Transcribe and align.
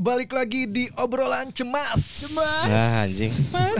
balik 0.00 0.32
lagi 0.32 0.64
di 0.64 0.88
obrolan 0.96 1.52
cemas. 1.52 2.24
Cemas. 2.24 2.64
Nah 2.64 3.04
anjing. 3.04 3.32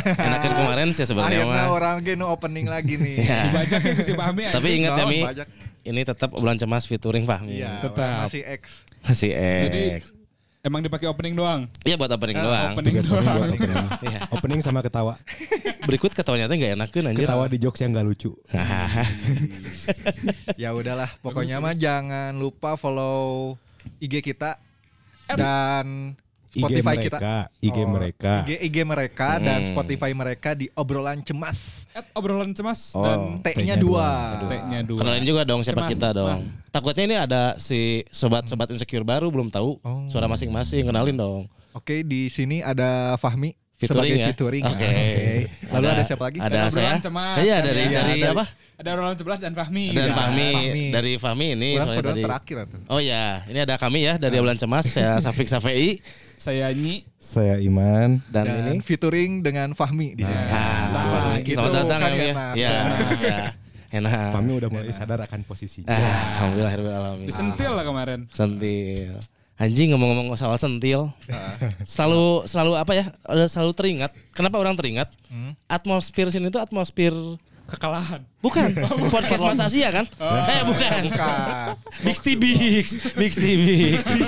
Enakan 0.05 0.51
kemarin 0.53 0.89
sih 0.93 1.03
sebenarnya 1.03 1.41
Akhirnya 1.43 1.65
mah. 1.65 1.73
orang 1.73 1.97
geno 2.01 2.29
opening 2.29 2.69
lagi 2.69 2.95
nih. 2.95 3.17
Ya. 3.19 3.49
Dibajak 3.49 3.81
ya 3.81 3.95
si 3.99 4.13
Fahmi. 4.13 4.43
Tapi 4.53 4.69
ingat 4.77 4.93
ya 4.95 5.05
Mi, 5.07 5.21
bajak. 5.23 5.47
ini 5.83 6.01
tetap 6.03 6.29
obrolan 6.31 6.55
cemas 6.55 6.85
featuring 6.85 7.25
Fahmi. 7.25 7.57
Iya, 7.57 7.81
Tetap. 7.81 8.29
masih 8.29 8.45
X. 8.45 8.85
Masih 9.01 9.33
Jadi 9.33 9.81
X. 9.97 10.13
emang 10.61 10.85
dipakai 10.85 11.09
opening 11.09 11.33
doang. 11.33 11.65
Iya 11.81 11.97
buat 11.97 12.13
opening 12.13 12.37
Ah, 12.37 12.45
doang. 12.45 12.71
opening. 12.77 12.93
Tugas 12.93 13.05
kami 13.07 13.25
buat 13.25 13.49
opening. 13.49 13.87
Iya. 14.07 14.21
Opening 14.31 14.61
sama 14.61 14.81
ketawa. 14.81 15.15
Berikut 15.81 16.13
ketawanya 16.13 16.47
teh 16.47 16.57
gak 16.57 16.77
enakeun 16.77 17.05
anjir. 17.07 17.25
Ketawa 17.25 17.49
di 17.49 17.57
jokes 17.57 17.81
yang 17.81 17.91
gak 17.91 18.05
lucu. 18.05 18.37
Ya 20.55 20.71
udahlah, 20.71 21.09
pokoknya 21.19 21.59
mah 21.59 21.73
jangan 21.73 22.37
lupa 22.37 22.77
follow 22.77 23.57
IG 23.97 24.21
kita 24.23 24.61
dan 25.37 25.87
IG 26.51 26.59
Spotify 26.61 26.95
mereka, 26.97 27.05
kita. 27.07 27.19
IG 27.61 27.77
Oh, 27.77 27.87
mereka. 27.87 28.33
IG, 28.43 28.51
IG 28.61 28.77
mereka 28.83 29.29
dan 29.39 29.59
Hmm. 29.61 29.69
Spotify 29.71 30.11
mereka 30.11 30.51
di 30.53 30.67
obrolan 30.73 31.23
cemas. 31.23 31.87
At 31.91 32.11
obrolan 32.11 32.51
cemas 32.51 32.91
Oh. 32.93 33.03
dan 33.03 33.19
T-nya 33.41 33.77
dua. 33.77 34.35
T-nya 34.43 34.83
dua. 34.83 34.99
Kenalin 34.99 35.23
juga 35.23 35.43
dong 35.45 35.63
siapa 35.63 35.87
Cemas. 35.87 35.93
kita 35.93 36.09
dong. 36.13 36.43
Takutnya 36.69 37.05
ini 37.05 37.17
ada 37.17 37.55
si 37.57 38.03
sobat-sobat 38.09 38.67
insecure 38.69 39.03
baru 39.03 39.31
belum 39.31 39.47
tahu 39.47 39.79
Oh. 39.79 40.07
suara 40.07 40.27
masing-masing. 40.27 40.83
Kenalin 40.85 41.15
dong. 41.15 41.47
Oke, 41.71 42.03
di 42.03 42.27
sini 42.27 42.59
ada 42.61 43.15
Fahmi 43.15 43.55
Featuring 43.77 43.87
sebagai 44.11 44.17
ya. 44.19 44.27
featuring. 44.29 44.65
Oke. 44.67 44.91
Lalu 45.71 45.87
ada, 45.89 46.03
siapa 46.03 46.23
lagi? 46.27 46.39
Ada 46.39 46.51
Dan 46.51 46.67
saya. 46.67 46.83
obrolan 46.83 47.01
cemas. 47.01 47.37
Iya 47.39 47.57
dari 47.63 47.81
ya. 47.81 47.91
dari 47.97 48.15
Ada- 48.21 48.33
apa? 48.35 48.45
Ada 48.81 48.97
obrolan 48.97 49.13
cemas 49.13 49.39
dan 49.39 49.53
Fahmi. 49.53 49.93
Dan 49.93 50.09
Ya. 50.09 50.17
Fahmi, 50.17 50.49
Fahmi. 50.51 50.85
dari 50.89 51.13
Fahmi 51.15 51.47
ini 51.53 51.71
Orang 51.77 51.85
soalnya 51.87 52.05
tadi. 52.09 52.23
terakhir 52.25 52.57
atau? 52.65 52.79
Oh 52.89 52.97
ya, 52.97 53.25
ini 53.45 53.59
ada 53.61 53.77
kami 53.77 54.01
ya 54.03 54.17
dari 54.17 54.35
Obrolan 54.35 54.57
Cemas, 54.57 54.89
saya 54.97 55.21
Safik 55.21 55.47
Safei 55.47 56.01
Saya 56.35 56.73
Nyi. 56.73 57.05
Saya 57.15 57.61
Iman. 57.61 58.25
dan, 58.27 58.49
Dan, 58.49 58.73
ini 58.73 58.81
featuring 58.81 59.45
dengan 59.45 59.77
Fahmi 59.77 60.17
di 60.17 60.25
sini. 60.25 60.45
Ah, 60.49 60.89
Nah, 60.91 61.37
gitu 61.39 61.61
selamat 61.61 61.77
datang 61.77 61.99
kan 62.01 62.11
ya. 62.11 62.17
Mi, 62.17 62.25
ya. 62.25 62.33
enak. 62.33 62.55
Ya. 63.21 63.39
Enak. 63.93 64.33
Kami 64.33 64.51
udah 64.57 64.69
mulai 64.71 64.89
sadar 64.91 65.21
akan 65.21 65.45
posisinya. 65.45 65.87
Ah, 65.87 66.33
alhamdulillah 66.33 66.73
alamin. 66.73 67.27
Disentil 67.29 67.77
lah 67.77 67.85
kemarin. 67.85 68.21
Sentil. 68.33 69.21
Anjing 69.55 69.93
ngomong-ngomong 69.93 70.33
soal 70.35 70.57
sentil. 70.57 71.13
Ah. 71.29 71.53
Selalu 71.85 72.49
selalu 72.49 72.73
apa 72.75 72.93
ya? 72.95 73.13
ada 73.21 73.45
Selalu 73.45 73.77
teringat. 73.77 74.11
Kenapa 74.33 74.57
orang 74.57 74.73
teringat? 74.73 75.13
Hmm. 75.29 75.53
Atmosfer 75.69 76.33
sini 76.33 76.49
itu 76.49 76.57
atmosfer 76.57 77.13
Kekalahan. 77.71 78.21
bukan 78.45 78.69
podcast 79.15 79.43
Mas 79.47 79.61
Asia 79.63 79.95
kan? 79.95 80.05
Eh 80.19 80.63
bukan. 80.67 81.01
Bukan. 81.07 81.79
Big 82.03 82.19
T 82.19 82.27
Bix, 82.35 82.87
Big 83.15 83.33
T 83.33 83.45
Bix, 83.55 84.03
Big. 84.03 84.27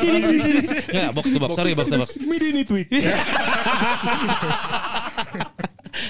Enggak, 0.95 1.11
box 1.17 1.27
to 1.35 1.39
box, 1.43 1.51
sorry 1.59 1.75
box 1.75 1.91
to 1.91 1.99
box. 1.99 2.15
Midini 2.23 2.63
tweet. 2.63 2.87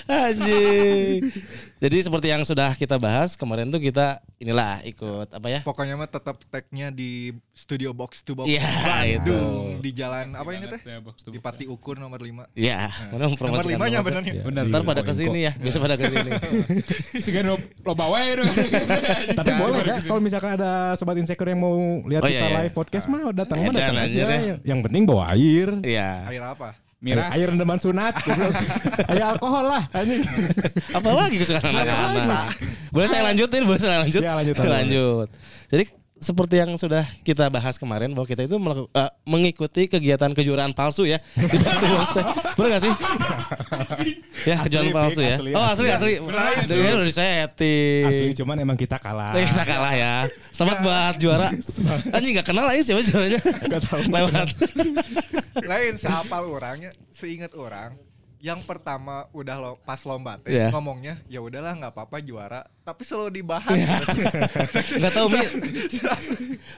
Anjing. 0.07 1.33
Jadi 1.83 1.99
seperti 1.99 2.31
yang 2.31 2.43
sudah 2.43 2.73
kita 2.73 2.95
bahas 2.95 3.35
kemarin 3.35 3.67
tuh 3.67 3.77
kita 3.77 4.23
inilah 4.39 4.79
ikut 4.87 5.27
apa 5.29 5.49
ya? 5.49 5.61
Pokoknya 5.63 5.99
mah 5.99 6.07
tetap 6.07 6.39
tagnya 6.47 6.89
di 6.89 7.35
studio 7.51 7.91
box 7.91 8.23
to 8.23 8.33
box 8.33 8.47
Iya, 8.47 8.63
Bandung 8.63 9.19
itu. 9.19 9.83
di 9.83 9.91
jalan 9.91 10.31
apa 10.31 10.47
ini 10.53 10.67
teh? 10.69 10.79
ya, 10.81 11.03
Di 11.03 11.39
Pati 11.39 11.65
Ukur 11.67 11.99
nomor 11.99 12.23
5. 12.23 12.47
Iya, 12.55 12.87
mana 13.11 13.27
Nomor 13.27 13.35
mempromosikan 13.35 13.75
5 13.77 13.83
nya 13.83 13.99
nomor. 13.99 14.07
benernya. 14.07 14.33
Ya, 14.33 14.45
Bener. 14.45 14.63
di 14.63 14.71
Ntar 14.71 14.83
pada 14.85 15.03
Poinko. 15.03 15.11
ke 15.11 15.19
sini 15.19 15.39
ya, 15.43 15.53
biasa 15.53 15.79
pada 15.85 15.95
ke 15.97 16.05
sini. 16.07 16.31
Sigan 17.19 17.45
lo 17.45 17.57
lo 17.59 17.93
bawa 17.93 18.19
ya 18.21 18.33
dong. 18.39 18.53
Tapi 19.43 19.51
boleh 19.53 19.79
ya 19.83 19.99
kalau 20.01 20.21
misalkan 20.21 20.51
ada 20.55 20.95
sobat 20.95 21.19
insecure 21.19 21.51
yang 21.51 21.59
mau 21.59 21.75
lihat 22.07 22.23
Oh, 22.23 22.31
kita 22.31 22.39
iya, 22.39 22.47
iya. 22.47 22.59
live 22.63 22.75
podcast 22.75 23.07
mah 23.07 23.35
datang 23.35 23.59
mah 23.59 23.75
datang 23.75 23.99
aja. 23.99 24.23
ya. 24.31 24.55
Yang 24.63 24.81
penting 24.87 25.03
bawa 25.03 25.35
air. 25.35 25.75
Iya. 25.83 26.31
Air 26.31 26.45
apa? 26.47 26.79
Miras. 27.03 27.35
Air 27.35 27.51
rendaman 27.51 27.79
sunat. 27.83 28.15
air 29.11 29.23
alkohol 29.35 29.67
lah. 29.67 29.91
anjing. 29.91 30.23
Apalagi 30.95 31.43
kesukaan 31.43 31.75
anak-anak. 31.75 32.55
Boleh 32.95 33.09
saya 33.11 33.23
lanjutin? 33.27 33.67
Boleh 33.67 33.81
saya 33.83 34.07
lanjut? 34.07 34.23
Ya, 34.23 34.39
lanjut, 34.39 34.55
lanjut. 34.55 34.71
lanjut. 34.71 35.29
Jadi 35.67 35.85
seperti 36.23 36.63
yang 36.63 36.71
sudah 36.79 37.03
kita 37.27 37.51
bahas 37.51 37.77
kemarin 37.77 38.15
bahwa 38.15 38.25
kita 38.25 38.47
itu 38.47 38.55
melaku- 38.55 38.89
eh, 38.95 39.11
mengikuti 39.27 39.91
kegiatan 39.91 40.31
kejuaraan 40.31 40.71
palsu 40.73 41.03
ya 41.05 41.19
di. 41.35 41.59
Bener 42.55 42.69
gak 42.79 42.83
sih? 42.87 42.93
ya 44.49 44.55
Asli, 44.63 44.65
kejuaraan 44.71 44.95
palsu 44.95 45.21
ya. 45.21 45.37
asli, 45.37 45.51
oh 45.53 45.67
asli 45.67 45.89
asli. 45.91 46.13
asli. 46.23 46.65
Itu 46.65 46.75
ya 46.79 46.93
udah 46.95 47.07
disetting. 47.07 48.05
Asli 48.07 48.27
cuman 48.39 48.57
emang 48.63 48.79
kita 48.79 48.97
kalah. 49.03 49.35
Kita 49.43 49.65
kalah 49.67 49.93
ya. 49.99 50.15
Selamat 50.55 50.79
buat 50.87 51.15
juara. 51.19 51.49
Anjing 52.17 52.39
gak 52.39 52.47
kenal 52.47 52.71
aja 52.71 52.81
siapa 52.81 53.03
juaranya. 53.03 53.41
Gak 53.43 53.83
tahu. 53.83 54.01
Lewat. 54.07 54.49
Lain 55.67 55.95
seapal 55.99 56.47
orangnya, 56.47 56.91
seingat 57.11 57.53
orang 57.59 57.99
yang 58.43 58.59
pertama 58.61 59.31
udah 59.31 59.55
lo, 59.55 59.73
pas 59.81 60.03
lomba 60.03 60.35
teh 60.37 60.51
Iya. 60.51 60.69
ngomongnya 60.69 61.23
ya 61.27 61.39
udahlah 61.39 61.73
nggak 61.73 61.95
apa-apa 61.95 62.19
juara 62.19 62.61
tapi 62.83 63.07
selalu 63.07 63.31
dibahas 63.33 63.71
Gak 64.99 65.13
tau 65.13 65.31
Mi. 65.31 65.39
Karena 65.95 66.19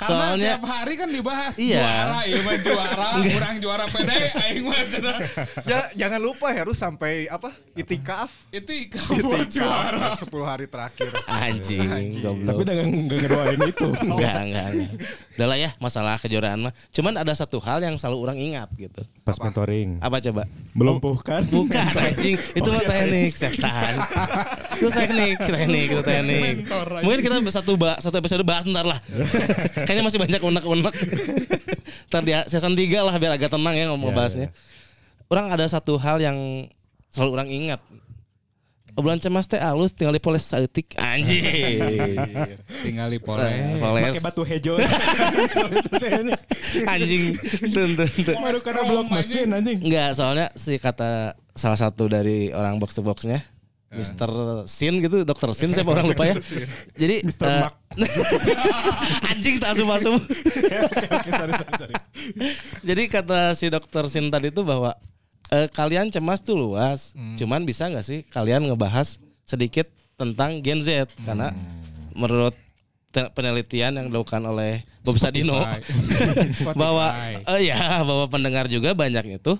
Soalnya 0.04 0.52
tiap 0.54 0.64
hari 0.66 0.94
kan 0.94 1.08
dibahas 1.08 1.54
Iya. 1.56 1.80
juara, 1.80 2.18
iya 2.22 2.38
mah 2.38 2.56
juara, 2.58 3.08
kurang 3.24 3.56
juara 3.58 3.84
pede, 3.88 4.18
aing 4.34 4.62
mah. 4.62 4.84
Ja- 5.64 5.88
jangan 5.96 6.20
lupa 6.20 6.52
harus 6.52 6.76
sampai 6.76 7.24
apa 7.26 7.56
itikaf 7.72 8.28
Itu 8.50 8.68
kamu 8.92 9.48
juara. 9.48 10.12
itikaf 10.12 10.20
10 10.20 10.44
hari 10.44 10.66
terakhir 10.68 11.08
anjing. 11.24 12.20
goblok. 12.20 12.44
Tapi 12.44 12.60
udah 12.60 12.74
gak 12.74 12.88
ngedoain 13.16 13.60
itu. 13.64 13.86
Enggak, 14.04 14.36
enggak, 14.44 14.66
enggak. 14.70 14.92
Udah 15.34 15.46
lah 15.48 15.58
ya 15.58 15.70
masalah 15.78 16.14
kejuaraan 16.18 16.60
mah. 16.60 16.72
Cuman 16.90 17.16
ada 17.16 17.32
satu 17.32 17.56
hal 17.58 17.80
yang 17.80 17.96
selalu 17.96 18.18
orang 18.20 18.36
ingat 18.36 18.68
gitu. 18.76 19.00
Pas 19.24 19.40
mentoring. 19.40 20.04
Apa 20.04 20.20
coba? 20.20 20.44
Melumpuhkan. 20.76 21.48
Bukan 21.54 21.94
anjing, 21.94 22.36
itu 22.36 22.68
mah 22.68 22.82
teknik 22.82 23.32
setan. 23.38 23.94
itu 24.74 24.88
teknik, 24.90 25.36
teknik, 25.38 25.86
itu 25.94 26.02
teknik. 26.02 26.54
Mungkin 27.06 27.20
kita 27.22 27.36
satu 27.54 27.78
ba 27.78 27.96
satu 28.02 28.18
episode 28.18 28.42
bahas 28.42 28.66
ntar 28.66 28.82
lah. 28.82 28.98
Kayaknya 29.86 30.02
masih 30.02 30.18
banyak 30.18 30.40
unek-unek. 30.42 30.94
ntar 32.10 32.22
di 32.26 32.32
season 32.50 32.74
3 32.74 33.06
lah 33.06 33.14
biar 33.16 33.38
agak 33.38 33.50
tenang 33.54 33.74
ya 33.78 33.90
ngomong 33.94 34.10
Ya, 34.10 34.16
bahasnya. 34.18 34.48
Orang 35.30 35.50
ada 35.50 35.64
satu 35.66 35.96
hal 35.96 36.20
yang 36.20 36.68
selalu 37.10 37.30
orang 37.38 37.48
ingat. 37.50 37.80
Obrolan 38.94 39.18
cemas 39.18 39.50
teh 39.50 39.58
alus 39.58 39.90
tinggal 39.90 40.14
dipoles 40.14 40.46
saeutik 40.46 40.94
anjing. 41.02 41.42
Tinggal 42.86 43.10
di 43.10 43.18
poles. 43.18 43.82
Poles. 43.82 44.06
Pakai 44.06 44.22
batu 44.22 44.42
hejo. 44.46 44.78
anjing. 46.94 47.34
Tun, 47.74 47.90
tun. 47.98 48.06
Baru 48.38 48.62
karena 48.62 48.86
blok 48.86 49.10
mesin 49.10 49.50
anjing. 49.50 49.82
Enggak, 49.82 50.14
soalnya 50.14 50.46
si 50.54 50.78
kata 50.78 51.34
salah 51.54 51.78
satu 51.78 52.10
dari 52.10 52.50
orang 52.50 52.82
box 52.82 52.98
to 52.98 53.02
boxnya 53.02 53.42
Mr. 53.94 54.30
Sin 54.66 54.98
gitu, 54.98 55.22
Dokter 55.22 55.50
Sin 55.54 55.70
siapa 55.70 55.94
orang 55.94 56.10
lupa 56.10 56.26
ya. 56.26 56.34
Jadi 57.00 57.22
Mr. 57.22 57.46
eh, 57.46 57.60
Mark. 57.62 57.74
anjing 59.30 59.56
tak 59.62 59.72
sorry, 59.78 61.52
sorry, 61.54 61.72
sorry. 61.78 61.94
Jadi 62.82 63.02
kata 63.06 63.54
si 63.54 63.70
Dokter 63.70 64.04
Sin 64.10 64.28
tadi 64.34 64.50
itu 64.50 64.66
bahwa 64.66 64.98
eh, 65.54 65.70
kalian 65.70 66.10
cemas 66.10 66.42
tuh 66.42 66.58
luas, 66.58 67.14
cuman 67.38 67.62
bisa 67.62 67.86
nggak 67.86 68.04
sih 68.04 68.26
kalian 68.34 68.66
ngebahas 68.66 69.22
sedikit 69.46 69.86
tentang 70.18 70.58
Gen 70.58 70.82
Z 70.82 71.14
karena 71.22 71.54
menurut 72.14 72.54
penelitian 73.14 73.94
yang 73.94 74.06
dilakukan 74.10 74.42
oleh 74.42 74.82
Bob 75.06 75.14
Sadino 75.22 75.62
bahwa 76.74 77.14
eh, 77.46 77.70
ya 77.70 78.02
bahwa 78.02 78.26
pendengar 78.26 78.66
juga 78.66 78.90
banyak 78.90 79.38
itu 79.38 79.54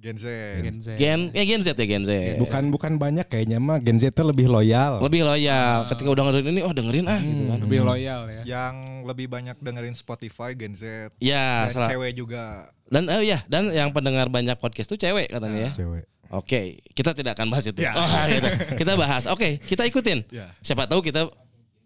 Gen 0.00 0.16
Z. 0.16 0.24
Gen 0.64 0.76
Z. 0.80 0.88
Gen 0.96 1.20
ya 1.36 1.44
Gen 1.44 1.60
Z 1.60 1.68
ya 1.76 1.84
Gen 1.84 2.04
Z. 2.08 2.10
Bukan 2.40 2.72
bukan 2.72 2.96
banyak 2.96 3.28
kayaknya 3.28 3.60
mah. 3.60 3.76
Gen 3.84 4.00
Z 4.00 4.16
tuh 4.16 4.24
lebih 4.24 4.48
loyal. 4.48 4.96
lebih 5.04 5.28
loyal. 5.28 5.84
Ketika 5.92 6.08
udah 6.08 6.24
dengerin 6.32 6.56
ini 6.56 6.62
oh 6.64 6.72
dengerin 6.72 7.04
ah 7.04 7.20
gitu 7.20 7.44
kan. 7.52 7.58
Lebih 7.68 7.80
loyal 7.84 8.20
ya. 8.32 8.42
yang 8.48 9.04
lebih 9.04 9.28
banyak 9.28 9.60
dengerin 9.60 9.92
Spotify 9.92 10.56
Gen 10.56 10.72
Z. 10.72 11.12
Ya 11.20 11.68
dan 11.68 11.92
cewek 11.92 12.16
juga. 12.16 12.72
Dan 12.88 13.12
oh 13.12 13.20
ya 13.20 13.44
dan 13.44 13.68
yang 13.68 13.92
pendengar 13.92 14.32
banyak 14.32 14.56
podcast 14.56 14.88
tuh 14.88 14.96
cewek 14.96 15.28
katanya 15.28 15.68
ya. 15.68 15.72
Cewek. 15.76 16.04
oke 16.30 16.60
kita 16.96 17.12
tidak 17.12 17.36
akan 17.36 17.52
bahas 17.52 17.68
itu. 17.68 17.84
Ya. 17.84 17.92
oh, 17.92 18.08
gitu. 18.32 18.48
kita 18.80 18.92
bahas. 18.96 19.28
Oke 19.28 19.60
kita 19.68 19.84
ikutin. 19.84 20.24
Ya. 20.32 20.56
siapa 20.64 20.88
tahu 20.88 21.04
kita 21.04 21.28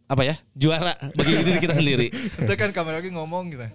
apa 0.06 0.22
ya 0.22 0.38
juara 0.54 0.94
bagi 1.18 1.34
diri 1.42 1.58
kita 1.58 1.74
sendiri. 1.74 2.14
Itu 2.14 2.54
kan 2.54 2.70
kamera 2.70 3.02
lagi 3.02 3.10
ngomong 3.10 3.50
gitu 3.50 3.66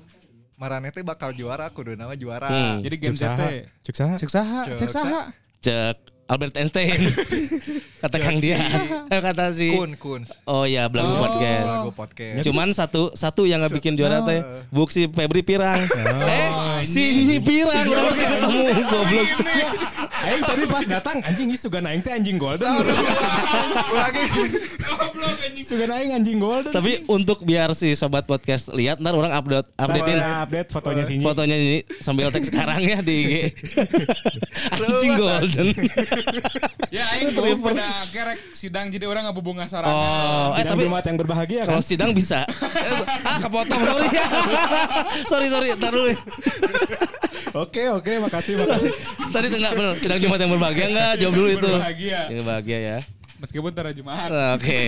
Marane 0.60 0.92
teh 0.92 1.00
bakal 1.02 1.32
juara 1.32 1.72
kudu 1.72 1.96
nama 1.96 2.12
juara 2.14 2.46
Hmm. 2.46 2.84
Jadi 2.84 2.96
Cuk 3.00 3.16
Z 3.16 3.24
saha? 3.24 3.38
teh. 3.40 3.64
Cuk 3.82 3.96
saha? 3.96 4.14
Cek 4.14 4.30
saha, 4.30 4.60
Cek 4.66 4.76
cek 4.78 4.90
saha. 4.92 5.20
cek 5.58 5.96
Albert 6.30 6.54
Einstein 6.56 7.10
kata 8.02 8.16
Kang 8.16 8.38
Dias 8.38 8.86
eh, 9.10 9.18
kata 9.18 9.50
si 9.50 9.74
kun 9.74 9.98
kun 9.98 10.22
oh 10.46 10.62
ya 10.62 10.86
belagu 10.86 11.10
Oh. 11.10 11.20
podcast 11.20 11.66
lagu 11.66 11.92
podcast 11.92 12.44
Cuman 12.46 12.70
satu 12.70 13.10
satu 13.14 13.44
yang 13.44 13.60
nggak 13.60 13.74
bikin 13.74 13.98
juara 13.98 14.22
teh 14.22 14.40
Buk 14.70 14.88
si 14.88 15.08
Febri 15.08 15.42
Pirang. 15.42 15.90
eh 15.90 16.48
si 16.82 17.02
ini 17.26 17.42
Pirang 17.42 17.82
orang 17.82 18.06
lagi 18.06 18.26
ketemu 18.30 18.60
goblok. 18.86 19.28
Aing 20.19 20.44
tadi 20.44 20.63
pas 20.68 20.83
datang 20.83 21.18
anjing 21.24 21.48
ieu 21.48 21.56
sugan 21.56 21.86
aing 21.86 22.04
teh 22.04 22.12
anjing 22.12 22.36
golden. 22.36 22.68
Ulangi. 22.68 24.24
Goblok 24.77 25.38
anjing. 25.39 25.63
Sugan 25.63 25.89
aing 25.89 26.12
anjing 26.12 26.38
golden. 26.38 26.71
Tapi 26.71 27.07
untuk 27.07 27.42
biar 27.42 27.71
si 27.71 27.95
sobat 27.95 28.27
podcast 28.27 28.68
lihat 28.69 29.00
ntar 29.00 29.16
orang 29.16 29.31
update 29.31 29.68
updatein 29.75 30.18
Nah, 30.19 30.44
update 30.44 30.69
fotonya 30.69 31.04
sini. 31.07 31.24
fotonya 31.24 31.56
ini 31.56 31.77
sambil 32.04 32.27
tag 32.30 32.44
sekarang 32.44 32.83
ya 32.83 33.00
di 33.00 33.16
IG. 33.16 33.33
Anjing 34.83 35.13
golden. 35.16 35.68
Ya 36.92 37.04
aing 37.16 37.31
tuh 37.31 37.44
pada 37.62 37.88
kerek 38.10 38.39
sidang 38.51 38.92
jadi 38.92 39.06
orang 39.07 39.30
ngabubunga 39.30 39.66
sorangan. 39.66 40.51
Oh, 40.51 40.60
eh 40.60 40.66
tapi 40.66 40.83
Jumat 40.83 41.06
yang 41.06 41.18
berbahagia 41.18 41.62
kan. 41.63 41.77
kalau 41.77 41.83
sidang 41.86 42.12
bisa. 42.12 42.44
ah 43.30 43.38
kepotong 43.39 43.81
sorry. 43.81 44.07
sorry 45.31 45.48
sorry 45.48 45.68
ntar 45.74 45.95
dulu. 45.95 46.12
Oke 47.50 47.89
oke 47.89 48.12
makasih 48.21 48.62
makasih. 48.62 48.92
Tadi 49.30 49.48
tengah 49.50 49.71
bener 49.74 49.95
sidang 50.10 50.26
Jumat 50.26 50.42
yang 50.42 50.52
berbahagia 50.58 50.86
enggak? 50.90 51.14
Jawab 51.22 51.34
dulu 51.38 51.50
itu. 51.54 51.70
Berbahagia. 51.70 52.20
Yang 52.34 52.46
bahagia 52.50 52.80
ya. 52.82 52.98
Meskipun 53.38 53.72
tara 53.78 53.94
Jumat. 53.94 54.30
Oke. 54.58 54.82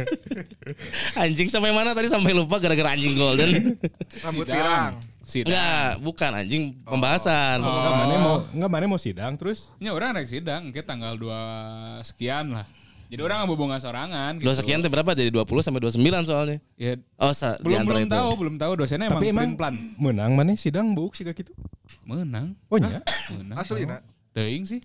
anjing 1.20 1.52
sampai 1.52 1.68
mana 1.76 1.92
tadi 1.92 2.08
sampai 2.08 2.32
lupa 2.32 2.56
gara-gara 2.56 2.96
anjing 2.96 3.12
golden. 3.12 3.76
Rambut 4.24 4.48
pirang. 4.48 4.96
Sidang. 5.20 5.52
Enggak, 5.52 5.90
bukan 6.00 6.30
anjing 6.32 6.62
pembahasan. 6.88 7.60
Enggak 7.60 7.92
mana 7.92 8.14
mau 8.16 8.36
enggak 8.56 8.70
mana 8.72 8.84
mau 8.88 8.96
sidang 8.96 9.36
terus. 9.36 9.76
Ya 9.84 9.92
orang 9.92 10.16
rek 10.16 10.32
sidang, 10.32 10.72
ke 10.72 10.80
tanggal 10.80 11.12
2 11.20 12.00
sekian 12.08 12.56
lah. 12.56 12.64
Jadi 13.06 13.20
orang 13.20 13.36
ngabubunga 13.40 13.78
sorangan 13.78 14.36
gitu. 14.36 14.44
Dua 14.44 14.54
sekian 14.54 14.78
teh 14.78 14.88
berapa 14.88 15.10
dari 15.10 15.30
20 15.30 15.46
sampai 15.60 15.78
29 15.78 16.26
soalnya. 16.26 16.58
Ya, 16.74 16.98
Oh, 17.16 17.30
sa, 17.30 17.54
belum 17.58 17.82
belum 17.82 18.04
itu. 18.04 18.12
tahu, 18.12 18.30
belum 18.36 18.54
tahu 18.56 18.72
dosennya 18.76 19.08
Tapi 19.08 19.30
emang, 19.30 19.54
emang 19.54 19.56
plan. 19.56 19.74
menang 19.94 20.32
mana 20.32 20.52
sidang 20.52 20.90
buk 20.90 21.14
sih 21.14 21.22
gitu. 21.22 21.54
Menang, 22.02 22.58
Oh 22.66 22.76
nya. 22.76 23.02
menang. 23.30 23.56
Asli 23.56 23.82
nak. 23.84 24.02
Teuing 24.30 24.64
sih. 24.64 24.80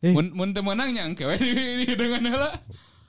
Eh. 0.00 0.10
Mun 0.10 0.32
mun 0.32 0.48
teu 0.50 0.60
menang 0.60 0.88
nya 0.90 1.04
engke 1.04 1.22
we 1.22 1.36
di 1.36 1.52
di 1.84 1.92
dengan 1.92 2.24
heula. 2.26 2.50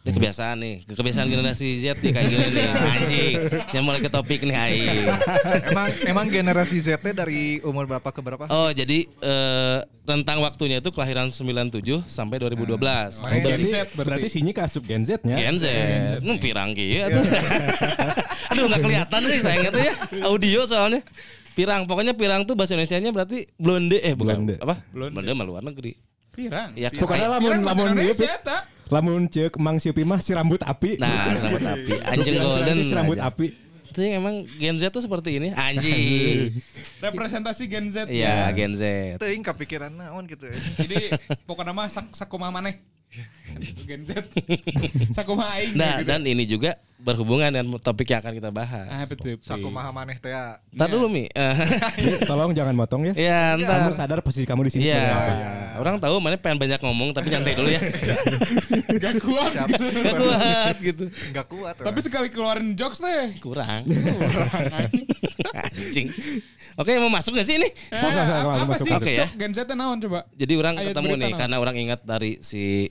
Ini 0.02 0.12
kebiasaan 0.12 0.58
nih, 0.58 0.76
kebiasaan 0.90 1.30
generasi 1.30 1.78
Z 1.78 2.02
nih 2.02 2.10
kayak 2.10 2.26
gini 2.26 2.46
nih, 2.50 2.66
anjing. 2.98 3.34
Yang 3.70 3.84
mulai 3.86 4.00
ke 4.02 4.10
topik 4.10 4.42
nih 4.42 4.58
aing. 4.58 5.06
Emang 5.64 5.88
emang 6.04 6.26
generasi 6.26 6.82
Z 6.82 6.98
teh 6.98 7.14
dari 7.14 7.62
umur 7.62 7.86
berapa 7.86 8.10
ke 8.10 8.18
berapa? 8.18 8.50
Oh, 8.50 8.74
jadi 8.74 9.06
eh, 9.06 9.78
rentang 10.02 10.42
waktunya 10.42 10.82
itu 10.82 10.90
kelahiran 10.90 11.30
97 11.30 11.86
sampai 12.04 12.42
2012. 12.42 12.82
Oh, 13.22 13.30
Gen 13.30 13.46
Berarti, 13.46 13.62
Z 13.64 13.76
berarti. 13.94 14.02
berarti 14.02 14.28
sini 14.28 14.50
ke 14.50 14.62
asup 14.62 14.82
Gen 14.84 15.06
Z 15.06 15.22
nya. 15.22 15.38
Gen 15.38 15.56
Z. 15.56 15.66
Nu 16.20 16.42
pirang 16.42 16.74
kieu 16.74 17.06
atuh. 17.06 17.22
Aduh 18.52 18.66
enggak 18.66 18.82
kelihatan 18.82 19.22
nih 19.22 19.38
sayangnya 19.38 19.70
tuh 19.70 19.84
ya. 19.86 19.94
Audio 20.26 20.66
soalnya. 20.66 21.06
Pirang, 21.52 21.86
pokoknya 21.86 22.18
pirang 22.18 22.42
tuh 22.42 22.58
bahasa 22.58 22.74
Indonesianya 22.74 23.14
berarti 23.14 23.46
blonde 23.54 24.00
eh 24.00 24.18
bukan 24.18 24.34
Blonde. 24.40 24.56
apa? 24.58 24.82
Blonde. 24.90 25.14
Blonde 25.14 25.32
mah 25.32 25.46
luar 25.46 25.62
negeri. 25.62 25.94
Pirang. 26.34 26.74
Ya, 26.74 26.90
Pirang. 26.90 27.06
Pokoknya 27.06 27.28
Pirang 27.38 27.62
lamun 27.62 27.92
lamun. 27.94 28.10
Lamun 28.92 29.24
ceuk 29.26 29.56
Mang 29.56 29.80
Siupi 29.80 30.04
mah 30.04 30.20
si 30.20 30.36
rambut 30.36 30.60
api. 30.62 31.00
Nah, 31.00 31.32
rambut 31.32 31.64
api. 31.64 31.94
Anjing 32.12 32.36
golden. 32.36 32.78
si 32.84 32.92
rambut 32.92 33.18
aja. 33.18 33.32
api. 33.32 33.48
Itu 33.88 34.00
yang 34.00 34.24
emang 34.24 34.36
Gen 34.56 34.76
Z 34.76 34.92
tuh 34.92 35.00
seperti 35.00 35.40
ini. 35.40 35.52
Anjing. 35.52 36.60
Representasi 37.08 37.68
Gen 37.68 37.88
Z. 37.88 38.08
Iya, 38.08 38.52
Gen 38.52 38.76
Z. 38.76 38.84
Teuing 39.20 39.44
kepikiran 39.44 39.92
naon 39.92 40.28
gitu. 40.28 40.48
Jadi 40.84 41.12
pokoknya 41.44 41.72
mah 41.72 41.88
sak 41.88 42.12
sakumaha 42.12 42.52
maneh. 42.52 42.80
Itu 43.60 43.84
Gen 43.88 44.04
Z. 44.04 44.12
sakumaha 45.12 45.60
aing 45.60 45.76
Nah, 45.76 46.00
gitu. 46.00 46.08
dan 46.08 46.22
ini 46.24 46.44
juga 46.48 46.80
berhubungan 47.02 47.50
dengan 47.50 47.66
topik 47.82 48.14
yang 48.14 48.22
akan 48.22 48.34
kita 48.38 48.50
bahas. 48.54 48.86
ah 48.94 49.06
betul. 49.10 49.42
Sakumaha 49.42 49.90
maneh 49.90 50.22
teh 50.22 50.30
ya. 50.30 50.62
Ntar 50.70 50.88
dulu 50.88 51.10
Mi. 51.10 51.26
Tolong 52.30 52.54
jangan 52.54 52.78
motong 52.78 53.10
ya. 53.10 53.14
ya 53.18 53.42
ntar. 53.58 53.90
Kamu 53.90 53.92
sadar 53.98 54.20
posisi 54.22 54.46
kamu 54.46 54.70
di 54.70 54.72
sini 54.72 54.84
Iya. 54.88 55.02
sebagai 55.02 55.18
apa. 55.18 55.34
Orang 55.82 55.96
tahu 55.98 56.16
mana 56.22 56.38
pengen 56.38 56.62
banyak 56.62 56.80
ngomong 56.80 57.10
tapi 57.12 57.34
nyantai 57.34 57.58
dulu 57.58 57.70
ya. 57.74 57.82
Gak 59.04 59.14
kuat. 59.18 59.52
Siap. 59.52 59.68
Gak 59.82 60.16
kuat 60.22 60.76
gitu. 60.78 61.04
Enggak 61.10 61.48
kuat. 61.50 61.76
Tapi 61.82 62.00
sekali 62.06 62.28
keluarin 62.30 62.78
jokes 62.78 63.02
teh. 63.02 63.42
Kurang. 63.42 63.82
Anjing. 65.52 66.08
Oke, 66.80 66.96
mau 67.02 67.12
masuk 67.12 67.36
gak 67.36 67.48
sih 67.50 67.60
ini? 67.60 67.68
Eh, 67.92 68.00
apa, 68.00 68.64
apa 68.64 68.78
masuk, 68.78 68.88
sih. 68.88 68.94
Oke, 68.96 69.12
ya. 69.12 69.28
cok 69.28 69.32
Gen 69.36 69.52
Z 69.52 69.60
naon 69.76 69.98
coba? 70.00 70.24
Jadi 70.38 70.54
orang 70.56 70.76
Ayat 70.80 70.96
ketemu 70.96 71.12
nih 71.20 71.32
karena 71.36 71.56
orang 71.60 71.76
ingat 71.76 72.00
dari 72.08 72.40
si 72.40 72.88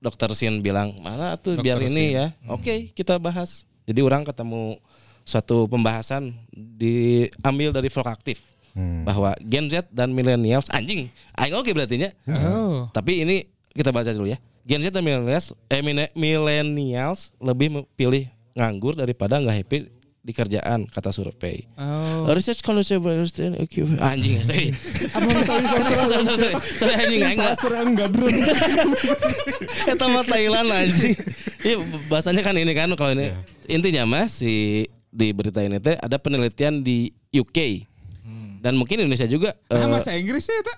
Dokter 0.00 0.32
Sin 0.32 0.60
bilang 0.60 0.96
mana 0.98 1.36
tuh 1.36 1.56
Dr. 1.56 1.62
biar 1.62 1.78
ini 1.82 2.04
Sin. 2.08 2.16
ya. 2.16 2.26
Oke, 2.48 2.90
kita 2.90 3.16
bahas. 3.16 3.62
Jadi 3.84 4.00
orang 4.00 4.24
ketemu 4.24 4.80
suatu 5.22 5.64
pembahasan 5.66 6.32
diambil 6.50 7.70
dari 7.70 7.86
vlog 7.86 8.08
aktif 8.08 8.40
Hmm. 8.70 9.02
bahwa 9.02 9.34
Gen 9.42 9.66
Z 9.66 9.90
dan 9.90 10.14
millennials 10.14 10.70
anjing. 10.70 11.10
Aing 11.34 11.58
oke 11.58 11.74
berarti 11.74 11.98
nya. 11.98 12.14
Oh. 12.30 12.86
Tapi 12.88 13.26
ini 13.26 13.36
kita 13.70 13.90
baca 13.90 14.06
dulu 14.08 14.30
ya. 14.30 14.38
Gen 14.62 14.78
Z 14.78 14.94
dan 14.94 15.02
millennials, 15.02 15.50
eh, 15.66 15.82
millennials 16.14 17.34
lebih 17.42 17.66
pilih 17.98 18.30
nganggur 18.54 18.94
daripada 18.94 19.42
nggak 19.42 19.56
happy 19.58 19.78
di 20.20 20.30
kerjaan 20.30 20.84
kata 20.84 21.10
survei. 21.10 21.64
Oh. 21.74 22.28
Research 22.28 22.60
consumer 22.60 23.24
anjing 23.98 24.44
sorry. 24.48 24.76
sorry, 25.08 25.64
sorry, 25.64 26.24
sorry, 26.28 26.54
sorry, 26.76 26.94
anjing 26.94 27.20
aing 27.22 27.38
nggak- 27.38 27.56
Serang 27.56 27.92
gadrun. 27.94 28.28
Eta 29.90 30.04
mah 30.06 30.22
Thailand 30.22 30.68
anjing. 30.68 31.16
Iya 31.60 31.76
bahasanya 32.06 32.40
kan 32.40 32.54
ini 32.54 32.72
kan 32.72 32.92
kalau 32.94 33.12
ini 33.12 33.32
intinya 33.66 34.04
mas 34.04 34.32
si 34.34 34.84
di 35.08 35.32
berita 35.32 35.60
ini 35.60 35.76
teh 35.76 35.96
ada 35.96 36.16
penelitian 36.16 36.80
di 36.80 37.10
UK 37.30 37.88
dan 38.60 38.76
mungkin 38.76 39.00
Indonesia 39.00 39.24
juga 39.24 39.56
Nah, 39.66 39.80
eh, 39.80 39.88
bahasa 39.88 40.12
Inggris 40.12 40.44
ya 40.44 40.54
eta. 40.54 40.74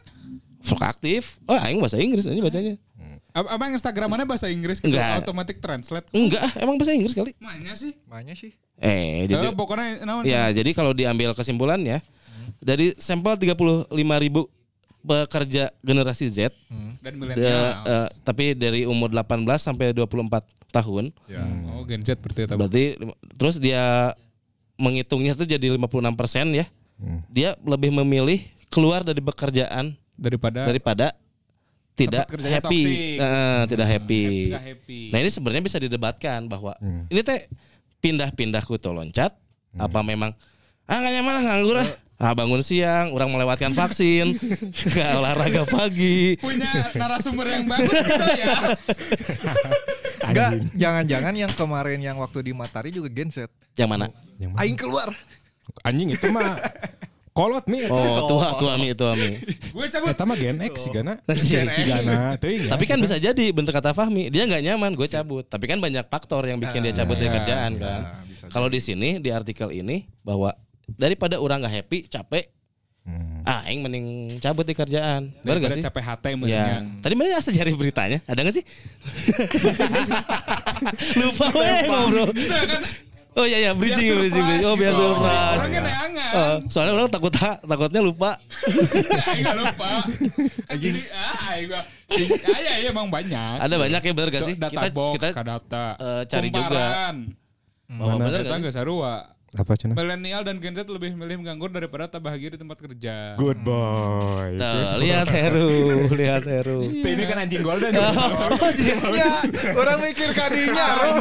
vlog 0.63 0.83
aktif. 0.87 1.43
Oh, 1.45 1.59
aing 1.59 1.83
bahasa 1.83 1.99
Inggris 1.99 2.23
ini 2.25 2.39
bacanya. 2.39 2.79
Apa 3.33 3.49
apa 3.51 3.65
Instagramannya 3.71 4.25
bahasa 4.25 4.47
Inggris 4.47 4.77
gitu? 4.77 4.93
Enggak. 4.93 5.19
Automatic 5.19 5.57
translate. 5.59 6.07
Enggak, 6.11 6.53
emang 6.57 6.77
bahasa 6.77 6.93
Inggris 6.93 7.13
kali. 7.13 7.33
Mana 7.37 7.73
sih? 7.73 7.97
Mahnya 8.05 8.35
sih. 8.35 8.53
Eh, 8.77 9.25
Jadi, 9.25 9.33
jadi 9.33 9.47
pokoknya 9.53 10.03
naon? 10.03 10.23
ya 10.23 10.51
jadi 10.51 10.71
kalau 10.73 10.91
diambil 10.91 11.33
kesimpulannya 11.33 12.03
dari 12.59 12.93
sampel 12.97 13.35
35 13.35 13.87
ribu 14.19 14.51
pekerja 15.01 15.71
generasi 15.81 16.27
Z 16.27 16.51
Dan 16.99 17.15
de- 17.15 17.15
milenial. 17.17 17.83
eh, 17.85 18.09
tapi 18.23 18.53
dari 18.53 18.83
umur 18.85 19.09
18 19.09 19.39
sampai 19.57 19.91
24 19.91 20.43
tahun 20.69 21.11
Ya. 21.25 21.47
oh, 21.69 21.83
Gen 21.85 22.01
Z 22.01 22.19
berarti 22.19 22.41
eta. 22.45 22.55
berarti 22.55 22.85
terus 23.33 23.57
dia 23.57 24.15
menghitungnya 24.75 25.35
tuh 25.35 25.45
jadi 25.45 25.71
56 25.71 25.87
persen 26.13 26.47
ya 26.53 26.67
dia 27.29 27.55
lebih 27.61 27.91
memilih 27.93 28.41
keluar 28.69 29.03
dari 29.03 29.21
pekerjaan 29.21 29.95
Daripada 30.13 30.61
daripada 30.65 31.07
tidak 31.93 32.25
happy. 32.29 33.17
Eh, 33.21 33.63
tidak 33.69 33.87
happy 33.87 34.25
nah 35.13 35.19
ini 35.21 35.29
sebenarnya 35.29 35.65
bisa 35.65 35.79
didebatkan 35.79 36.49
bahwa 36.49 36.73
ini 37.09 37.21
teh 37.21 37.47
pindah-pindah 38.01 38.65
kutu 38.65 38.91
loncat 38.91 39.33
apa 39.77 40.01
memang 40.03 40.33
ah 40.85 40.97
nggak 40.99 41.13
nyaman 41.21 41.33
lah 41.33 41.43
nganggur 41.49 41.79
ah 41.81 41.91
Ah, 42.23 42.39
bangun 42.39 42.63
siang, 42.63 43.11
orang 43.19 43.35
melewatkan 43.35 43.75
vaksin, 43.75 44.39
olahraga 45.19 45.67
pagi. 45.67 46.39
punya 46.39 46.71
narasumber 46.95 47.51
yang 47.51 47.67
bagus 47.67 47.91
gitu 47.99 48.27
ya. 48.39 48.79
Enggak, 50.31 50.51
jangan-jangan 50.79 51.35
yang 51.35 51.51
kemarin 51.51 51.99
yang 51.99 52.23
waktu 52.23 52.47
di 52.47 52.55
Matahari 52.55 52.95
juga 52.95 53.11
Gen 53.11 53.27
Z. 53.27 53.51
Yang 53.75 53.91
mana? 53.91 54.07
Yang 54.39 54.51
mana? 54.55 54.61
Aing 54.63 54.79
keluar. 54.79 55.11
Anjing 55.83 56.15
itu 56.15 56.31
mah 56.31 56.63
kolot 57.33 57.65
mi. 57.65 57.81
Oh, 57.89 58.29
tua, 58.29 58.53
tua 58.55 58.73
mi, 58.77 58.93
tua 58.93 59.17
mi. 59.17 59.41
Gue 59.73 59.87
cabut. 59.89 60.13
Eta 60.13 60.23
mah 60.23 60.37
Gen 60.37 60.59
X 60.69 60.73
sih 60.85 60.91
gana. 60.93 61.17
Gen 61.25 61.67
Si 61.69 61.81
gana 61.83 62.37
ya. 62.37 62.69
Tapi 62.69 62.85
kan 62.85 62.97
bisa 63.01 63.17
jadi 63.17 63.45
bener 63.51 63.73
kata 63.73 63.93
Fahmi, 63.93 64.29
dia 64.29 64.45
nggak 64.45 64.63
nyaman, 64.63 64.93
gue 64.93 65.07
cabut. 65.07 65.43
Tapi 65.43 65.65
kan 65.65 65.81
banyak 65.81 66.05
faktor 66.07 66.45
yang 66.45 66.61
bikin 66.61 66.85
dia 66.85 66.93
cabut 66.93 67.17
dari 67.17 67.33
kerjaan 67.33 67.77
kan. 67.77 68.01
bisa 68.29 68.45
Kalau 68.49 68.69
di 68.69 68.79
sini 68.79 69.17
di 69.17 69.33
artikel 69.33 69.73
ini 69.73 70.05
bahwa 70.21 70.53
daripada 70.87 71.37
orang 71.37 71.65
nggak 71.65 71.75
happy, 71.83 71.99
capek, 72.05 72.47
Hmm. 73.03 73.43
ah, 73.43 73.67
aing 73.67 73.83
mending 73.83 74.39
cabut 74.39 74.63
di 74.63 74.79
kerjaan. 74.79 75.35
Daripada 75.43 75.67
gak 75.67 75.75
sih? 75.75 75.83
capek 75.83 76.05
hati 76.07 76.29
Ya. 76.31 76.39
mendingan. 76.39 76.83
Tadi 77.03 77.15
mana 77.19 77.35
asal 77.35 77.51
nyari 77.51 77.75
beritanya? 77.75 78.23
Ada 78.31 78.47
gak 78.47 78.55
sih? 78.55 78.63
Lupa 81.19 81.47
weh 81.51 81.83
ngobrol. 81.91 82.31
Enggak 82.31 82.63
kan 82.71 82.81
Oh 83.33 83.49
iya 83.49 83.59
iya 83.65 83.73
bridging 83.73 84.05
Biar 84.05 84.19
bridging, 84.21 84.45
bridging. 84.45 84.69
Oh 84.69 84.77
biar 84.77 84.93
gitu. 84.93 85.01
surprise. 85.09 85.61
Orangnya 85.65 85.81
neangan. 85.89 86.33
Oh, 86.37 86.55
soalnya 86.69 86.93
orang 87.01 87.09
takut 87.09 87.33
takutnya 87.65 88.01
lupa. 88.05 88.31
Aing 89.33 89.41
gak 89.41 89.57
lupa. 89.57 89.91
Kan 90.69 90.77
Jadi 90.77 91.01
ah 91.17 91.37
aing 91.57 91.67
gua. 91.73 91.81
Ah 91.81 92.59
iya 92.61 92.73
iya 92.85 92.89
emang 92.93 93.09
banyak. 93.09 93.57
Ada 93.57 93.75
banyak 93.81 94.01
ya 94.05 94.13
bener 94.13 94.29
gak 94.29 94.45
sih? 94.45 94.55
Data 94.61 94.69
Kita 94.69 94.89
box, 94.93 95.13
kita 95.17 95.29
kadata. 95.33 95.87
eh, 95.97 96.23
cari 96.29 96.49
juga. 96.53 96.69
Kumparan. 96.69 97.17
oh, 97.97 98.17
bener 98.21 98.41
Data 98.45 98.49
gak? 98.53 98.59
enggak 98.61 98.75
sarua. 98.77 99.15
Apa 99.53 99.77
cenah? 99.77 99.93
Milenial 99.93 100.49
dan 100.49 100.57
Gen 100.65 100.73
Z 100.73 100.89
lebih 100.89 101.13
milih 101.13 101.45
menganggur 101.45 101.69
daripada 101.69 102.09
tak 102.09 102.25
bahagia 102.25 102.57
di 102.57 102.59
tempat 102.65 102.81
kerja. 102.81 103.37
Good 103.37 103.61
boy. 103.61 104.57
Tuh, 104.57 104.97
lihat 104.97 105.29
Heru, 105.29 105.69
lihat 106.25 106.49
Heru. 106.49 106.89
Tuh, 106.89 107.11
ini 107.13 107.25
kan 107.29 107.37
anjing 107.45 107.61
golden. 107.61 107.93
Ya, 109.13 109.45
orang 109.77 110.01
mikir 110.01 110.33
kadinya. 110.33 111.21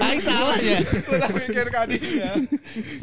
Aing 0.00 0.22
salah 0.24 0.56
ya. 0.56 0.80
orang 1.12 1.32
mikir 1.36 1.66
kadinya. 1.68 2.30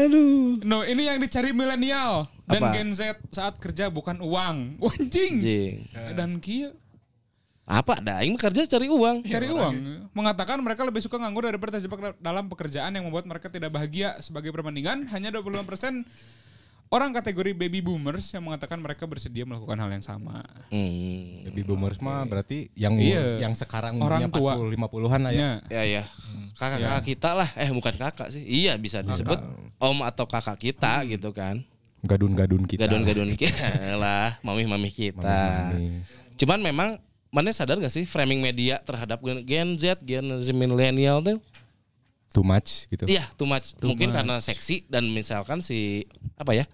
Aduh. 0.02 0.58
No, 0.66 0.82
ini 0.82 1.06
yang 1.06 1.22
dicari 1.22 1.54
milenial. 1.54 2.26
Dan 2.50 2.66
Apa? 2.66 2.74
Gen 2.74 2.90
Z 2.98 3.22
saat 3.30 3.62
kerja 3.62 3.94
bukan 3.94 4.26
uang. 4.26 4.82
Anjing. 4.82 5.38
Anjing. 5.38 5.76
Dan 6.18 6.42
kia 6.42 6.74
Apa 7.70 8.02
ada 8.02 8.18
aing 8.20 8.34
mah 8.34 8.42
kerja 8.42 8.66
cari 8.66 8.90
uang. 8.90 9.30
cari 9.30 9.46
uang. 9.46 9.74
Mengatakan 10.10 10.58
mereka 10.58 10.82
lebih 10.82 11.06
suka 11.06 11.22
nganggur 11.22 11.46
daripada 11.46 11.78
terjebak 11.78 12.18
dalam 12.18 12.50
pekerjaan 12.50 12.90
yang 12.90 13.06
membuat 13.06 13.30
mereka 13.30 13.46
tidak 13.46 13.70
bahagia. 13.70 14.18
Sebagai 14.20 14.50
perbandingan, 14.50 15.06
hanya 15.08 15.30
25% 15.30 16.02
orang 16.90 17.14
kategori 17.14 17.54
baby 17.54 17.86
boomers 17.86 18.26
yang 18.34 18.50
mengatakan 18.50 18.82
mereka 18.82 19.06
bersedia 19.06 19.46
melakukan 19.46 19.78
hal 19.78 19.94
yang 19.94 20.02
sama. 20.02 20.42
Hmm. 20.74 21.46
Baby 21.46 21.62
boomers 21.62 22.02
mah 22.02 22.26
berarti 22.26 22.74
yang 22.74 22.98
Iya. 22.98 23.38
yang 23.38 23.54
sekarang 23.54 24.02
Orang 24.02 24.26
umurnya 24.26 24.34
tua. 24.34 24.58
40 24.58 24.74
50-an 24.74 25.22
lah 25.22 25.32
ya. 25.32 25.40
Ya. 25.40 25.54
Ya 25.70 25.84
ya. 25.86 26.04
Kakak-kakak 26.58 27.04
kita 27.06 27.30
lah. 27.38 27.50
Eh 27.54 27.70
bukan 27.70 27.94
kakak 27.94 28.34
sih. 28.34 28.42
Iya 28.42 28.74
bisa 28.76 29.06
disebut 29.06 29.38
om 29.78 30.02
atau 30.02 30.26
kakak 30.26 30.58
kita 30.58 31.06
gitu 31.06 31.30
kan. 31.30 31.62
Gadun-gadun 32.02 32.66
kita. 32.66 32.90
Gadun-gadun 32.90 33.30
kita 33.36 33.70
lah, 34.02 34.42
mamih-mamih 34.42 34.90
kita. 34.90 35.22
Mami-mami. 35.70 36.02
Cuman 36.34 36.60
memang 36.64 36.90
mana 37.30 37.54
sadar 37.54 37.78
gak 37.78 37.94
sih 37.94 38.06
framing 38.10 38.42
media 38.42 38.82
terhadap 38.82 39.22
gen- 39.22 39.78
Z, 39.78 40.02
Gen 40.02 40.26
Z 40.42 40.50
milenial 40.54 41.22
tuh? 41.22 41.38
Too 42.30 42.46
much 42.46 42.86
gitu. 42.90 43.10
Iya, 43.10 43.26
too 43.38 43.50
much. 43.50 43.74
Mungkin 43.82 44.14
karena 44.14 44.38
seksi 44.38 44.86
dan 44.86 45.06
misalkan 45.10 45.62
si 45.66 46.06
apa 46.38 46.54
ya? 46.54 46.66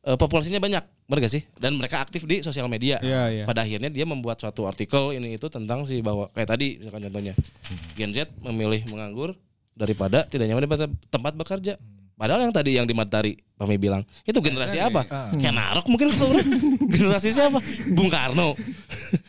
eh, 0.00 0.16
populasinya 0.16 0.56
banyak, 0.56 0.80
benar 1.04 1.18
gak 1.20 1.32
sih? 1.32 1.42
Dan 1.60 1.76
mereka 1.76 2.00
aktif 2.00 2.24
di 2.24 2.40
sosial 2.40 2.68
media. 2.72 2.96
Iya, 3.04 3.22
iya. 3.28 3.44
Pada 3.44 3.64
akhirnya 3.64 3.92
dia 3.92 4.08
membuat 4.08 4.40
suatu 4.40 4.64
artikel 4.64 5.12
ini 5.12 5.36
itu 5.36 5.46
tentang 5.52 5.84
si 5.84 6.00
bahwa 6.00 6.32
kayak 6.32 6.48
tadi 6.56 6.80
misalkan 6.80 7.04
contohnya 7.08 7.34
Gen 8.00 8.16
Z 8.16 8.32
memilih 8.40 8.80
menganggur 8.88 9.36
daripada 9.76 10.24
tidak 10.24 10.48
nyaman 10.48 10.64
di 10.64 10.70
tempat 11.12 11.32
bekerja. 11.36 11.76
Padahal 12.20 12.44
yang 12.44 12.52
tadi 12.52 12.76
yang 12.76 12.84
di 12.84 12.92
Matahari 12.92 13.40
Pami 13.56 13.80
bilang 13.80 14.04
itu 14.28 14.36
generasi 14.44 14.76
apa? 14.76 15.08
Kayak 15.32 15.56
Narok 15.56 15.88
mungkin 15.88 16.12
kata 16.12 16.24
orang. 16.28 16.48
generasi 16.92 17.32
siapa? 17.32 17.64
Bung 17.96 18.12
Karno. 18.12 18.52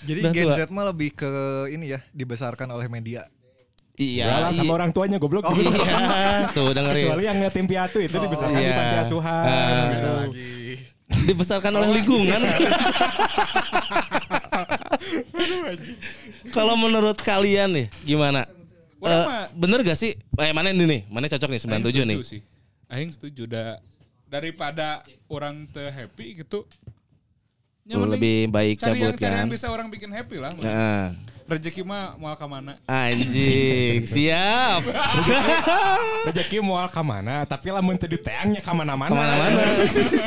Jadi 0.03 0.19
Gen. 0.27 0.51
Z 0.51 0.67
mah 0.75 0.91
lebih 0.91 1.15
ke 1.15 1.31
ini 1.71 1.95
ya 1.95 2.03
dibesarkan 2.12 2.67
oleh 2.75 2.91
media. 2.91 3.31
Iya. 3.95 4.27
Iyalah 4.27 4.51
sama 4.51 4.67
iya. 4.67 4.75
orang 4.75 4.89
tuanya 4.91 5.17
goblok. 5.24 5.48
Oh 5.48 5.55
iya, 5.55 6.48
tuh 6.55 6.75
dengerin. 6.75 7.00
Kecuali 7.00 7.24
yang 7.27 7.39
yatim 7.39 7.63
piatu 7.63 8.03
itu 8.03 8.12
dibesarkan 8.12 8.60
di 8.60 8.67
iya. 8.67 8.75
panti 8.75 8.98
asuhan 9.07 9.45
Ah. 9.48 9.88
gitu. 9.88 10.10
Lagi. 10.12 10.51
dibesarkan 11.31 11.71
oleh 11.75 11.89
lingkungan. 11.95 12.39
Kalau 16.55 16.75
menurut 16.75 17.19
kalian 17.24 17.71
nih 17.71 17.88
gimana? 18.03 18.48
Eh, 19.01 19.07
mah- 19.07 19.50
bener 19.55 19.79
gak 19.83 19.98
sih? 19.98 20.15
Eh 20.39 20.51
mana 20.51 20.75
ini 20.75 20.83
nih? 20.88 21.01
Mana 21.07 21.27
cocok 21.27 21.51
nih 21.51 21.60
97 21.60 21.67
nih? 21.67 21.71
Aing 21.71 22.24
setuju 22.24 22.24
sih. 22.24 22.41
Aing 22.91 23.15
setuju 23.15 23.48
da, 23.48 23.79
daripada 24.27 25.00
orang 25.31 25.63
te 25.71 25.88
happy 25.88 26.43
gitu. 26.43 26.67
Ya, 27.88 27.95
mending 27.98 28.19
lebih 28.19 28.38
baik 28.51 28.77
yang, 28.77 28.88
cabut 28.93 29.13
cari 29.17 29.31
kan. 29.31 29.41
yang 29.48 29.51
bisa 29.51 29.67
orang 29.71 29.88
bikin 29.88 30.12
happy 30.12 30.38
lah. 30.38 30.51
Nah, 30.60 31.15
Rezeki 31.51 31.84
mah 31.84 32.15
mau 32.15 32.31
ke 32.31 32.48
mana? 32.48 32.79
anjing, 32.88 34.08
siap. 34.08 34.88
Rezeki 36.27 36.63
moal 36.63 36.88
ka 36.88 37.03
mana, 37.03 37.43
tapi 37.43 37.67
lamun 37.67 38.00
teu 38.00 38.08
diteangnya 38.08 38.63
ka 38.63 38.72
mana-mana. 38.72 39.12
Ke 39.12 39.15
mana-mana. 39.17 39.63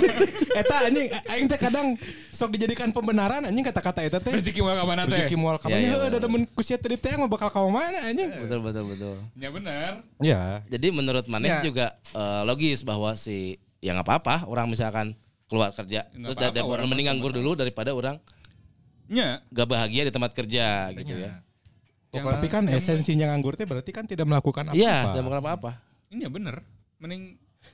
Eta 0.61 0.76
anjing 0.85 1.09
aing 1.25 1.47
teh 1.49 1.57
kadang 1.57 1.97
sok 2.28 2.52
dijadikan 2.52 2.93
pembenaran 2.93 3.40
anjing 3.43 3.64
kata-kata 3.64 4.04
eta 4.04 4.21
teh. 4.21 4.37
Rezeki 4.37 4.61
mau 4.61 4.71
ke 4.71 4.85
mana 4.85 5.02
teh? 5.02 5.16
Rezeki 5.16 5.35
moal 5.35 5.57
ka 5.57 5.66
Ya, 5.66 5.73
mana? 5.73 5.81
ya, 5.81 5.88
Heuh, 5.88 6.00
bener. 6.04 6.12
da 6.12 6.19
demun 6.21 6.43
ku 6.45 6.61
sia 6.61 6.76
teu 6.76 6.93
diteang 6.93 7.19
mah 7.19 7.31
bakal 7.33 7.49
ka 7.49 7.61
mana 7.64 7.99
anjing. 8.04 8.28
betul 8.28 8.61
betul 8.61 8.85
betul. 8.87 9.16
Ya 9.35 9.49
benar. 9.49 9.90
Ya. 10.21 10.43
Jadi 10.69 10.93
menurut 10.93 11.25
Maneh 11.25 11.49
Ya. 11.50 11.64
juga 11.64 11.87
eh, 12.12 12.43
logis 12.45 12.85
bahwa 12.85 13.16
si 13.16 13.57
ya 13.81 13.93
nggak 13.93 14.04
apa-apa 14.07 14.45
orang 14.45 14.69
misalkan 14.69 15.16
keluar 15.45 15.73
kerja 15.73 16.04
Nggak 16.11 16.37
terus 16.37 16.52
da- 16.52 16.64
orang 16.64 16.85
mending 16.85 17.09
nganggur 17.09 17.33
dulu 17.33 17.52
daripada 17.52 17.93
orang 17.93 18.16
Ya. 19.06 19.44
gak 19.49 19.68
bahagia 19.68 20.08
di 20.08 20.12
tempat 20.12 20.32
kerja 20.32 20.88
gitu 20.94 21.14
ya. 21.14 21.44
Yang- 22.11 22.26
Tapi 22.30 22.46
kan 22.46 22.62
esensinya 22.70 23.34
nganggur 23.34 23.58
teh 23.58 23.66
berarti 23.66 23.90
kan 23.90 24.06
tidak 24.06 24.25
melakukan 24.25 24.70
apa-apa. 24.70 24.78
Iya, 24.78 24.96
tidak 25.11 25.23
melakukan 25.23 25.42
apa-apa. 25.42 25.70
Ini 26.08 26.20
ya 26.23 26.30
bener. 26.30 26.56
Mending 26.96 27.23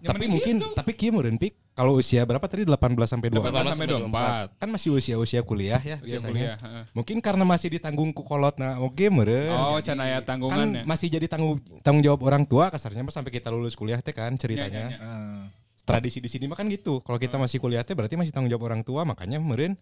ya 0.00 0.08
Tapi 0.10 0.24
mungkin 0.26 0.54
gitu. 0.62 0.70
tapi 0.72 0.90
kieu 0.94 1.10
meureun 1.12 1.36
pik 1.36 1.74
kalau 1.74 1.98
usia 1.98 2.22
berapa 2.22 2.40
tadi 2.46 2.62
18 2.64 2.78
sampai 3.04 3.28
18 3.28 3.42
24. 3.42 3.74
sampai 3.74 3.86
24. 3.90 4.46
Kan 4.56 4.68
masih 4.70 4.90
usia-usia 4.94 5.40
kuliah 5.42 5.82
ya 5.82 5.98
Usia 6.00 6.16
biasanya. 6.16 6.30
kuliah, 6.32 6.56
heeh. 6.56 6.84
Mungkin 6.96 7.16
karena 7.20 7.44
masih 7.44 7.68
ditanggung 7.68 8.10
ku 8.10 8.22
kolotna 8.22 8.80
oke 8.80 9.06
meureun. 9.12 9.50
Oh, 9.52 9.76
can 9.78 10.00
aya 10.00 10.18
kan 10.18 10.38
tanggungan 10.38 10.68
ya. 10.72 10.82
masih 10.88 11.06
jadi 11.10 11.26
tanggung 11.28 11.58
tanggung 11.82 12.00
jawab 12.00 12.20
orang 12.24 12.46
tua 12.46 12.70
kasarnya 12.70 13.04
mah 13.04 13.12
sampai 13.12 13.28
kita 13.30 13.52
lulus 13.52 13.76
kuliah 13.76 14.00
teh 14.00 14.14
kan 14.14 14.30
Ya, 14.30 14.34
ya, 14.34 14.40
ceritanya. 14.40 14.84
ya. 14.88 14.98
Ah. 15.02 15.42
Tradisi 15.84 16.22
di 16.22 16.30
sini 16.30 16.46
mah 16.46 16.56
kan 16.56 16.70
gitu. 16.70 17.02
Kalau 17.02 17.18
kita 17.18 17.36
masih 17.36 17.58
kuliah 17.58 17.82
teh 17.82 17.92
berarti 17.92 18.14
masih 18.14 18.30
tanggung 18.30 18.48
jawab 18.48 18.70
orang 18.70 18.80
tua 18.80 19.02
makanya 19.04 19.36
meureun 19.36 19.74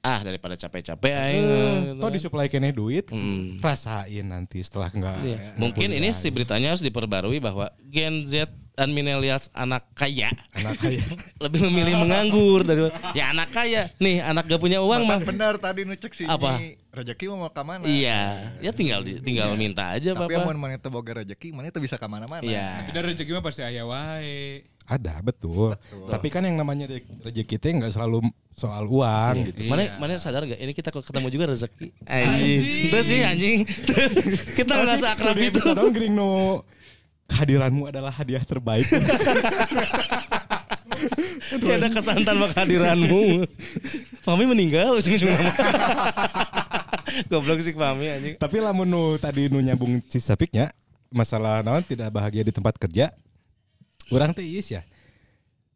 Ah, 0.00 0.22
daripada 0.22 0.54
capek-capek 0.54 1.10
aing. 1.10 1.42
eh, 1.42 1.74
gitu 1.90 1.98
toh 1.98 2.04
kan. 2.04 2.14
disuplai 2.14 2.46
kene 2.46 2.70
duit 2.70 3.10
Hmm. 3.10 3.58
rasain 3.58 4.22
nanti 4.24 4.60
setelah 4.60 4.86
enggak 4.88 5.18
Iya. 5.18 5.38
Mungkin 5.56 5.90
ini 5.90 6.12
si 6.12 6.28
beritanya 6.28 6.70
harus 6.70 6.78
diperbarui 6.78 7.36
bahwa 7.36 7.66
Gen 7.82 8.22
Z 8.22 8.46
dan 8.72 8.92
millennials 8.92 9.50
anak 9.50 9.88
kaya 9.90 10.30
anak 10.52 10.78
kaya 10.78 11.00
lebih 11.42 11.64
memilih 11.64 11.96
menganggur 11.98 12.60
dari 12.60 12.86
ya 13.14 13.32
anak 13.32 13.50
kaya 13.50 13.88
nih 13.96 14.20
anak 14.20 14.46
gak 14.46 14.60
punya 14.60 14.78
uang 14.78 15.02
mah 15.02 15.18
Benar 15.18 15.56
tadi 15.56 15.82
nucek 15.82 16.12
sih 16.12 16.22
Apa? 16.22 16.54
ini 16.54 16.78
rezeki 16.92 17.26
mau 17.32 17.48
ke 17.48 17.62
mana? 17.62 17.82
iya 17.82 18.52
ya 18.60 18.70
tinggal 18.70 19.00
di- 19.00 19.18
tinggal 19.18 19.56
minta 19.56 19.90
aja 19.90 20.12
Tapi 20.12 20.28
bapak 20.28 20.44
amun 20.44 20.54
mana 20.54 20.76
teu 20.76 20.88
boga 20.88 21.18
rezeki, 21.18 21.50
mana 21.50 21.72
bisa 21.72 21.96
ke 21.96 22.06
mana-mana. 22.06 22.40
iya 22.40 22.84
Dan 22.92 23.02
rezeki 23.06 23.32
mah 23.32 23.42
pasti 23.42 23.60
aya 23.60 23.82
wae. 23.82 24.62
Ada 24.86 25.18
betul. 25.18 25.74
tapi 26.06 26.30
kan 26.30 26.46
yang 26.46 26.54
namanya 26.54 26.86
re- 26.86 27.04
rezeki 27.26 27.56
teh 27.58 27.74
enggak 27.74 27.90
selalu 27.90 28.22
soal 28.56 28.88
uang 28.88 29.52
gitu. 29.52 29.68
Mana 29.68 30.00
mana 30.00 30.16
sadar 30.16 30.48
gak 30.48 30.56
ini 30.56 30.72
kita 30.72 30.88
ketemu 30.88 31.28
juga 31.28 31.44
rezeki. 31.52 31.92
Anjing. 32.08 32.60
Itu 32.88 32.98
sih 33.04 33.20
anjing. 33.20 33.58
Kita 34.56 34.72
nggak 34.72 34.96
seakrab 34.96 35.36
itu 35.36 35.60
episode 35.60 35.92
gering 35.92 36.16
no. 36.16 36.64
Kehadiranmu 37.26 37.90
adalah 37.92 38.14
hadiah 38.14 38.40
terbaik. 38.46 38.88
Kayak 41.46 41.76
ada 41.78 41.88
kesan 41.92 42.24
tanpa 42.24 42.48
kehadiranmu. 42.56 43.44
Fami 44.24 44.44
meninggal 44.48 44.96
ujung-ujung 44.98 45.30
nama 45.30 45.52
Goblok 47.30 47.60
sih 47.60 47.76
Fami 47.76 48.06
anjing. 48.08 48.34
Tapi 48.40 48.56
lamun 48.64 48.88
nu 48.88 49.02
tadi 49.20 49.52
nu 49.52 49.60
nyambung 49.60 50.00
cisapiknya 50.08 50.72
masalah 51.12 51.60
naon 51.60 51.84
tidak 51.84 52.08
bahagia 52.10 52.42
di 52.42 52.50
tempat 52.50 52.80
kerja 52.80 53.12
orang 54.08 54.30
teh 54.30 54.42
iis 54.42 54.70
ya 54.70 54.82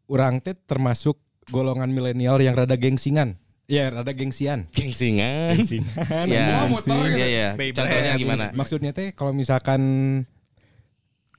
orang 0.05 0.39
teh 0.39 0.55
termasuk 0.55 1.15
golongan 1.47 1.87
milenial 1.87 2.37
yang 2.37 2.53
rada 2.53 2.75
gengsingan 2.75 3.35
ya 3.65 3.87
rada 3.87 4.11
gengsian 4.11 4.67
Gengsingan 4.69 5.55
gengsingan 5.55 6.25
Ya, 6.27 6.67
motor 6.67 7.07
gitu. 7.07 7.15
Iya, 7.15 7.27
iya. 7.27 7.49
Baby. 7.55 7.71
Contohnya 7.73 8.11
gimana? 8.15 8.45
maksudnya 8.51 8.91
teh 8.91 9.11
kalau 9.11 9.31
misalkan 9.31 9.79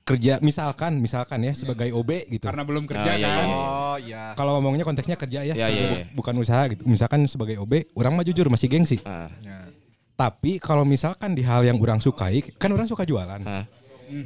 kerja 0.03 0.43
misalkan 0.43 0.99
misalkan 0.99 1.39
ya 1.41 1.55
sebagai 1.55 1.95
OB 1.95 2.27
gitu 2.29 2.43
Karena 2.43 2.67
belum 2.67 2.91
kerja 2.91 3.07
Oh, 3.07 3.15
iya, 3.15 3.29
kan. 3.29 3.47
iya. 3.47 3.55
Oh 3.55 3.97
iya. 4.01 4.23
kalau 4.35 4.59
ngomongnya 4.59 4.83
konteksnya 4.83 5.15
kerja 5.15 5.45
ya, 5.45 5.55
Ya, 5.55 5.69
ya, 5.69 5.83
ya. 5.95 6.11
bukan 6.11 6.35
usaha 6.35 6.67
gitu 6.67 6.83
misalkan 6.85 7.23
sebagai 7.27 7.55
OB 7.57 7.95
orang 7.95 8.13
mah 8.13 8.25
jujur 8.25 8.49
masih 8.49 8.67
gengsi 8.67 8.99
Ah, 9.03 9.31
Ya. 9.39 9.71
tapi 10.15 10.59
kalau 10.59 10.83
misalkan 10.83 11.33
di 11.33 11.41
hal 11.41 11.63
yang 11.63 11.79
orang 11.79 12.01
sukai 12.01 12.43
kan 12.57 12.69
orang 12.69 12.85
suka 12.85 13.05
jualan 13.05 13.41
ah. 13.43 13.63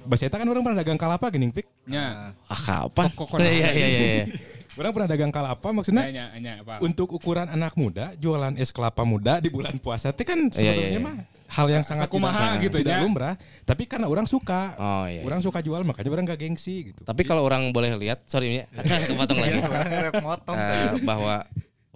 Bahasa 0.03 0.27
eta 0.27 0.37
kan 0.37 0.47
orang 0.47 0.63
pernah 0.63 0.79
dagang 0.79 0.97
kalapa 0.97 1.27
gini 1.29 1.51
pik 1.51 1.67
Ya. 1.87 2.35
Ah, 2.47 2.85
apa? 2.85 3.07
Kok- 3.09 3.15
kok- 3.15 3.29
kok- 3.33 3.39
Iya, 3.47 3.71
iya, 3.71 3.87
iya, 3.87 3.89
iya. 3.89 4.25
orang 4.79 4.93
pernah 4.93 5.09
dagang 5.09 5.33
kalapa 5.33 5.69
maksudnya 5.71 6.05
Nya 6.07 6.27
nya 6.37 6.53
apa? 6.61 6.85
untuk 6.85 7.09
ukuran 7.09 7.49
anak 7.49 7.73
muda 7.75 8.13
jualan 8.15 8.53
es 8.55 8.69
kelapa 8.69 9.03
muda 9.03 9.41
di 9.41 9.49
bulan 9.49 9.81
puasa 9.81 10.13
itu 10.13 10.21
kan 10.21 10.53
sebenarnya 10.53 10.77
iya, 10.77 10.93
iya. 10.93 11.01
mah 11.01 11.17
hal 11.47 11.67
yang 11.71 11.81
sangat 11.81 12.11
Sakumaha 12.11 12.59
tidak, 12.59 12.63
gitu 12.67 12.77
tidak 12.85 12.97
ya. 12.99 13.01
lumrah 13.01 13.35
tapi 13.65 13.87
karena 13.87 14.05
orang 14.05 14.27
suka 14.27 14.75
Oh, 14.77 15.07
iya, 15.07 15.23
orang 15.23 15.41
suka 15.41 15.63
jual 15.63 15.81
makanya 15.81 16.11
orang 16.11 16.25
gak 16.27 16.41
gengsi 16.43 16.91
gitu 16.93 17.01
Tapi 17.01 17.23
kalau 17.23 17.41
orang 17.41 17.71
boleh 17.71 17.95
lihat, 17.97 18.27
sorry 18.27 18.61
ya, 18.61 18.65
kepotong 19.09 19.39
lagi. 19.41 19.63
Tadi. 19.63 21.07
bahwa 21.07 21.47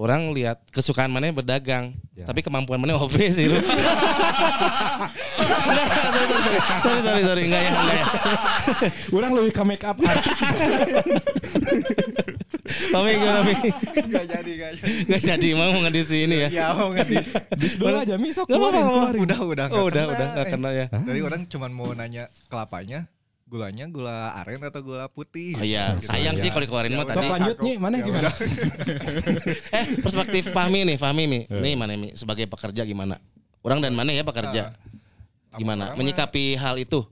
orang 0.01 0.33
lihat 0.33 0.65
kesukaan 0.73 1.13
mana 1.13 1.29
berdagang, 1.29 1.93
Ya. 2.17 2.25
tapi 2.25 2.41
kemampuan 2.41 2.81
mana 2.81 2.97
OB 2.97 3.13
sih. 3.29 3.53
lu. 3.53 3.61
Enggak, 3.61 3.69
sorry, 5.93 6.25
sorry, 6.25 6.41
sorry, 6.41 6.57
sorry, 6.81 7.01
sorry, 7.05 7.23
sorry, 7.29 7.43
enggak 7.45 7.61
ya, 7.61 7.69
enggak 7.71 7.93
ya. 7.93 8.05
orang 9.13 9.31
lebih 9.37 9.53
ke 9.53 9.63
make 9.69 9.85
up 9.85 10.01
artis 10.01 10.41
gimana 13.11 13.43
Mi? 13.43 13.55
Gak 14.11 14.25
jadi, 14.31 14.53
gak 14.57 14.71
jadi. 14.79 14.91
Enggak 15.11 15.23
jadi 15.27 15.49
mau 15.59 15.75
ngedis 15.85 16.09
ini 16.15 16.37
ya. 16.39 16.49
Ya 16.49 16.67
mau 16.73 16.89
ngedis. 16.95 17.35
Bis 17.59 17.75
dulu 17.77 17.97
aja 17.99 18.15
mi 18.17 18.31
sok 18.31 18.47
Nggak 18.47 18.59
apa-apa, 18.59 18.79
keluarin, 18.79 18.89
keluarin. 18.89 19.21
Udah, 19.27 19.39
udah. 19.43 19.67
Oh, 19.75 19.85
udah, 19.91 20.05
udah 20.07 20.45
kena 20.47 20.71
ya. 20.73 20.87
Dari 20.89 21.21
orang 21.21 21.51
cuman 21.51 21.71
mau 21.75 21.91
nanya 21.93 22.31
kelapanya, 22.47 23.11
gulanya 23.51 23.85
gula 23.85 24.31
aren 24.37 24.63
atau 24.63 24.79
gula 24.81 25.05
putih. 25.07 25.59
Oh 25.59 25.67
iya, 25.67 25.93
Gitu. 25.93 26.07
sayang 26.07 26.39
sih 26.39 26.47
Ya. 26.47 26.53
kalau 26.53 26.63
dikeluarin 26.63 26.95
mah 26.95 27.03
Ya 27.03 27.11
tadi. 27.11 27.27
lanjut 27.29 27.57
nih 27.59 27.75
mana 27.77 27.95
Ya 27.97 28.05
gimana. 28.07 28.31
Eh, 29.75 29.85
perspektif 29.99 30.45
Fahmi 30.49 30.81
nih, 30.85 30.97
Fahmi 30.97 31.25
nih. 31.27 31.43
Nih 31.51 31.75
mana 31.75 31.93
Mi 31.95 32.15
sebagai 32.15 32.47
pekerja 32.47 32.83
gimana? 32.83 33.19
Orang 33.61 33.83
dan 33.83 33.93
mana 33.93 34.11
ya 34.11 34.23
pekerja? 34.23 34.71
Gimana 35.53 35.91
Orang 35.91 35.93
mah- 35.93 35.99
menyikapi 35.99 36.55
hal 36.55 36.79
itu? 36.79 37.03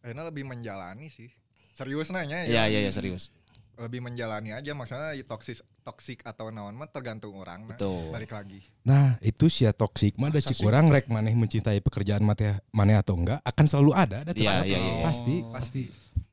Enak 0.00 0.30
lebih 0.30 0.46
menjalani 0.46 1.10
sih. 1.10 1.26
Serius 1.72 2.08
nanya 2.08 2.46
Iya, 2.46 2.62
ya. 2.62 2.70
iya, 2.70 2.78
iya 2.80 2.90
serius. 2.90 3.34
Lebih 3.80 4.04
menjalani 4.04 4.52
aja 4.52 4.72
maksudnya 4.72 5.16
toksik 5.24 5.60
toksik 5.82 6.18
atau 6.22 6.52
naon 6.52 6.76
mah 6.76 6.86
tergantung 6.86 7.34
orang 7.34 7.64
nah, 7.64 7.74
Betul. 7.74 8.12
balik 8.12 8.30
lagi 8.30 8.60
Nah 8.84 9.16
itu 9.18 9.48
sia 9.48 9.72
toksik 9.72 10.14
mah 10.20 10.28
ada 10.28 10.38
cik 10.38 10.60
orang 10.62 10.92
rek 10.92 11.08
maneh 11.08 11.32
mencintai 11.32 11.80
pekerjaan 11.80 12.20
mate 12.22 12.60
maneh 12.70 12.94
atau 12.94 13.16
enggak 13.16 13.40
akan 13.42 13.64
selalu 13.66 13.90
ada 13.96 14.22
ada 14.22 14.30
pasti. 14.30 14.44
iya, 14.44 14.78
iya. 14.78 14.94
pasti 15.02 15.34
pasti 15.48 15.82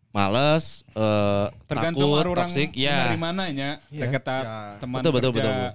Males, 0.10 0.82
eh, 0.98 1.46
Tergantung 1.70 2.18
takut, 2.18 2.34
orang 2.34 2.50
toksik, 2.50 2.74
dari 2.74 2.82
ya. 2.82 3.14
mananya, 3.14 3.78
Iya. 3.94 4.10
kata 4.10 4.36
Ya. 4.42 4.58
teman 4.82 5.06
Betul 5.06 5.14
betul 5.14 5.32
betul. 5.38 5.54
Bu. 5.54 5.66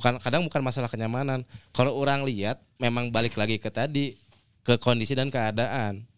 Bukan 0.00 0.12
kadang 0.16 0.42
bukan 0.48 0.62
masalah 0.64 0.88
kenyamanan. 0.88 1.44
Kalau 1.76 1.92
orang 2.00 2.24
lihat 2.24 2.56
memang 2.80 3.12
balik 3.12 3.36
lagi 3.36 3.60
ke 3.60 3.68
tadi 3.68 4.16
ke 4.64 4.80
kondisi 4.80 5.12
dan 5.12 5.28
keadaan. 5.28 6.08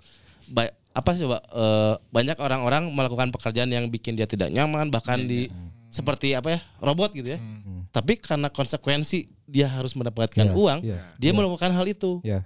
Ba- 0.46 0.70
apa 0.94 1.10
sih 1.18 1.26
Pak? 1.26 1.42
Eh, 1.50 1.94
banyak 2.14 2.38
orang-orang 2.38 2.86
melakukan 2.94 3.34
pekerjaan 3.34 3.66
yang 3.66 3.90
bikin 3.90 4.14
dia 4.14 4.30
tidak 4.30 4.54
nyaman 4.54 4.88
bahkan 4.94 5.18
di 5.18 5.50
seperti 5.90 6.34
apa 6.34 6.58
ya 6.58 6.60
robot 6.78 7.10
gitu 7.14 7.34
ya. 7.34 7.38
Tapi 7.90 8.18
karena 8.18 8.50
konsekuensi 8.50 9.26
dia 9.46 9.70
harus 9.70 9.94
mendapatkan 9.94 10.50
Iya, 10.50 10.54
uang, 10.54 10.78
iya, 10.82 10.98
dia 11.18 11.30
melakukan 11.30 11.70
hal 11.70 11.86
itu. 11.86 12.18
ya 12.22 12.42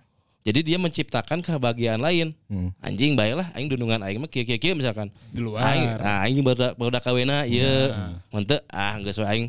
Jadi 0.49 0.64
dia 0.64 0.81
menciptakan 0.81 1.45
kebahagiaan 1.45 2.00
lain. 2.00 2.33
Hmm. 2.49 2.73
Anjing 2.81 3.12
baiklah 3.12 3.52
aing 3.52 3.69
dundungan 3.69 4.00
aing 4.00 4.17
mah 4.17 4.33
kieu 4.33 4.45
kieu 4.49 4.73
misalkan. 4.73 5.12
Di 5.28 5.40
luar. 5.45 5.61
Aing 5.61 5.85
ah 6.00 6.25
aing 6.25 6.40
baru 6.40 6.73
baru 6.73 7.00
kawena 7.05 7.45
ieu. 7.45 7.93
Henteu 8.33 8.61
ah 8.73 8.97
geus 9.05 9.21
we 9.21 9.28
aing 9.28 9.47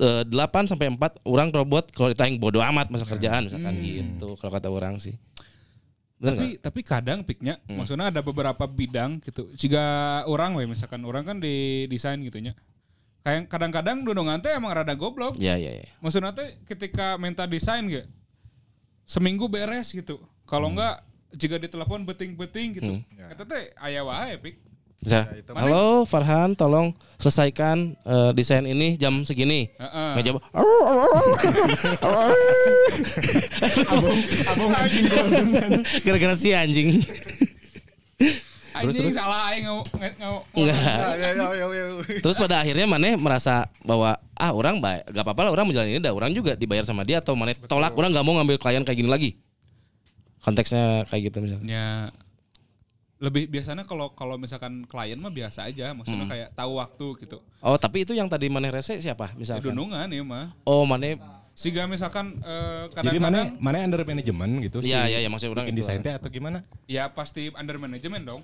eh, 0.00 0.22
8 0.24 0.72
sampai 0.72 0.88
4 0.88 1.20
orang 1.28 1.52
robot 1.52 1.92
kalau 1.92 2.08
kita 2.12 2.24
aing 2.24 2.40
bodo 2.40 2.64
amat 2.64 2.88
masa 2.88 3.04
kerjaan 3.04 3.44
misalkan 3.44 3.76
gitu 3.80 4.36
kalau 4.40 4.52
kata 4.56 4.72
orang 4.72 4.96
sih. 4.96 5.16
Bener 6.22 6.38
tapi 6.38 6.48
tapi 6.62 6.80
kadang 6.86 7.26
piknya 7.26 7.58
maksudnya 7.66 8.14
ada 8.14 8.22
beberapa 8.22 8.62
bidang 8.70 9.18
gitu. 9.26 9.50
Jika 9.58 9.82
orang 10.30 10.54
we 10.54 10.70
misalkan 10.70 11.02
orang 11.02 11.26
kan 11.26 11.42
di 11.42 11.84
desain 11.90 12.22
gitunya. 12.22 12.54
Kayak 13.26 13.50
kadang-kadang 13.50 14.06
dudungan 14.06 14.38
teh 14.38 14.54
emang 14.54 14.70
rada 14.70 14.94
goblok? 14.94 15.34
Ya 15.38 15.58
ya 15.58 15.74
ya. 15.74 15.86
maksudnya 15.98 16.30
teh 16.30 16.58
ketika 16.66 17.18
minta 17.18 17.46
desain 17.46 17.82
gak 17.90 18.06
seminggu 19.06 19.50
beres 19.50 19.90
gitu. 19.90 20.22
Kalau 20.46 20.70
enggak 20.70 21.02
jika 21.34 21.58
ditelepon 21.58 22.06
beting-beting 22.06 22.78
gitu. 22.78 22.92
Kata 23.18 23.42
teh 23.42 23.74
aya 23.82 24.06
wae 24.06 24.38
pik 24.38 24.71
Bisa. 25.02 25.26
Halo 25.58 26.06
Farhan, 26.06 26.54
tolong 26.54 26.94
selesaikan 27.18 27.98
eh, 28.06 28.30
desain 28.38 28.62
ini 28.62 28.94
jam 28.94 29.26
segini. 29.26 29.66
Jawab. 30.22 30.38
abang 34.46 34.70
anjing 34.78 35.04
Gara-gara 36.06 36.34
si 36.38 36.54
anjing. 36.54 37.02
anjing 38.78 39.10
salah 39.10 39.50
aing. 39.50 39.66
Terus 42.22 42.38
pada 42.38 42.62
akhirnya 42.62 42.86
Maneh 42.86 43.18
merasa 43.18 43.66
bahwa 43.82 44.22
ah 44.38 44.54
orang 44.54 44.78
baik, 44.78 45.10
gak 45.10 45.24
apa-apa 45.26 45.50
lah 45.50 45.50
orang 45.50 45.66
menjalani 45.66 45.98
ini, 45.98 46.00
dah 46.00 46.14
orang 46.14 46.30
juga 46.30 46.54
dibayar 46.54 46.86
sama 46.86 47.02
dia 47.02 47.18
atau 47.18 47.34
Maneh 47.34 47.58
tolak 47.66 47.90
orang 47.98 48.14
nggak 48.14 48.22
mau 48.22 48.38
ngambil 48.38 48.56
klien 48.62 48.86
kayak 48.86 48.98
gini 49.02 49.10
lagi. 49.10 49.30
Konteksnya 50.46 51.10
kayak 51.10 51.30
gitu 51.30 51.42
misalnya. 51.42 51.66
ya 51.66 51.86
lebih 53.22 53.46
biasanya 53.46 53.86
kalau 53.86 54.10
kalau 54.10 54.34
misalkan 54.34 54.82
klien 54.82 55.14
mah 55.14 55.30
biasa 55.30 55.64
aja 55.64 55.94
maksudnya 55.94 56.26
Hmm. 56.26 56.32
kayak 56.34 56.48
tahu 56.52 56.72
waktu 56.74 57.06
gitu 57.22 57.38
Oh 57.62 57.78
tapi 57.78 58.02
itu 58.02 58.12
yang 58.12 58.26
tadi 58.26 58.50
Maneh 58.50 58.68
rese 58.68 58.98
siapa 58.98 59.30
ya, 59.30 59.38
misalkan? 59.38 59.70
dunungan 59.70 60.10
ya 60.10 60.22
mah 60.22 60.50
Oh 60.64 60.82
Maneh, 60.82 61.22
Sehingga 61.54 61.86
misalkan 61.86 62.40
eh, 62.40 62.90
jadi 62.90 63.20
mana 63.20 63.46
mana 63.56 63.78
under 63.78 64.02
manajemen 64.02 64.58
gitu 64.60 64.80
Iya, 64.80 65.06
si 65.06 65.12
iya, 65.12 65.18
iya, 65.22 65.28
maksud 65.28 65.48
orang 65.48 65.62
bikin 65.62 65.76
itu. 65.76 65.82
desain 65.84 66.00
teh 66.00 66.10
atau 66.10 66.26
gimana 66.26 66.66
ya 66.88 67.06
pasti 67.08 67.52
under 67.52 67.76
manajemen 67.76 68.24
dong. 68.24 68.42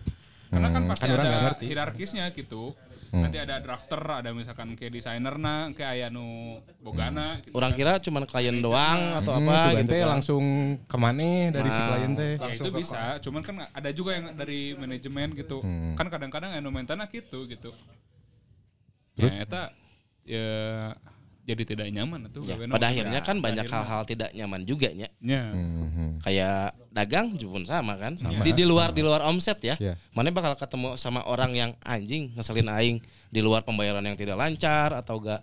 Karena 0.48 0.68
kan 0.70 0.80
Hmm, 0.80 0.90
pasti 0.92 1.04
kan 1.04 1.12
orang 1.12 1.26
nggak 1.26 1.34
ada 1.34 1.46
ngerti. 1.50 1.64
hierarkisnya 1.66 2.24
gitu. 2.30 2.72
Hmm. 3.08 3.24
Nanti 3.24 3.40
ada 3.40 3.56
drafter, 3.56 3.96
ada 3.98 4.36
misalkan 4.36 4.76
kayak 4.76 4.92
desainer 4.92 5.32
nah, 5.34 5.72
kayak 5.72 5.90
aya 5.96 6.06
nu 6.08 6.60
bogana 6.78 7.40
gitu. 7.40 7.56
orang 7.56 7.72
kira 7.72 7.96
cuma 7.98 8.20
klien 8.22 8.60
doang 8.60 9.16
atau 9.16 9.32
Hmm, 9.32 9.48
apa 9.48 9.80
gitu 9.80 9.96
kan. 9.96 10.08
langsung 10.12 10.44
ke 10.84 10.96
mana 11.00 11.48
dari 11.48 11.68
si 11.68 11.80
Nah. 11.80 11.88
klien 11.88 12.12
teh 12.12 12.32
Ya 12.36 12.52
itu 12.52 12.68
bisa, 12.68 13.02
cuman 13.18 13.40
kan 13.40 13.54
ada 13.64 13.90
juga 13.90 14.12
yang 14.12 14.36
dari 14.36 14.76
manajemen 14.76 15.32
gitu. 15.32 15.64
Hmm. 15.64 15.96
Kan 15.96 16.06
kadang-kadang 16.06 16.52
anu 16.52 16.68
mentana 16.68 17.08
gitu 17.08 17.48
gitu. 17.48 17.72
Terus? 19.16 19.32
Ya 19.32 19.40
eta 19.40 19.62
ya 20.22 20.48
jadi 21.48 21.62
tidak 21.64 21.88
nyaman 21.88 22.28
tuh. 22.28 22.44
Ya, 22.44 22.60
pada 22.60 22.86
akhirnya 22.86 23.20
kan 23.20 23.36
Pada 23.36 23.46
banyak 23.48 23.64
akhirnya. 23.64 23.80
hal-hal 23.80 24.02
tidak 24.04 24.30
nyaman 24.30 24.60
juga 24.62 24.88
ya. 24.92 25.08
Ya. 25.18 25.42
Mhm. 25.48 26.20
Kayak 26.20 26.76
dagang 26.90 27.32
pun 27.32 27.64
sama 27.64 27.96
kan. 27.96 28.12
Di, 28.14 28.52
di 28.52 28.62
luar 28.62 28.92
di 28.92 29.00
luar 29.00 29.24
omset 29.24 29.56
ya. 29.60 29.80
Iya. 29.80 29.96
Mana 30.12 30.28
bakal 30.28 30.52
ketemu 30.54 30.94
sama 30.94 31.24
orang 31.24 31.50
yang 31.52 31.70
anjing 31.80 32.36
ngeselin 32.36 32.68
aing 32.70 32.98
di 33.26 33.40
luar 33.40 33.64
pembayaran 33.64 34.04
yang 34.04 34.14
tidak 34.14 34.36
lancar 34.36 34.92
atau 34.92 35.16
gak 35.18 35.40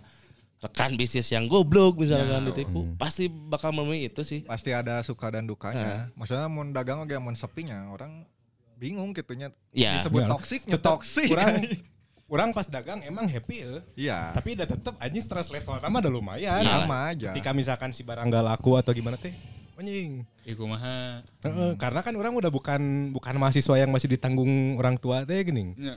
rekan 0.56 0.94
bisnis 0.94 1.28
yang 1.28 1.44
goblok 1.44 1.98
misalkan 1.98 2.46
ditipu. 2.46 2.86
Pasti 2.94 3.26
bakal 3.26 3.70
menemui 3.70 4.06
itu 4.06 4.22
sih. 4.22 4.40
pasti 4.42 4.70
ada 4.70 5.02
suka 5.02 5.28
dan 5.28 5.44
dukanya 5.44 6.08
maksudnya 6.14 6.46
mau 6.46 6.64
dagang 6.64 7.02
oke 7.02 7.12
mau 7.16 7.34
sepinya 7.34 7.90
orang 7.90 8.24
bingung 8.74 9.12
gitunya 9.12 9.52
Ya. 9.72 10.00
disebut 10.00 10.22
Iyalah. 10.22 10.32
toksiknya 10.32 10.76
toksik 10.78 11.28
kurang 11.28 11.60
orang 12.26 12.50
pas 12.50 12.66
dagang 12.66 12.98
emang 13.02 13.24
happy 13.24 13.56
ya 13.56 13.72
iya 13.94 14.18
tapi 14.30 14.52
udah 14.52 14.66
tetep 14.66 14.94
anjing 14.96 15.20
stress 15.20 15.48
level 15.48 15.76
nama 15.76 15.96
udah 15.96 16.12
lumayan 16.12 16.58
Iya. 16.58 16.74
sama 16.76 16.96
aja 17.08 17.28
ketika 17.30 17.50
misalkan 17.52 17.90
si 17.90 18.02
barang 18.02 18.26
gak 18.26 18.44
laku 18.44 18.74
atau 18.74 18.90
gimana 18.90 19.14
teh 19.16 19.30
anjing 19.76 20.24
Iku 20.42 20.62
mah. 20.62 20.78
Heeh, 21.42 21.74
karena 21.74 22.00
kan 22.00 22.14
orang 22.14 22.30
udah 22.32 22.48
bukan 22.48 22.78
bukan 23.10 23.34
mahasiswa 23.36 23.74
yang 23.76 23.90
masih 23.90 24.06
ditanggung 24.08 24.48
orang 24.74 24.94
tua 24.94 25.22
teh 25.22 25.42
gini 25.42 25.74
Ya. 25.76 25.94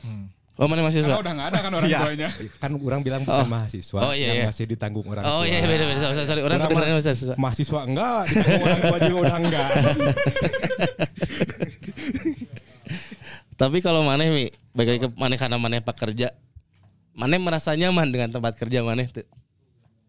Oh 0.59 0.67
mana 0.67 0.83
mahasiswa? 0.83 1.07
Karena 1.07 1.21
udah 1.21 1.33
nggak 1.33 1.47
ada 1.47 1.59
kan 1.61 1.71
orang 1.71 1.87
Iya. 1.87 1.99
tuanya. 2.03 2.29
kan 2.59 2.71
orang 2.75 2.99
bilang 2.99 3.21
bukan 3.23 3.47
mahasiswa 3.47 3.99
Oh, 4.01 4.11
iya, 4.11 4.25
yang 4.27 4.37
iya. 4.43 4.47
masih 4.51 4.65
ditanggung 4.67 5.07
orang 5.07 5.23
Oh 5.23 5.41
tua 5.41 5.47
iya 5.47 5.63
beda 5.63 5.83
beda 5.87 5.99
sorry, 6.03 6.27
sorry. 6.27 6.41
Orang 6.43 6.57
Orang 6.59 6.91
mahasiswa. 6.91 7.33
mahasiswa 7.37 7.79
enggak 7.87 8.21
ditanggung 8.27 8.63
orang 8.65 8.81
tua 8.83 8.97
juga 8.99 9.17
udah 9.23 9.37
enggak 9.39 9.69
Tapi 13.59 13.77
kalau 13.79 14.01
maneh 14.01 14.27
mi, 14.27 14.43
baik 14.71 14.87
lagi 14.87 15.01
ke 15.01 15.09
maneh 15.13 15.35
karena 15.35 15.59
maneh 15.59 15.83
pekerja, 15.83 16.31
maneh 17.11 17.35
merasa 17.37 17.75
nyaman 17.75 18.07
dengan 18.07 18.31
tempat 18.31 18.55
kerja 18.55 18.79
maneh 18.81 19.05
tuh. 19.05 19.27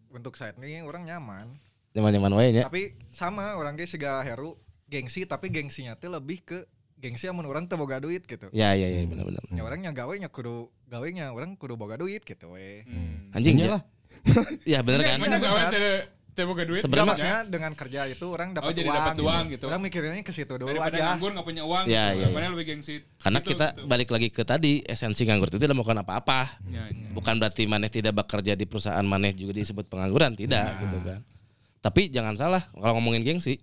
untuk 0.09 0.35
saat 0.35 0.55
ini 0.57 0.79
orang 0.79 1.03
nyaman 1.03 1.47
Nyaman-nyaman 1.91 2.31
wae 2.33 2.51
nya. 2.51 2.63
tapi 2.63 2.95
sama 3.09 3.55
orang 3.55 3.75
ge 3.75 3.83
siga 3.85 4.19
Heru 4.21 4.55
gengsi 4.87 5.23
tapi 5.23 5.47
gengsinya 5.47 5.91
teh 5.93 6.07
lebih 6.07 6.39
ke 6.41 6.57
gengsi 6.97 7.27
amun 7.27 7.43
orang 7.43 7.63
teu 7.63 7.75
boga 7.75 7.95
duit 7.97 8.19
gitu 8.21 8.51
Ya 8.51 8.71
ya 8.71 8.87
ya 8.87 9.03
benar 9.05 9.23
benar. 9.25 9.39
ya 9.47 9.63
orangnya 9.63 9.91
gawe 9.91 10.11
nya 10.13 10.27
kudu 10.27 10.67
gawe 10.85 11.07
nya 11.09 11.31
orang 11.31 11.55
kudu 11.55 11.75
boga 11.75 11.95
duit 11.95 12.21
gitu 12.21 12.51
we 12.51 12.83
Anjing 13.31 13.55
Iya 13.55 13.63
ya. 13.63 13.71
lah. 13.71 13.81
Iya 14.63 14.79
bener 14.85 14.99
kan? 15.01 15.17
Teh 15.71 15.95
teh 16.31 16.43
boga 16.47 16.63
duit. 16.63 16.81
Sebenarnya 16.81 17.11
maksudnya 17.11 17.39
dengan 17.47 17.71
kerja 17.75 18.07
itu 18.07 18.25
orang 18.31 18.55
dapat 18.55 18.71
Oh, 18.71 18.75
jadi 18.75 18.89
uang, 18.89 18.97
dapat 18.97 19.17
uang 19.19 19.43
gitu. 19.51 19.65
Orang 19.67 19.81
mikirnya 19.83 20.23
ke 20.23 20.31
situ 20.31 20.53
dulu 20.55 20.71
daripada 20.71 20.95
aja. 20.95 21.05
nganggur 21.11 21.31
nggak 21.35 21.47
punya 21.47 21.63
uang. 21.67 21.83
Ya, 21.91 22.05
gitu. 22.15 22.21
ya, 22.23 22.27
Mana 22.31 22.47
lebih 22.55 22.65
gengsi. 22.71 22.95
Karena 23.19 23.39
gitu, 23.43 23.49
kita 23.51 23.67
gitu. 23.75 23.87
balik 23.87 24.09
lagi 24.09 24.27
ke 24.31 24.43
tadi 24.47 24.73
esensi 24.87 25.21
nganggur 25.27 25.51
itu 25.51 25.59
tidak 25.59 25.75
melakukan 25.75 25.99
apa-apa. 26.07 26.39
Ya, 26.71 26.87
ya. 26.87 27.09
Bukan 27.11 27.35
berarti 27.35 27.63
maneh 27.67 27.91
tidak 27.91 28.15
bekerja 28.15 28.55
di 28.55 28.63
perusahaan 28.63 29.03
maneh 29.03 29.35
juga 29.35 29.59
disebut 29.59 29.85
pengangguran, 29.91 30.33
tidak 30.39 30.79
gitu 30.79 30.97
kan. 31.03 31.19
Tapi 31.81 32.13
jangan 32.13 32.37
salah 32.37 32.61
kalau 32.77 33.01
ngomongin 33.01 33.25
gengsi, 33.25 33.57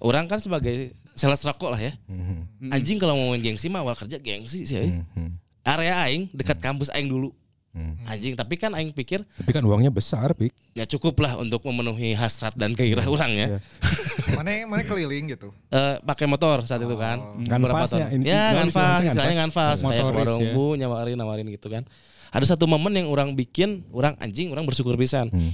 orang 0.00 0.24
kan 0.24 0.40
sebagai 0.40 0.96
sales 1.12 1.42
rokok 1.44 1.76
lah 1.76 1.80
ya. 1.82 1.92
Mhm. 2.08 2.72
Anjing 2.72 2.96
kalau 2.96 3.14
ngomongin 3.14 3.52
gengsi 3.52 3.68
mah 3.68 3.84
awal 3.84 3.94
kerja 3.94 4.16
gengsi 4.18 4.64
sih. 4.64 5.02
Mhm. 5.14 5.38
Area 5.68 6.00
aing 6.08 6.32
dekat 6.32 6.58
kampus 6.64 6.88
aing 6.94 7.10
dulu. 7.12 7.30
Hmm. 7.78 7.94
Anjing, 8.10 8.34
tapi 8.34 8.58
kan 8.58 8.74
aing 8.74 8.90
pikir 8.90 9.22
tapi 9.22 9.54
kan 9.54 9.62
uangnya 9.62 9.94
besar 9.94 10.34
pik 10.34 10.50
ya 10.74 10.82
cukup 10.82 11.22
lah 11.22 11.38
untuk 11.38 11.62
memenuhi 11.62 12.10
hasrat 12.18 12.58
dan 12.58 12.74
gairah 12.74 13.06
orang 13.06 13.30
ya. 13.38 13.46
Iya. 13.54 13.58
Mana 14.38 14.50
mana 14.66 14.82
keliling 14.82 15.30
gitu. 15.30 15.54
Eh, 15.70 15.94
pakai 16.02 16.26
motor 16.26 16.66
saat 16.66 16.82
itu 16.82 16.94
kan. 16.98 17.18
Nganfasnya, 17.38 18.06
Ya, 18.22 18.54
naon 18.54 18.70
nganfas, 18.70 19.00
istilahnya, 19.06 19.36
nganfas. 19.46 19.76
Kayak 19.82 20.04
warung 20.14 20.42
ya. 20.42 20.52
bu 20.54 20.64
nyawarin 20.78 21.16
nawarin 21.18 21.46
gitu 21.50 21.66
kan. 21.70 21.82
Ada 22.30 22.54
satu 22.54 22.68
momen 22.68 22.92
yang 22.92 23.08
orang 23.08 23.32
bikin, 23.32 23.88
orang 23.90 24.14
anjing, 24.20 24.52
orang 24.52 24.68
bersyukur 24.68 24.94
pisan. 25.00 25.32
Hmm. 25.32 25.50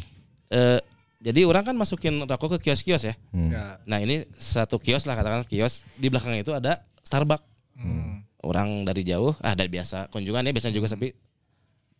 Eh, 0.52 0.80
jadi 1.24 1.48
orang 1.48 1.64
kan 1.64 1.76
masukin 1.78 2.20
rokok 2.28 2.60
ke 2.60 2.68
kios-kios 2.68 3.08
ya. 3.08 3.14
Hmm. 3.32 3.48
Ya. 3.48 3.80
Nah 3.88 3.98
ini 4.04 4.28
satu 4.36 4.76
kios 4.76 5.08
lah 5.08 5.16
katakan 5.16 5.46
kios 5.48 5.86
di 5.96 6.12
belakangnya 6.12 6.44
itu 6.44 6.52
ada 6.52 6.84
Starbucks. 7.00 7.46
Hmm. 7.80 8.26
Orang 8.44 8.84
dari 8.84 9.08
jauh, 9.08 9.32
ah 9.40 9.56
dari 9.56 9.72
biasa 9.72 10.12
kunjungan 10.12 10.44
ya 10.44 10.52
biasanya 10.52 10.76
juga 10.76 10.92
sepi. 10.92 11.16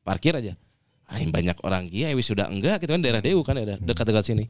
Parkir 0.05 0.37
aja. 0.37 0.53
Aing 1.05 1.29
banyak 1.29 1.57
orang 1.61 1.89
kia, 1.89 2.13
wis 2.13 2.25
sudah 2.25 2.47
enggak 2.47 2.81
gitu 2.81 2.93
kan 2.93 3.01
daerah 3.01 3.21
Dewa 3.21 3.41
kan 3.41 3.57
ada 3.57 3.77
dekat-dekat 3.77 4.25
sini. 4.25 4.45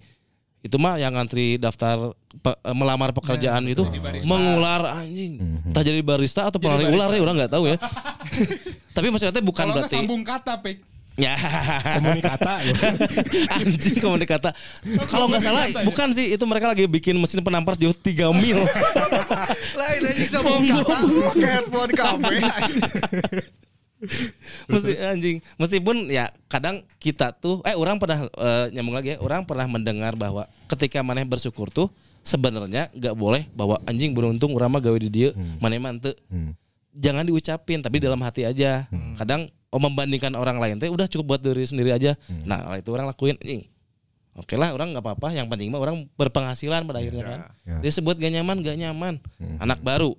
Itu 0.59 0.79
mah 0.79 0.97
yang 0.97 1.13
ngantri 1.13 1.55
daftar 1.55 2.15
pe- 2.35 2.57
eh, 2.57 2.73
melamar 2.73 3.13
pekerjaan 3.13 3.63
itu 3.65 3.85
barista. 3.85 4.25
mengular 4.25 4.81
anjing. 4.97 5.37
Entah 5.61 5.83
jadi 5.83 6.01
barista 6.01 6.47
atau 6.47 6.57
pelari 6.57 6.87
ular 6.87 7.11
ya 7.11 7.21
orang 7.21 7.37
nggak 7.37 7.53
tahu 7.53 7.69
ya. 7.69 7.77
Tapi 8.97 9.07
maksudnya 9.09 9.35
bukan 9.37 9.61
Kalau 9.61 9.75
berarti 9.77 9.97
sambung 9.99 10.23
kata, 10.25 10.57
Pik. 10.59 10.79
ya 11.15 11.37
komunikata 11.95 12.53
ya. 12.65 12.75
anjing 13.61 13.97
komunikata. 14.01 14.51
Kalau 15.05 15.29
nggak 15.29 15.43
salah 15.43 15.69
ya? 15.69 15.85
bukan 15.85 16.11
sih 16.11 16.33
itu 16.33 16.43
mereka 16.43 16.73
lagi 16.73 16.89
bikin 16.89 17.15
mesin 17.15 17.45
penampar 17.45 17.77
jauh 17.77 17.93
3 17.93 18.33
mil. 18.33 18.65
Lain 19.79 20.01
aja 20.01 20.27
sama 20.33 20.59
kata 20.65 20.97
pakai 21.29 21.51
headphone 21.51 21.93
kabeh. 21.93 22.41
Mesti 24.75 24.93
anjing. 25.01 25.37
Meskipun 25.57 25.97
ya 26.09 26.29
kadang 26.47 26.83
kita 26.99 27.31
tuh 27.33 27.63
eh 27.63 27.75
orang 27.75 27.97
pernah 27.99 28.27
eh, 28.27 28.67
nyambung 28.75 28.95
lagi 28.95 29.15
ya, 29.15 29.19
orang 29.23 29.47
pernah 29.47 29.67
mendengar 29.67 30.15
bahwa 30.15 30.45
ketika 30.67 31.01
maneh 31.01 31.23
bersyukur 31.23 31.71
tuh 31.71 31.89
sebenarnya 32.21 32.89
nggak 32.93 33.15
boleh 33.15 33.47
bahwa 33.53 33.77
anjing 33.85 34.11
beruntung 34.13 34.53
urang 34.53 34.73
mah 34.73 34.81
gawe 34.81 34.99
di 34.99 35.11
dieu, 35.13 35.31
maneh 35.61 35.79
mah 35.79 35.95
teu. 36.01 36.13
Hmm. 36.29 36.57
Jangan 36.95 37.27
diucapin 37.27 37.83
tapi 37.83 37.99
dalam 37.99 38.19
hati 38.23 38.47
aja. 38.47 38.87
Kadang 39.19 39.51
oh 39.75 39.81
membandingkan 39.83 40.31
orang 40.39 40.63
lain 40.63 40.79
teh 40.79 40.87
udah 40.87 41.11
cukup 41.11 41.35
buat 41.35 41.41
diri 41.43 41.67
sendiri 41.67 41.91
aja. 41.91 42.15
Nah, 42.47 42.79
itu 42.79 42.91
orang 42.95 43.11
lakuin 43.11 43.35
anjing. 43.43 43.67
Oke 44.35 44.59
lah 44.59 44.75
orang 44.75 44.91
nggak 44.91 45.03
apa-apa 45.03 45.31
yang 45.31 45.47
penting 45.47 45.71
mah 45.71 45.79
orang 45.79 46.11
berpenghasilan 46.19 46.83
pada 46.83 46.99
akhirnya 46.99 47.23
kan 47.23 47.41
Ya. 47.63 47.79
disebut 47.79 48.19
gak 48.19 48.35
nyaman 48.35 48.67
gak 48.67 48.75
nyaman 48.75 49.15
anak 49.63 49.79
baru 49.79 50.19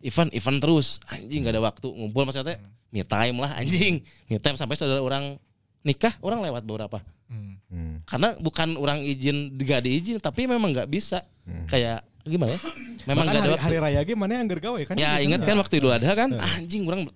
event 0.00 0.30
event 0.32 0.58
terus. 0.60 0.98
Anjing 1.08 1.44
gak 1.44 1.54
ada 1.56 1.62
waktu. 1.62 1.88
Ngumpul 1.88 2.24
maksudnya 2.24 2.56
me 2.90 3.02
time 3.04 3.36
lah 3.38 3.56
anjing. 3.56 4.00
Me 4.28 4.36
time 4.40 4.56
sampai 4.56 4.76
saudara 4.76 5.00
orang 5.00 5.36
nikah 5.80 6.12
orang 6.20 6.44
lewat 6.44 6.64
beberapa. 6.64 7.00
Hmm. 7.30 7.62
Hmm. 7.70 8.02
karena 8.10 8.34
bukan 8.42 8.74
orang 8.74 8.98
izin 9.06 9.54
gak 9.62 9.86
diizin 9.86 10.18
tapi 10.18 10.50
memang 10.50 10.74
nggak 10.74 10.90
bisa. 10.90 11.22
Kayak 11.70 12.02
gimana 12.26 12.58
ya? 12.58 12.60
Memang 13.06 13.22
Bahkan 13.22 13.30
gak 13.30 13.30
ada 13.30 13.40
hari, 13.40 13.50
waktu. 13.54 13.64
hari 13.64 13.76
raya 13.78 14.00
ge 14.02 14.14
mana 14.18 14.32
yang 14.42 14.50
gawe 14.50 14.80
kan? 14.82 14.94
ya 14.98 15.14
biasanya. 15.14 15.22
ingat 15.22 15.40
kan 15.46 15.56
waktu 15.62 15.74
Idul 15.78 15.94
Adha 15.94 16.12
kan? 16.18 16.30
Anjing 16.34 16.82
orang 16.90 17.06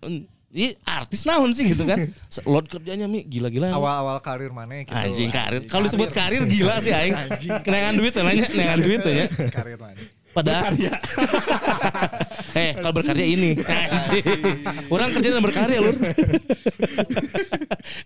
ini 0.54 0.78
artis 0.86 1.26
naon 1.26 1.50
sih 1.50 1.66
gitu 1.66 1.82
kan? 1.82 1.98
Load 2.46 2.70
kerjanya 2.70 3.10
mi. 3.10 3.26
Gila-gila 3.26 3.74
Awal-awal 3.74 4.22
karir 4.22 4.54
mana 4.54 4.86
gitu. 4.86 4.94
anjing 4.94 5.34
karir. 5.34 5.66
Kalau 5.66 5.82
disebut 5.82 6.14
karir. 6.14 6.46
gila 6.46 6.78
sih 6.78 6.94
aing. 6.94 7.18
Kenangan 7.66 7.98
duit 7.98 8.14
nanya. 8.14 8.46
Kenangan 8.46 8.78
duit 8.86 9.02
ya. 9.02 9.26
Karir 9.50 9.78
mana? 9.82 9.98
Pada 10.34 10.66
eh 12.58 12.74
kalau 12.74 12.90
berkarya 12.90 13.26
ini. 13.26 13.54
Orang 14.94 15.14
kerja 15.14 15.30
dan 15.30 15.42
berkarya 15.42 15.78
lur. 15.78 15.94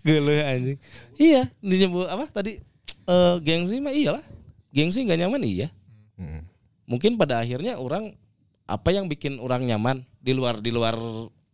Geuleuh 0.05 0.45
anjing. 0.45 0.77
Iya 1.17 1.49
disebut 1.59 2.07
apa 2.07 2.25
tadi? 2.29 2.61
Eh 3.05 3.35
gengsi 3.41 3.81
mah 3.81 3.93
iyalah. 3.93 4.23
Gengsi 4.69 5.03
nggak 5.03 5.19
nyaman 5.25 5.41
iya. 5.43 5.67
Hmm. 6.19 6.43
mungkin 6.83 7.15
pada 7.15 7.39
akhirnya 7.39 7.79
orang 7.79 8.11
apa 8.67 8.91
yang 8.91 9.07
bikin 9.07 9.39
orang 9.39 9.63
nyaman 9.63 10.03
di 10.19 10.35
luar 10.35 10.59
di 10.59 10.67
luar 10.67 10.99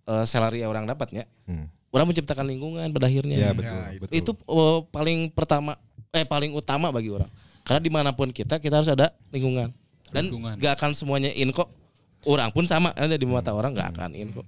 eh, 0.09 0.25
salary 0.25 0.65
yang 0.65 0.73
orang 0.73 0.89
dapatnya 0.89 1.29
Hmm. 1.45 1.69
orang 1.93 2.09
menciptakan 2.09 2.49
lingkungan 2.49 2.89
pada 2.89 3.05
akhirnya. 3.05 3.37
Ya 3.37 3.49
betul, 3.53 3.77
Ya, 3.77 4.01
betul. 4.01 4.13
itu 4.17 4.31
eh, 4.33 4.79
paling 4.89 5.29
pertama 5.29 5.77
eh 6.11 6.25
paling 6.25 6.51
utama 6.57 6.89
bagi 6.89 7.13
orang. 7.13 7.29
Karena 7.61 7.81
di 7.81 7.91
mana 7.93 8.09
pun 8.13 8.29
kita 8.33 8.57
kita 8.57 8.81
harus 8.81 8.89
ada 8.89 9.13
lingkungan 9.29 9.69
dan 10.13 10.29
Lingkungan. 10.29 10.55
gak 10.59 10.73
akan 10.77 10.91
semuanya 10.93 11.31
in 11.33 11.49
kok. 11.53 11.69
Orang 12.25 12.49
pun 12.49 12.65
sama 12.65 12.89
ada 12.97 13.13
di 13.13 13.25
mata 13.29 13.53
orang 13.53 13.73
gak 13.77 13.95
akan 13.97 14.11
in 14.17 14.33
kok. 14.33 14.45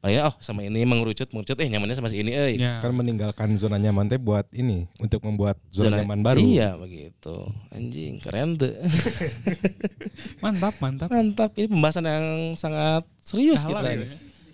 Paling 0.00 0.16
oh 0.24 0.32
sama 0.40 0.64
ini 0.64 0.80
mengerucut 0.88 1.28
mengerucut 1.28 1.60
eh 1.60 1.68
nyamannya 1.68 1.92
sama 1.92 2.08
si 2.08 2.24
ini 2.24 2.32
eh. 2.32 2.56
Ya. 2.56 2.80
kan 2.80 2.88
meninggalkan 2.96 3.52
zona 3.60 3.76
nyaman 3.76 4.08
teh 4.08 4.16
buat 4.16 4.48
ini 4.48 4.88
untuk 4.96 5.20
membuat 5.28 5.60
zona, 5.68 6.00
nyaman 6.00 6.24
baru. 6.24 6.40
iya 6.40 6.72
begitu. 6.72 7.36
Anjing 7.68 8.16
keren 8.16 8.56
tuh. 8.56 8.72
Mantap, 10.42 10.72
mantap. 10.80 11.12
mantap. 11.12 11.52
Ini 11.52 11.68
pembahasan 11.68 12.08
yang 12.08 12.26
sangat 12.56 13.04
serius 13.20 13.60
Dalam 13.60 13.84
kita 13.84 13.88
ya. 13.92 13.96
ini. 14.00 14.06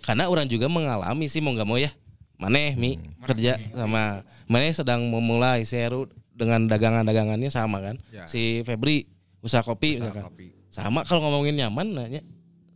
Karena 0.03 0.23
orang 0.27 0.51
juga 0.51 0.67
mengalami 0.67 1.31
sih 1.31 1.39
mau 1.39 1.55
nggak 1.55 1.67
mau 1.67 1.79
ya. 1.79 1.95
Maneh 2.35 2.75
mi 2.75 2.99
kerja 3.23 3.55
sama 3.71 4.27
maneh 4.51 4.75
sedang 4.75 5.07
memulai 5.07 5.63
seru 5.63 6.11
dengan 6.35 6.67
dagangan-dagangannya 6.67 7.47
sama 7.47 7.79
kan? 7.79 7.95
Ya. 8.11 8.27
si 8.27 8.67
Febri 8.67 9.07
usaha 9.47 9.63
kopi 9.63 9.95
Usaha 9.95 10.11
misalkan. 10.11 10.23
kopi. 10.27 10.47
sama 10.67 10.99
kalau 11.01 11.23
ngomongin 11.23 11.55
nyaman 11.57 11.87
nanya 11.89 12.21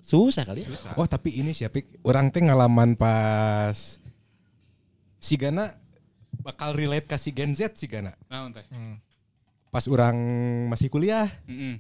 susah 0.02 0.42
kali 0.42 0.64
ya 0.64 0.72
Oh 0.96 1.06
tapi 1.06 1.36
ini 1.36 1.52
sih 1.52 1.68
Pik, 1.68 2.02
orang 2.02 2.32
teh 2.32 2.42
ngalaman 2.42 2.96
pas 2.96 4.00
si 5.20 5.36
Gana 5.36 5.70
bakal 6.42 6.74
relate 6.74 7.06
ke 7.06 7.20
si 7.20 7.30
Gen 7.30 7.54
Z 7.54 7.78
si 7.78 7.86
Gana. 7.86 8.16
Nah, 8.26 8.50
teh. 8.50 8.66
Hmm. 8.74 8.98
Pas 9.70 9.86
orang 9.86 10.16
masih 10.68 10.90
kuliah, 10.90 11.30
Mm-mm. 11.46 11.78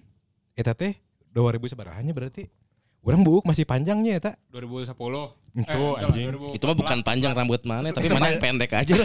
eta 0.53 0.71
teh 0.71 0.95
2000 1.33 1.73
sebarahannya 1.73 2.13
berarti. 2.13 2.45
Orang 3.01 3.25
buuk 3.25 3.41
masih 3.49 3.65
panjangnya 3.65 4.21
eta. 4.21 4.31
2010. 4.53 4.93
Itu, 5.51 5.81
lah, 5.83 6.05
anjing. 6.07 6.31
2014. 6.31 6.55
itu 6.55 6.63
mah 6.63 6.77
bukan 6.79 6.99
panjang 7.03 7.35
rambut 7.35 7.59
mana 7.67 7.91
tapi 7.91 8.07
mana 8.07 8.31
yang 8.31 8.39
pendek 8.39 8.71
aja 8.71 8.95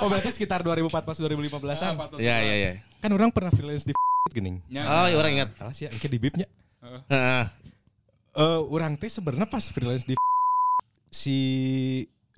Oh 0.00 0.08
berarti 0.08 0.32
sekitar 0.32 0.64
2014 0.64 1.20
2015-an. 1.20 1.92
Ah, 2.00 2.16
14. 2.16 2.24
ya 2.24 2.36
ya 2.40 2.54
ya 2.56 2.70
Kan 3.04 3.12
orang 3.12 3.28
pernah 3.28 3.52
freelance 3.52 3.84
di 3.84 3.92
gening. 4.36 4.64
Ya. 4.72 4.88
oh 4.88 5.06
ya 5.12 5.16
orang 5.20 5.32
ingat 5.36 5.50
Alas 5.60 5.76
ya, 5.76 5.92
engke 5.92 6.08
di 6.08 6.16
bibnya. 6.16 6.48
Heeh. 6.80 7.44
Eh 8.36 8.60
orang 8.72 8.96
teh 8.96 9.12
sebenarnya 9.12 9.50
pas 9.52 9.68
freelance 9.68 10.08
di 10.08 10.16
si 11.12 11.38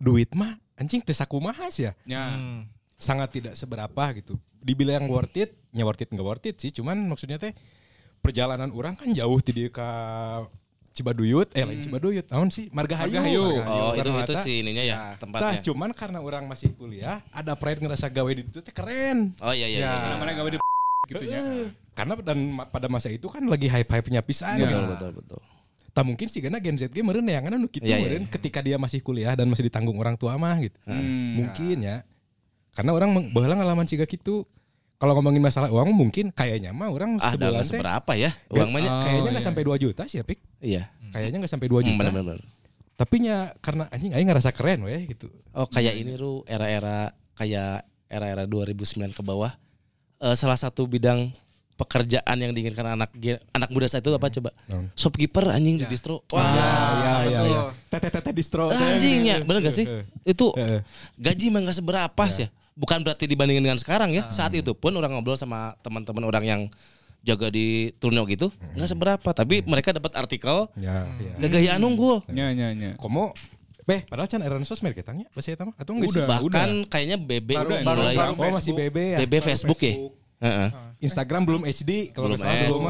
duit 0.03 0.35
mah 0.35 0.51
anjing 0.75 0.99
teh 1.05 1.15
sakumaha 1.15 1.71
sih 1.71 1.87
ya. 1.87 1.93
Ya. 2.09 2.35
Hmm. 2.35 2.67
sangat 2.99 3.31
tidak 3.31 3.55
seberapa 3.55 4.11
gitu. 4.19 4.35
Dibilang 4.59 5.07
worth 5.07 5.39
it, 5.39 5.55
ya 5.71 5.87
worth 5.87 6.03
it 6.03 6.11
nggak 6.11 6.27
worth 6.27 6.51
it 6.51 6.59
sih. 6.59 6.75
Cuman 6.75 7.07
maksudnya 7.07 7.39
teh 7.39 7.55
perjalanan 8.29 8.69
orang 8.71 8.93
kan 8.93 9.09
jauh 9.11 9.41
di 9.41 9.53
dia 9.57 9.69
ke 9.73 9.89
Cibaduyut, 10.93 11.47
eh 11.55 11.63
lain 11.63 11.79
Cibaduyut, 11.79 12.27
naon 12.27 12.51
sih? 12.51 12.67
Margahayu. 12.75 13.15
Margahayu. 13.15 13.47
oh 13.63 13.93
itu 13.95 14.11
itu 14.11 14.35
sih 14.43 14.55
ininya 14.67 14.83
ya 14.83 14.97
Nah, 14.99 15.11
tempatnya 15.15 15.63
cuman 15.63 15.91
karena 15.95 16.19
orang 16.19 16.45
masih 16.45 16.75
kuliah, 16.75 17.23
ada 17.31 17.55
pride 17.55 17.79
ngerasa 17.79 18.11
gawe 18.11 18.31
di 18.35 18.43
itu 18.43 18.59
teh 18.59 18.75
keren. 18.75 19.31
oh 19.39 19.55
iya 19.55 19.71
iya 19.71 19.79
Ya. 19.79 19.93
iya. 19.95 20.15
Mana 20.19 20.35
gawe 20.35 20.49
di 20.51 20.59
gitu 21.09 21.23
ya. 21.25 21.71
Karena 21.95 22.19
dan 22.19 22.39
pada 22.69 22.91
masa 22.91 23.09
itu 23.15 23.31
kan 23.31 23.47
lagi 23.47 23.71
hype-hype-nya 23.71 24.27
pisan. 24.27 24.59
Ya. 24.59 24.67
betul 24.67 24.75
gitu. 24.75 24.91
betul 24.91 25.11
betul 25.23 25.41
Tak 25.95 26.03
mungkin 26.07 26.27
sih 26.31 26.39
karena 26.39 26.59
Gen 26.63 26.79
Z 26.79 26.91
ge 26.91 27.03
meureun 27.03 27.27
yang 27.27 27.43
kan 27.47 27.59
nu 27.59 27.67
kitu 27.67 27.87
Iya, 27.87 27.99
iya, 27.99 28.07
meureun 28.07 28.27
ketika 28.27 28.59
dia 28.63 28.75
masih 28.79 28.99
kuliah 29.03 29.35
dan 29.35 29.47
masih 29.51 29.67
ditanggung 29.67 29.99
orang 29.99 30.15
tua 30.19 30.35
mah 30.39 30.55
gitu. 30.59 30.75
Hmm. 30.87 31.43
Mungkin 31.43 31.79
ya. 31.83 32.03
Karena 32.75 32.91
orang 32.95 33.31
baheula 33.35 33.55
ngalaman 33.59 33.87
ciga 33.87 34.07
gitu. 34.07 34.47
Kalau 34.99 35.15
ngomongin 35.15 35.39
masalah 35.39 35.71
uang 35.71 35.95
mungkin 35.95 36.35
kayaknya 36.35 36.75
mah 36.75 36.91
orang 36.91 37.23
ah 37.23 37.31
sebulan 37.31 37.63
teh 37.63 37.71
seberapa 37.71 38.13
ya 38.13 38.35
uang 38.51 38.67
banyak 38.69 38.91
Oh, 38.91 39.01
kayaknya 39.01 39.31
nggak 39.31 39.39
iya. 39.39 39.49
sampai 39.49 39.63
2 39.63 39.79
juta 39.79 40.03
sih 40.05 40.19
ya 40.19 40.25
Pik. 40.27 40.39
iya 40.59 40.83
Kayaknya 41.09 41.37
nggak 41.39 41.53
sampai 41.55 41.69
2 41.69 41.73
Hmm, 41.73 41.87
juta. 41.87 41.99
bener, 42.03 42.13
bener. 42.17 42.39
Tapi 42.93 43.17
nya 43.23 43.37
karena 43.59 43.87
anjing 43.89 44.11
aing 44.11 44.27
ngerasa 44.27 44.51
keren 44.51 44.83
weh 44.83 45.07
gitu. 45.07 45.31
Oh 45.53 45.65
kayak 45.65 45.95
ini 45.95 46.13
Ru 46.13 46.43
era-era 46.45 47.11
kayak 47.33 47.87
era-era 48.05 48.43
2009 48.45 48.75
ke 49.13 49.23
bawah 49.23 49.55
Eh, 50.19 50.35
salah 50.35 50.59
satu 50.59 50.83
bidang 50.83 51.31
pekerjaan 51.79 52.35
yang 52.35 52.51
diinginkan 52.51 52.99
anak 52.99 53.15
anak 53.49 53.71
muda 53.71 53.87
saat 53.87 54.03
itu 54.03 54.11
apa 54.11 54.27
coba 54.29 54.51
Naon? 54.67 54.91
shopkeeper 54.93 55.47
anjing 55.47 55.79
di 55.79 55.87
distro 55.87 56.27
wah 56.29 56.43
ya 56.43 56.59
ya 56.59 56.67
ya. 56.99 57.23
betul. 57.23 57.47
ya. 57.47 57.61
Tete 57.87 58.09
tete 58.11 58.31
distro. 58.35 58.67
anjingnya 58.69 59.47
bener 59.47 59.63
gak 59.63 59.71
sih 59.73 59.87
itu 60.25 60.47
gaji 61.15 61.47
mah 61.49 61.63
gak 61.63 61.79
seberapa 61.79 62.25
sih 62.29 62.45
ya. 62.45 62.68
Bukan 62.79 63.03
berarti 63.03 63.27
dibandingin 63.27 63.61
dengan 63.61 63.77
sekarang 63.77 64.11
ya 64.11 64.31
saat 64.31 64.55
itu 64.55 64.71
pun 64.73 64.95
orang 64.95 65.11
ngobrol 65.11 65.35
sama 65.35 65.75
teman-teman 65.79 66.23
orang 66.23 66.45
yang 66.45 66.61
jaga 67.21 67.51
di 67.51 67.91
Turno 67.97 68.23
gitu 68.25 68.55
nggak 68.73 68.89
seberapa 68.89 69.29
tapi 69.33 69.61
mereka 69.63 69.91
dapat 69.91 70.15
artikel 70.15 70.71
Ya 70.77 71.11
ya. 71.13 71.35
gagayaan 71.37 71.83
unggul 71.83 72.23
Ya, 72.31 72.49
ya, 72.49 72.71
ya. 72.71 72.95
Komo 72.95 73.35
Beh, 73.83 74.05
padahal 74.05 74.29
can 74.29 74.39
era 74.39 74.53
sosmed 74.63 74.93
ketangnya 74.93 75.25
bahasa 75.33 75.49
eta 75.49 75.65
mah 75.65 75.73
atau 75.75 75.97
enggak 75.97 76.13
sih? 76.13 76.21
Udah. 76.21 76.29
bahkan 76.29 76.69
kayaknya 76.87 77.17
BB 77.17 77.49
Baru- 77.51 77.73
udah 77.73 77.81
baru- 77.83 77.99
mulai 77.99 78.15
baru 78.15 78.31
Oh, 78.31 78.37
masih 78.37 78.53
Facebook. 78.53 78.77
BB 78.79 78.97
ya. 79.01 79.19
BB 79.19 79.35
Facebook 79.43 79.79
ya 79.81 79.95
Heeh. 80.39 80.69
Instagram 81.01 81.43
belum 81.43 81.63
HD 81.65 81.91
kalau 82.13 82.29
Belum 82.29 82.39
salah 82.39 82.69
belum. 82.69 82.85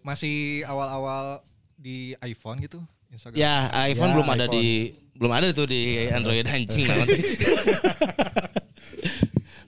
Masih 0.00 0.36
awal-awal 0.64 1.44
di 1.76 2.16
iPhone 2.18 2.58
gitu 2.58 2.80
Instagram. 3.08 3.36
Ya, 3.36 3.54
iPhone 3.84 4.08
Ya, 4.08 4.14
belum 4.16 4.28
ada 4.28 4.46
iPhone. 4.46 4.56
di 4.56 4.66
belum 5.12 5.32
ada 5.32 5.46
tuh 5.52 5.66
di 5.66 5.80
Android 6.08 6.44
anjing 6.44 6.86
sih. 7.12 7.24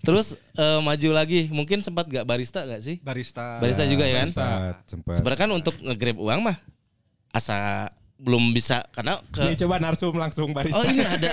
Terus 0.09 0.27
eh, 0.57 0.81
maju 0.81 1.09
lagi, 1.13 1.53
mungkin 1.53 1.85
sempat 1.85 2.09
gak 2.09 2.25
barista 2.25 2.65
gak 2.65 2.81
sih? 2.81 2.97
Barista. 2.99 3.61
Barista 3.61 3.85
juga 3.85 4.09
ya 4.09 4.25
kan? 4.25 4.29
Sempat, 4.33 4.75
sempat. 4.89 5.13
Sebenarnya 5.21 5.41
kan 5.45 5.51
untuk 5.53 5.75
nge-grab 5.77 6.17
uang 6.17 6.41
mah 6.41 6.57
asa 7.29 7.93
belum 8.19 8.51
bisa 8.51 8.83
karena 8.91 9.21
Dia 9.31 9.55
ke 9.55 9.63
coba 9.63 9.79
narsum 9.79 10.11
langsung 10.11 10.51
barista. 10.51 10.75
Oh 10.75 10.83
ini 10.83 11.05
ada 11.05 11.31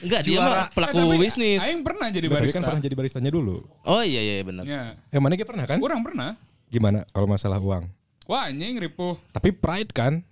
Enggak 0.00 0.22
dia 0.22 0.38
mah 0.38 0.70
pelaku 0.70 1.02
Eh, 1.12 1.18
bisnis. 1.20 1.60
Aing 1.60 1.82
pernah 1.82 2.08
jadi 2.08 2.24
Tapi 2.24 2.34
barista. 2.40 2.56
kan 2.56 2.62
pernah 2.64 2.80
jadi 2.80 2.94
baristanya 2.94 3.28
dulu. 3.28 3.60
Oh 3.82 4.00
iya 4.00 4.22
iya 4.22 4.40
benar. 4.40 4.64
Ya. 4.64 4.96
Eh 5.10 5.18
mana 5.18 5.34
dia 5.34 5.44
pernah 5.44 5.66
kan? 5.66 5.76
Orang 5.82 6.00
pernah. 6.00 6.38
Gimana 6.72 7.04
kalau 7.10 7.26
masalah 7.26 7.58
uang? 7.58 7.84
Wah 8.24 8.48
anjing 8.48 8.78
ripuh. 8.78 9.18
Tapi 9.28 9.50
pride 9.52 9.90
kan? 9.92 10.22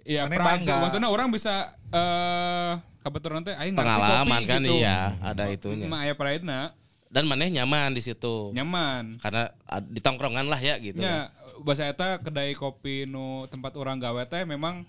Iya, 0.00 0.24
pride 0.32 0.64
bangga. 0.64 0.80
maksudnya 0.80 1.10
orang 1.12 1.28
bisa 1.28 1.76
eh 1.92 2.72
kebetulan 3.04 3.44
teh 3.44 3.52
aing 3.52 3.76
ngerti 3.76 3.84
Pengalaman 3.84 4.40
kopi 4.40 4.48
kan 4.48 4.60
gitu. 4.64 4.74
iya 4.80 4.98
ada 5.20 5.44
itunya. 5.50 5.84
Mah 5.84 6.08
aya 6.08 6.14
pride-na, 6.16 6.72
Dan 7.10 7.26
maneh 7.26 7.50
nyaman 7.50 7.90
di 7.90 7.98
situ. 8.00 8.54
nyaman. 8.54 9.18
Karena 9.18 9.50
di 9.84 9.98
tongkrongan 9.98 10.46
lah 10.46 10.56
ya 10.56 10.78
gitu. 10.78 10.98
Ya, 10.98 11.28
bahasa 11.60 11.84
eta 11.84 12.16
kedai 12.16 12.54
kopi 12.54 13.02
nu 13.04 13.44
tempat 13.46 13.74
orang 13.74 13.98
gawe 13.98 14.22
teh 14.24 14.42
memang 14.44 14.86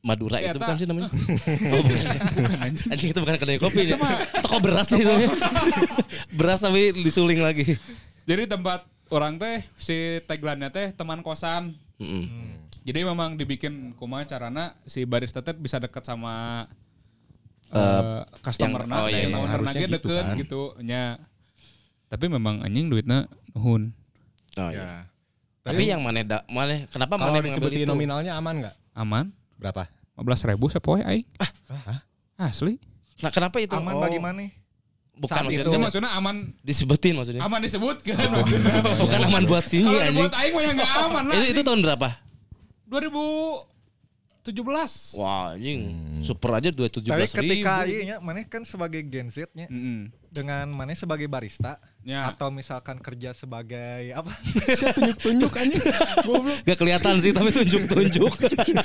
Madura 0.00 0.36
Si 0.36 0.42
itu 0.42 0.50
Eta- 0.50 0.64
bukan 0.64 0.76
sih 0.76 0.86
namanya? 0.88 1.10
oh 1.72 1.80
bukan. 1.80 2.04
bukan 2.34 2.58
anjing. 2.58 2.88
Anjing 2.88 3.10
itu 3.12 3.20
bukan 3.20 3.36
kedai 3.36 3.56
kopi 3.56 3.80
ya. 3.86 3.96
Toko 4.40 4.58
beras 4.58 4.88
sih 4.88 4.98
itu. 4.98 5.12
beras 6.38 6.58
tapi 6.58 6.90
disuling 6.96 7.38
lagi. 7.38 7.76
Jadi 8.24 8.48
tempat 8.48 8.82
orang 9.08 9.36
teh 9.36 9.60
si 9.76 9.94
tagline 10.24 10.66
teh 10.68 10.90
teman 10.90 11.20
kosan. 11.20 11.76
Mm-mm. 12.00 12.66
Jadi 12.80 13.04
memang 13.04 13.36
dibikin 13.36 13.92
kumaha 13.94 14.24
carana 14.24 14.72
si 14.82 15.04
barista 15.04 15.38
teh 15.38 15.52
bisa 15.52 15.76
dekat 15.76 16.02
sama 16.02 16.64
eh 17.70 18.24
customer 18.40 18.82
yang- 18.82 18.96
oh 18.96 19.06
iya, 19.06 19.18
yang 19.20 19.30
emang 19.30 19.46
harusnya 19.46 19.80
gitu 19.84 19.94
deket 19.94 20.24
kan. 20.24 20.34
gitu 20.34 20.62
nya 20.80 21.02
tapi 22.10 22.26
memang 22.26 22.60
anjing 22.60 22.86
duitnya 22.86 23.24
nuhun 23.50 23.94
Oh, 24.52 24.66
Ya. 24.66 24.74
iya. 24.74 24.90
Tapi 25.62 25.86
yang 25.86 26.00
mana 26.00 26.20
da, 26.20 26.42
mana 26.44 26.82
kenapa 26.86 27.14
Kalau 27.14 27.30
mana 27.30 27.40
disebutin 27.40 27.80
itu? 27.80 27.88
nominalnya 27.88 28.34
aman 28.34 28.54
nggak? 28.60 28.74
aman 28.92 29.30
Berapa? 29.54 29.86
15 30.16 30.26
ribu 30.50 30.66
sepoe 30.66 31.00
aing 31.00 31.22
asli 32.36 32.76
Nah, 33.18 33.28
kenapa 33.28 33.56
itu? 33.56 33.70
Aman 33.70 33.94
Oh, 33.94 34.02
bagaimana? 34.02 34.48
Bukan 35.12 35.28
Saat 35.30 35.44
maksudnya 35.46 35.68
itu. 35.68 35.78
Maksudnya 35.78 36.10
aman 36.10 36.36
disebutin 36.60 37.12
maksudnya. 37.14 37.42
aman 37.42 37.60
disebutkan 37.60 38.16
maksudnya 38.32 38.74
Bukan 38.96 39.20
aman 39.22 39.42
buat 39.44 39.62
sini 39.62 39.84
kalau 39.84 40.00
anjing. 40.00 40.14
dibuat 40.16 40.34
aing 40.34 40.50
mah 40.50 40.62
yang 40.62 40.74
nggak 40.74 40.92
aman 40.98 41.22
lah 41.22 41.34
Itu 41.36 41.46
itu 41.46 41.60
tahun 41.62 41.80
berapa? 41.80 42.08
2017 44.40 45.14
Wah, 45.14 45.52
anjing. 45.52 45.80
Super 46.20 46.50
aja 46.54 46.68
217 46.70 47.06
Tapi 47.06 47.24
ketika 47.28 47.72
ribu. 47.78 47.92
iya 47.92 48.00
nya 48.02 48.16
mana 48.18 48.40
kan 48.42 48.62
sebagai 48.62 49.04
Gen 49.04 49.28
Z 49.28 49.46
nya 49.52 49.68
Mm-mm. 49.68 50.08
Dengan 50.30 50.70
mana 50.70 50.94
sebagai 50.94 51.26
barista 51.26 51.82
Ya. 52.00 52.24
atau 52.26 52.48
misalkan 52.48 52.96
kerja 52.96 53.30
sebagai 53.30 54.14
apa? 54.14 54.30
tunjuk-tunjuk 54.96 55.52
anjing. 55.52 55.82
Goblok. 56.22 56.58
Gak 56.62 56.78
kelihatan 56.78 57.14
sih 57.18 57.30
tapi 57.30 57.50
tunjuk-tunjuk. 57.50 58.32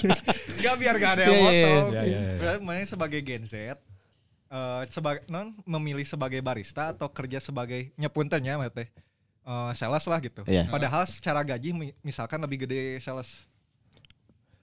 Gak 0.65 0.75
biar 0.75 0.95
gak 0.97 1.11
ada 1.15 1.23
yang 1.23 1.37
potong. 1.37 1.87
iya, 1.93 2.01
iya, 2.03 2.19
iya. 2.35 2.51
Mana 2.59 2.81
sebagai 2.83 3.21
Gen 3.21 3.45
Z 3.45 3.77
eh 4.45 4.83
sebagai 4.87 5.25
non 5.25 5.57
memilih 5.63 6.05
sebagai 6.05 6.37
barista 6.37 6.93
atau 6.93 7.09
kerja 7.09 7.37
sebagai 7.39 7.89
nyepuntennya 7.95 8.57
mah 8.57 8.69
teh. 8.69 8.89
Eh, 9.41 9.71
sales 9.73 10.05
lah 10.05 10.19
gitu. 10.19 10.41
Iya. 10.43 10.65
Padahal 10.65 11.05
secara 11.05 11.41
gaji 11.41 11.69
mi- 11.69 11.95
misalkan 12.01 12.37
lebih 12.39 12.65
gede 12.65 12.97
sales. 12.99 13.45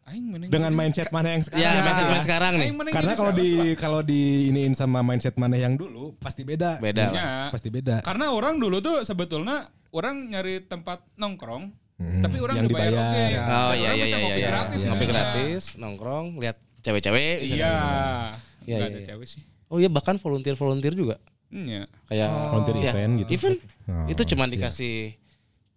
Aing 0.05 0.27
mending 0.29 0.49
Dengan 0.49 0.73
mindset 0.73 1.09
mana 1.09 1.29
yang 1.31 1.43
sekarang? 1.43 1.63
ya, 1.63 1.71
Ya. 1.71 1.81
mindset 1.81 2.07
mana 2.07 2.23
sekarang 2.23 2.53
nih. 2.55 2.69
Karena 2.91 3.13
kalau 3.15 3.33
di 3.33 3.49
kalau 3.75 4.01
di 4.01 4.21
iniin 4.49 4.73
sama 4.73 5.01
mindset 5.01 5.35
mana 5.35 5.55
yang 5.55 5.75
dulu 5.75 6.15
pasti 6.17 6.43
beda. 6.43 6.79
Beda 6.79 7.05
lah. 7.07 7.15
Ya. 7.15 7.31
Pasti 7.49 7.69
beda. 7.69 8.01
Karena 8.01 8.29
orang 8.29 8.57
dulu 8.57 8.79
tuh 8.79 9.03
sebetulnya 9.03 9.63
orang 9.91 10.27
nyari 10.27 10.63
tempat 10.63 11.07
nongkrong, 11.15 11.71
Hmm, 11.95 12.19
tapi 12.19 12.37
orang 12.37 12.57
yang 12.57 12.67
dibayar 12.67 12.89
dibayar. 12.89 13.05
oke. 13.05 13.23
Ya. 13.23 13.43
Oh 13.45 13.73
iya 13.73 13.85
orang 13.85 13.95
iya 13.95 14.05
iya 14.05 14.17
ngopi 14.19 14.35
iya. 14.35 14.49
gratis 14.49 14.81
Ngopi 14.83 14.99
gitu. 14.99 15.13
gratis, 15.13 15.63
nongkrong, 15.77 16.27
lihat 16.37 16.57
cewek-cewek. 16.81 17.37
Iya. 17.39 17.53
Iya, 17.53 17.73
Iya, 18.63 18.75
iya, 18.75 18.77
ada 18.85 18.99
iya. 18.99 19.07
cewek 19.07 19.27
sih. 19.29 19.43
Oh 19.69 19.79
iya 19.79 19.87
bahkan 19.87 20.17
volunteer-volunteer 20.17 20.93
juga. 20.93 21.17
Iya. 21.49 21.87
Kayak 22.09 22.29
Volunteer 22.49 22.77
Iya. 22.77 22.91
event 22.91 23.13
gitu. 23.19 23.31
Event. 23.31 23.59
Oh, 23.85 24.07
itu 24.09 24.23
cuma 24.25 24.45
dikasih 24.47 24.95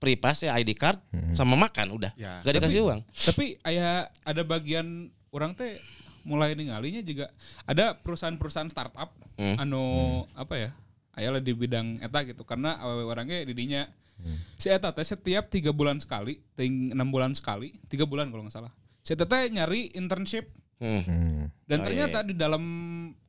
free 0.06 0.14
pass 0.16 0.46
ya 0.46 0.54
ID 0.54 0.78
card 0.78 1.02
sama 1.34 1.58
makan 1.58 1.98
udah. 1.98 2.14
Ya. 2.14 2.46
Gak 2.46 2.62
dikasih 2.62 2.86
uang. 2.86 3.02
Tapi 3.10 3.58
aya 3.66 4.06
ada 4.22 4.46
bagian 4.46 5.10
orang 5.34 5.58
teh 5.58 5.82
mulai 6.22 6.54
ningalinya 6.54 7.02
juga 7.02 7.34
ada 7.66 7.98
perusahaan-perusahaan 7.98 8.70
startup 8.70 9.10
Hmm. 9.36 9.58
anu 9.60 9.84
apa 10.32 10.56
ya? 10.56 10.70
Aya 11.12 11.28
lah 11.28 11.42
di 11.42 11.52
bidang 11.52 11.98
eta 12.00 12.22
gitu 12.24 12.46
karena 12.46 12.78
awewe 12.78 13.04
orangnya 13.04 13.42
didinya 13.42 13.90
Hmm. 14.16 14.38
si 14.56 14.70
eta 14.70 14.94
teh 14.94 15.04
setiap 15.04 15.50
tiga 15.50 15.76
bulan 15.76 16.00
sekali, 16.00 16.40
ting 16.56 16.94
enam 16.94 17.12
bulan 17.12 17.36
sekali, 17.36 17.76
tiga 17.90 18.08
bulan 18.08 18.32
kalau 18.32 18.48
nggak 18.48 18.56
salah. 18.56 18.72
Si 19.02 19.12
eta 19.12 19.26
teh 19.26 19.50
nyari 19.50 19.92
internship 19.92 20.48
Hmm. 20.78 21.02
Hmm. 21.04 21.44
dan 21.66 21.78
Oh, 21.80 21.84
ternyata 21.84 22.20
di 22.22 22.32
dalam 22.32 22.64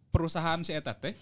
perusahaan 0.09 0.63
si 0.63 0.71
eta 0.71 0.95
teh 0.95 1.17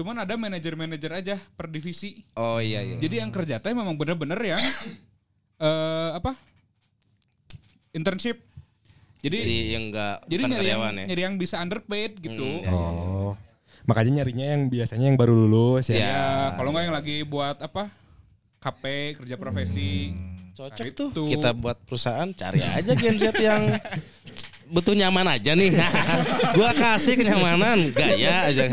cuman 0.00 0.24
ada 0.24 0.32
manajer-manajer 0.34 1.12
aja 1.12 1.36
per 1.54 1.68
divisi. 1.68 2.24
Oh 2.32 2.56
iya 2.56 2.80
iya. 2.80 2.96
Jadi 2.96 3.20
yang 3.20 3.28
kerja 3.28 3.60
teh 3.60 3.76
memang 3.76 3.92
bener-bener 3.94 4.40
yang 4.40 4.62
eh 5.60 6.10
apa? 6.16 6.32
Internship. 7.92 8.40
Jadi 9.20 9.36
Jadi 9.36 9.56
yang 9.76 9.84
enggak 9.92 10.16
jadi 10.24 10.42
nyari 10.48 10.68
yang, 10.72 10.80
ya. 10.80 11.04
nyari 11.12 11.22
yang 11.28 11.34
bisa 11.36 11.60
underpaid 11.60 12.16
gitu. 12.24 12.40
Hmm, 12.40 12.64
ya. 12.64 12.72
Oh. 12.72 13.32
Makanya 13.84 14.24
nyarinya 14.24 14.46
yang 14.56 14.62
biasanya 14.72 15.12
yang 15.12 15.18
baru 15.20 15.36
lulus 15.36 15.92
ya. 15.92 16.00
Iya. 16.00 16.08
Ya, 16.08 16.24
kalau 16.56 16.72
nggak 16.72 16.84
yang 16.88 16.96
lagi 16.96 17.16
buat 17.28 17.60
apa? 17.60 17.92
KP 18.60 18.82
kerja 19.20 19.36
profesi. 19.36 20.16
Cocok 20.56 20.84
Nah, 20.84 20.92
tuh. 20.96 21.08
itu. 21.12 21.22
Kita 21.36 21.52
buat 21.52 21.76
perusahaan 21.84 22.28
cari 22.32 22.60
aja 22.64 22.92
Gen 22.96 23.16
Z 23.16 23.36
yang 23.36 23.60
butuh 24.70 24.94
nyaman 24.94 25.26
aja 25.28 25.52
nih. 25.52 25.74
Gua 26.56 26.70
kasih 26.72 27.14
kenyamanan, 27.14 27.90
gaya 27.90 28.48
aja. 28.48 28.64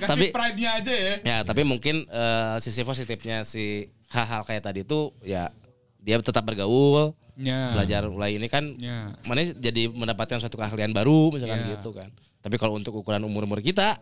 Kasih 0.00 0.06
Tapi- 0.06 0.30
pride-nya 0.32 0.70
aja 0.78 0.92
ya. 0.92 1.14
Ya, 1.20 1.38
tapi 1.42 1.62
mungkin 1.62 2.06
eh, 2.06 2.54
sisi 2.58 2.80
positifnya 2.80 3.42
si 3.42 3.84
hal-hal 4.08 4.42
kayak 4.42 4.64
tadi 4.64 4.80
tuh 4.80 5.12
ya 5.20 5.52
dia 5.98 6.16
tetap 6.18 6.40
bergaul, 6.42 7.12
Ya. 7.36 7.72
belajar 7.72 8.04
mulai 8.06 8.34
ini 8.34 8.46
kan 8.46 8.72
Ya. 8.74 9.12
mana 9.22 9.44
jadi 9.44 9.88
mendapatkan 9.88 10.38
suatu 10.38 10.56
keahlian 10.56 10.90
baru 10.90 11.28
misalkan 11.30 11.60
Ya. 11.62 11.76
gitu 11.76 11.92
kan. 11.92 12.08
Tapi 12.40 12.56
kalau 12.56 12.72
untuk 12.72 12.96
ukuran 12.96 13.20
umur-umur 13.20 13.60
kita, 13.60 14.00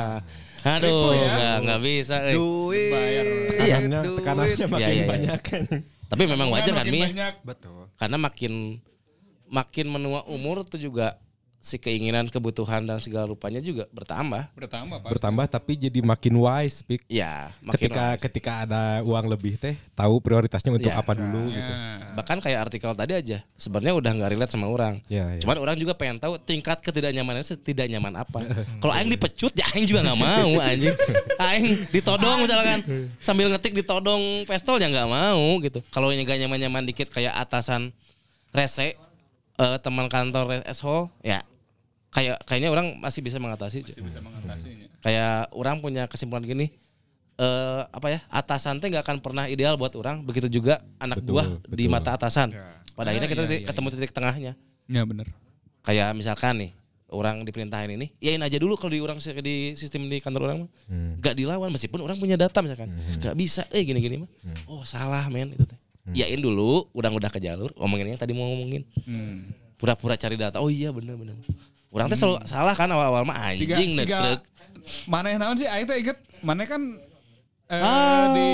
aduh, 0.64 1.12
Ribu 1.12 1.20
ya. 1.20 1.28
nggak 1.28 1.56
nggak 1.60 1.80
bisa. 1.82 2.16
eh. 2.24 2.32
Duit. 2.32 2.88
Bayar. 2.88 3.24
Iya. 3.24 3.44
Tekanannya, 3.44 4.00
duit. 4.00 4.16
tekanannya 4.16 4.66
makin 4.66 4.80
Iya, 4.80 4.88
iya, 4.88 4.96
iya. 4.96 5.06
banyak 5.06 5.40
kan. 5.42 5.62
Tapi 6.04 6.22
memang 6.24 6.48
wajar 6.48 6.72
kan 6.72 6.80
Makin 6.80 6.92
Mi? 6.92 7.00
banyak. 7.02 7.34
Betul. 7.42 7.80
Karena 7.94 8.16
makin 8.18 8.52
makin 9.46 9.86
menua 9.88 10.24
umur 10.24 10.62
itu 10.62 10.76
juga 10.80 11.16
si 11.64 11.80
keinginan, 11.80 12.28
kebutuhan 12.28 12.84
dan 12.84 13.00
segala 13.00 13.24
rupanya 13.24 13.56
juga 13.56 13.88
bertambah. 13.88 14.52
Bertambah 14.52 15.00
Pak. 15.00 15.10
Bertambah 15.16 15.44
tapi 15.48 15.80
jadi 15.80 16.04
makin 16.04 16.36
wise, 16.36 16.84
Pik. 16.84 17.08
Ya, 17.08 17.56
makin 17.64 17.88
Ketika 17.88 18.04
wise. 18.04 18.20
ketika 18.20 18.52
ada 18.68 19.00
uang 19.00 19.32
lebih 19.32 19.56
teh, 19.56 19.72
tahu 19.96 20.20
prioritasnya 20.20 20.76
untuk 20.76 20.92
Ya. 20.92 21.00
apa 21.00 21.16
dulu 21.16 21.48
Ya. 21.48 21.56
gitu. 21.56 21.72
bahkan 22.14 22.38
kayak 22.38 22.68
artikel 22.70 22.92
tadi 22.94 23.10
aja 23.16 23.42
sebenarnya 23.58 23.96
udah 23.96 24.10
nggak 24.12 24.30
relate 24.36 24.52
sama 24.52 24.68
orang. 24.68 25.00
Ya, 25.08 25.34
ya. 25.34 25.40
Cuman 25.40 25.56
orang 25.58 25.74
juga 25.74 25.96
pengen 25.96 26.20
tahu 26.20 26.36
tingkat 26.38 26.78
ketidaknyamanannya 26.84 27.42
setidak 27.42 27.88
nyaman 27.88 28.12
apa. 28.22 28.38
Kalau 28.84 28.92
aing 28.94 29.08
dipecut 29.08 29.50
ya 29.56 29.64
aing 29.72 29.88
juga 29.88 30.04
nggak 30.04 30.20
mau 30.20 30.52
anjing. 30.60 30.94
Aing 31.40 31.88
ditodong 31.90 32.44
misalkan 32.44 32.78
sambil 33.18 33.48
ngetik 33.48 33.72
ditodong 33.72 34.44
pistol 34.44 34.76
ya 34.78 34.86
nggak 34.86 35.08
mau 35.10 35.58
gitu. 35.64 35.80
Kalau 35.90 36.12
yang 36.12 36.22
gak 36.22 36.38
nyaman-nyaman 36.44 36.86
dikit 36.86 37.08
kayak 37.10 37.34
atasan 37.34 37.88
rese 38.52 38.94
eh, 39.56 39.76
teman 39.78 40.06
kantor 40.06 40.62
SHO 40.66 41.10
ya 41.20 41.42
kayak 42.10 42.42
kayaknya 42.44 42.70
orang 42.70 42.86
masih 42.96 43.20
bisa 43.20 43.36
mengatasi. 43.36 43.82
Masih 43.82 44.02
bisa. 44.02 44.18
Kayak 45.00 45.50
orang 45.50 45.78
punya 45.78 46.06
kesimpulan 46.06 46.42
gini 46.42 46.70
eh 47.34 47.82
apa 47.84 48.06
ya 48.08 48.20
atasan 48.30 48.78
teh 48.78 48.86
nggak 48.86 49.02
akan 49.02 49.18
pernah 49.18 49.44
ideal 49.44 49.74
buat 49.74 49.90
orang 49.94 50.22
begitu 50.22 50.46
juga 50.48 50.78
anak 50.96 51.18
Betul, 51.18 51.34
buah 51.34 51.46
di 51.66 51.82
betul. 51.82 51.90
mata 51.90 52.14
atasan 52.14 52.54
Ya. 52.54 52.78
pada 52.94 53.10
akhirnya 53.10 53.26
Ah, 53.26 53.32
kita 53.32 53.40
iya, 53.40 53.48
titik- 53.48 53.58
iya, 53.58 53.68
ketemu 53.68 53.88
titik 53.90 54.12
tengahnya 54.14 54.52
Ya 54.86 55.02
benar. 55.02 55.26
kayak 55.82 56.14
misalkan 56.14 56.54
nih 56.56 56.70
orang 57.10 57.42
diperintahin 57.42 57.90
ini 57.90 58.14
yain 58.18 58.38
aja 58.38 58.54
dulu 58.54 58.78
kalau 58.78 58.90
di 58.90 59.02
orang 59.02 59.18
di 59.18 59.74
sistem 59.74 60.06
di 60.06 60.18
kantor 60.18 60.46
orang 60.46 60.58
mah 60.62 60.70
Hmm. 60.86 61.18
nggak 61.18 61.34
dilawan 61.34 61.68
meskipun 61.68 61.98
orang 62.00 62.14
punya 62.16 62.38
data 62.38 62.54
misalkan 62.58 62.86
nggak 63.18 63.34
bisa 63.34 63.66
eh 63.68 63.82
gini 63.82 63.98
gini 63.98 64.16
mah 64.22 64.30
oh 64.66 64.86
salah 64.86 65.26
men 65.26 65.50
itu 65.50 65.66
teh 65.66 65.78
yain 66.10 66.36
dulu 66.36 66.84
udah 66.90 67.08
udah 67.08 67.30
ke 67.30 67.38
jalur 67.38 67.72
ngomongin 67.74 68.12
yang 68.12 68.20
tadi 68.20 68.32
mau 68.32 68.44
ngomongin 68.46 68.84
Hmm. 69.02 69.48
pura-pura 69.74 70.14
cari 70.14 70.34
data 70.34 70.58
oh 70.58 70.68
iya 70.68 70.90
bener 70.90 71.14
bener 71.14 71.32
orang 71.88 72.06
teh 72.06 72.18
selalu 72.18 72.44
salah 72.44 72.72
kan 72.72 72.84
awal-awal 72.86 73.22
mah 73.22 73.36
Siga, 73.50 73.72
anjing 73.72 73.90
siga, 73.94 74.04
netrek 74.20 74.40
mana 75.06 75.26
yang 75.28 75.40
naon 75.40 75.56
sih? 75.56 75.64
Aing 75.64 75.86
teh 75.86 75.96
inget 75.96 76.18
mana 76.40 76.62
kan 76.62 76.82
eh, 77.66 77.80
Ah, 77.80 78.28
di 78.28 78.50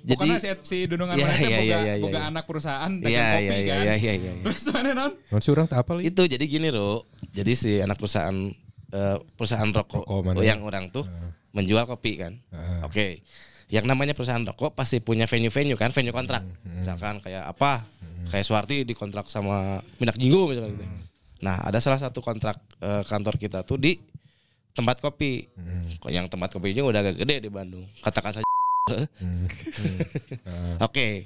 jadi 0.00 0.38
si, 0.38 0.48
si 0.62 0.76
Dunungan 0.86 1.12
Iya, 1.12 1.24
mana 1.24 1.34
teh 1.34 1.42
iya, 1.42 1.58
boga, 1.58 1.66
iya, 1.66 1.78
iya, 1.92 1.94
boga 2.00 2.14
iya. 2.16 2.28
anak 2.30 2.44
perusahaan 2.46 2.92
iya 2.94 3.02
kopi 3.02 3.42
iya 3.42 3.56
iya 3.58 3.58
kan. 3.66 3.82
iya 3.82 3.94
iya 3.96 4.12
iya 4.14 4.32
Terus 4.40 4.62
mana 4.70 4.88
naon? 4.94 5.12
Non 5.28 5.40
surang 5.40 5.66
tak 5.66 5.78
apa 5.82 5.92
itu 5.98 6.22
jadi 6.24 6.44
gini 6.44 6.68
loh 6.70 7.04
jadi 7.28 7.52
si 7.52 7.72
anak 7.76 7.96
perusahaan 7.96 8.36
eh, 8.88 9.16
perusahaan 9.34 9.66
rokok, 9.68 10.00
Rokok 10.00 10.20
mana? 10.22 10.40
yang 10.40 10.62
orang 10.62 10.88
tuh 10.88 11.04
menjual 11.50 11.84
kopi 11.84 12.12
kan 12.16 12.38
Heeh. 12.48 12.80
oke 12.82 13.06
yang 13.70 13.86
namanya 13.86 14.12
perusahaan 14.12 14.42
rokok 14.42 14.74
pasti 14.74 14.98
punya 14.98 15.24
venue-venue 15.24 15.78
kan 15.78 15.90
venue 15.90 16.10
kontrak. 16.10 16.42
Misalkan 16.76 17.22
kayak 17.22 17.46
apa 17.46 17.86
kayak 18.28 18.42
Suwarti 18.42 18.82
dikontrak 18.82 19.26
sama 19.26 19.78
Minak 19.96 20.18
Jinggo 20.18 20.50
misalnya 20.50 20.74
gitu. 20.74 20.84
Nah 21.40 21.62
ada 21.62 21.78
salah 21.78 21.96
satu 21.96 22.18
kontrak 22.18 22.58
eh, 22.78 23.02
kantor 23.06 23.38
kita 23.38 23.62
tuh 23.62 23.78
di 23.78 23.94
tempat 24.70 24.98
kopi. 24.98 25.46
Kok 25.98 26.10
yang 26.10 26.26
tempat 26.26 26.50
kopinya 26.50 26.82
udah 26.82 27.00
agak 27.00 27.16
gede 27.18 27.46
di 27.46 27.50
Bandung. 27.50 27.86
Katakan 28.02 28.34
saja. 28.34 28.46
Hmm. 29.22 29.46
Oke. 30.86 31.24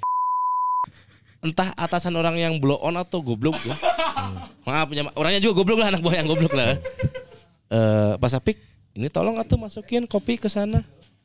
Entah 1.41 1.73
atasan 1.77 2.17
orang 2.17 2.37
yang 2.37 2.57
blow 2.57 2.77
on 2.77 2.97
atau 2.97 3.21
goblok 3.21 3.53
ya. 3.61 3.77
Maaf, 4.65 4.89
nyama- 4.89 5.13
orangnya 5.13 5.37
juga 5.37 5.61
goblok 5.61 5.77
lah 5.77 5.93
anak 5.93 6.01
buah 6.01 6.17
yang 6.17 6.25
goblok 6.25 6.53
lah. 6.53 6.73
Eh, 7.69 8.13
Pak 8.17 8.29
Sapik, 8.29 8.57
ini 8.97 9.09
tolong 9.09 9.37
atuh 9.37 9.57
masukin 9.57 10.09
kopi 10.09 10.41
ke 10.41 10.49
sana. 10.49 10.81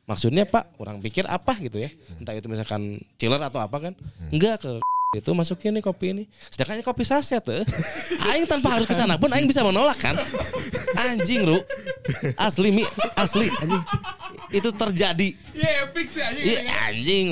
Maksudnya 0.09 0.43
Pak, 0.49 0.75
orang 0.81 0.97
pikir 0.99 1.23
apa 1.29 1.55
gitu 1.61 1.77
ya. 1.79 1.89
Entah 2.17 2.33
itu 2.35 2.49
misalkan 2.49 2.99
chiller 3.21 3.39
atau 3.39 3.61
apa 3.61 3.77
kan. 3.77 3.93
Enggak 4.33 4.65
ke 4.65 4.71
itu 5.11 5.31
masukin 5.35 5.75
nih 5.75 5.83
kopi 5.83 6.15
ini. 6.15 6.23
Sedangkan 6.47 6.79
ini 6.79 6.85
kopi 6.87 7.03
saset 7.03 7.43
tuh. 7.43 7.67
Aing 8.31 8.47
tanpa 8.47 8.79
harus 8.79 8.87
ke 8.87 8.95
sana 8.95 9.19
pun 9.19 9.27
aing 9.27 9.43
bisa 9.43 9.59
menolak 9.59 9.99
kan. 9.99 10.15
Anjing, 10.95 11.43
Ru. 11.43 11.59
Asli 12.39 12.71
Mi, 12.71 12.87
asli 13.19 13.51
anjing. 13.51 13.83
Itu 14.55 14.71
terjadi. 14.71 15.35
Ya 15.51 15.83
epic 15.83 16.07
sih 16.15 16.23
anjing. 16.23 16.43
Iya 16.47 16.59
anjing 16.87 17.25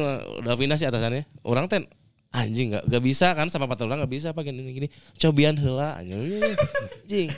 udah 0.44 0.56
pindah 0.60 0.76
sih 0.76 0.92
atasannya. 0.92 1.24
Orang 1.48 1.72
ten 1.72 1.88
anjing 2.30 2.70
nggak 2.70 2.86
nggak 2.86 3.04
bisa 3.04 3.34
kan 3.34 3.50
sama 3.50 3.66
patulung 3.66 3.98
nggak 3.98 4.12
bisa 4.14 4.30
apa 4.30 4.46
gini 4.46 4.62
gini 4.70 4.88
cobian 5.18 5.58
heula 5.58 5.98
anjing. 5.98 7.30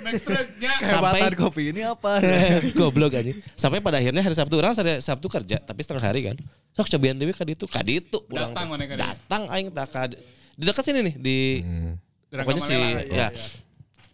Sampai 0.84 1.32
kopi 1.32 1.72
ini 1.72 1.88
apa? 1.88 2.20
goblok 2.80 3.16
anjing. 3.16 3.40
Sampai 3.56 3.80
pada 3.80 4.04
akhirnya 4.04 4.20
hari 4.20 4.36
Sabtu 4.36 4.60
orang 4.60 4.76
hari 4.76 5.00
Sabtu 5.00 5.32
kerja 5.32 5.64
tapi 5.64 5.80
setengah 5.80 6.04
hari 6.04 6.28
kan. 6.28 6.36
Sok 6.76 6.92
cobian 6.92 7.16
dewi 7.16 7.32
ka 7.32 7.48
ditu 7.48 7.64
ka 7.72 7.80
ditu 7.80 8.20
urang 8.28 8.52
Datang 8.52 8.68
mana 8.68 8.84
datang 9.00 9.42
aing 9.48 9.72
tak 9.72 9.88
ka 9.92 10.02
di 10.12 10.64
dekat 10.68 10.84
sini 10.84 11.00
nih 11.08 11.16
di 11.16 11.38
Hmm. 11.64 11.96
pokoknya 12.32 12.64
si 12.64 12.76
Rangkamalela. 12.76 13.16
ya. 13.16 13.28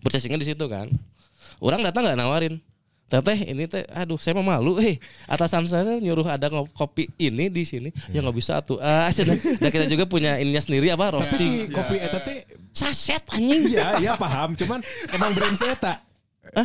purchasingnya 0.01 0.39
di 0.41 0.47
situ 0.53 0.65
kan. 0.69 0.89
Orang 1.57 1.81
datang 1.81 2.05
nggak 2.05 2.17
nawarin 2.21 2.61
Teteh 3.07 3.39
ini 3.55 3.71
teh 3.71 3.87
aduh 3.87 4.19
saya 4.19 4.35
mah 4.35 4.59
malu 4.59 4.83
eh 4.83 4.99
atasan 5.31 5.63
saya 5.63 5.87
teh 5.87 6.03
nyuruh 6.03 6.27
ada 6.27 6.51
kopi 6.75 7.07
ini 7.15 7.47
di 7.47 7.63
sini 7.63 7.89
ya 8.11 8.19
nggak 8.19 8.35
bisa 8.35 8.59
tuh 8.59 8.83
ah 8.83 9.07
dan 9.63 9.71
kita 9.71 9.87
juga 9.87 10.03
punya 10.03 10.35
ininya 10.35 10.59
sendiri 10.59 10.91
apa 10.91 11.07
Tapi 11.07 11.15
roasting 11.15 11.39
si 11.39 11.49
kopi 11.71 11.95
eta 12.03 12.19
teh 12.19 12.43
saset 12.75 13.23
anjing 13.31 13.71
Iya, 13.71 13.87
iya 14.03 14.13
paham. 14.19 14.53
Cuman 14.59 14.83
emang 15.09 15.31
brand 15.31 15.55
si 15.55 15.63
eta. 15.65 16.03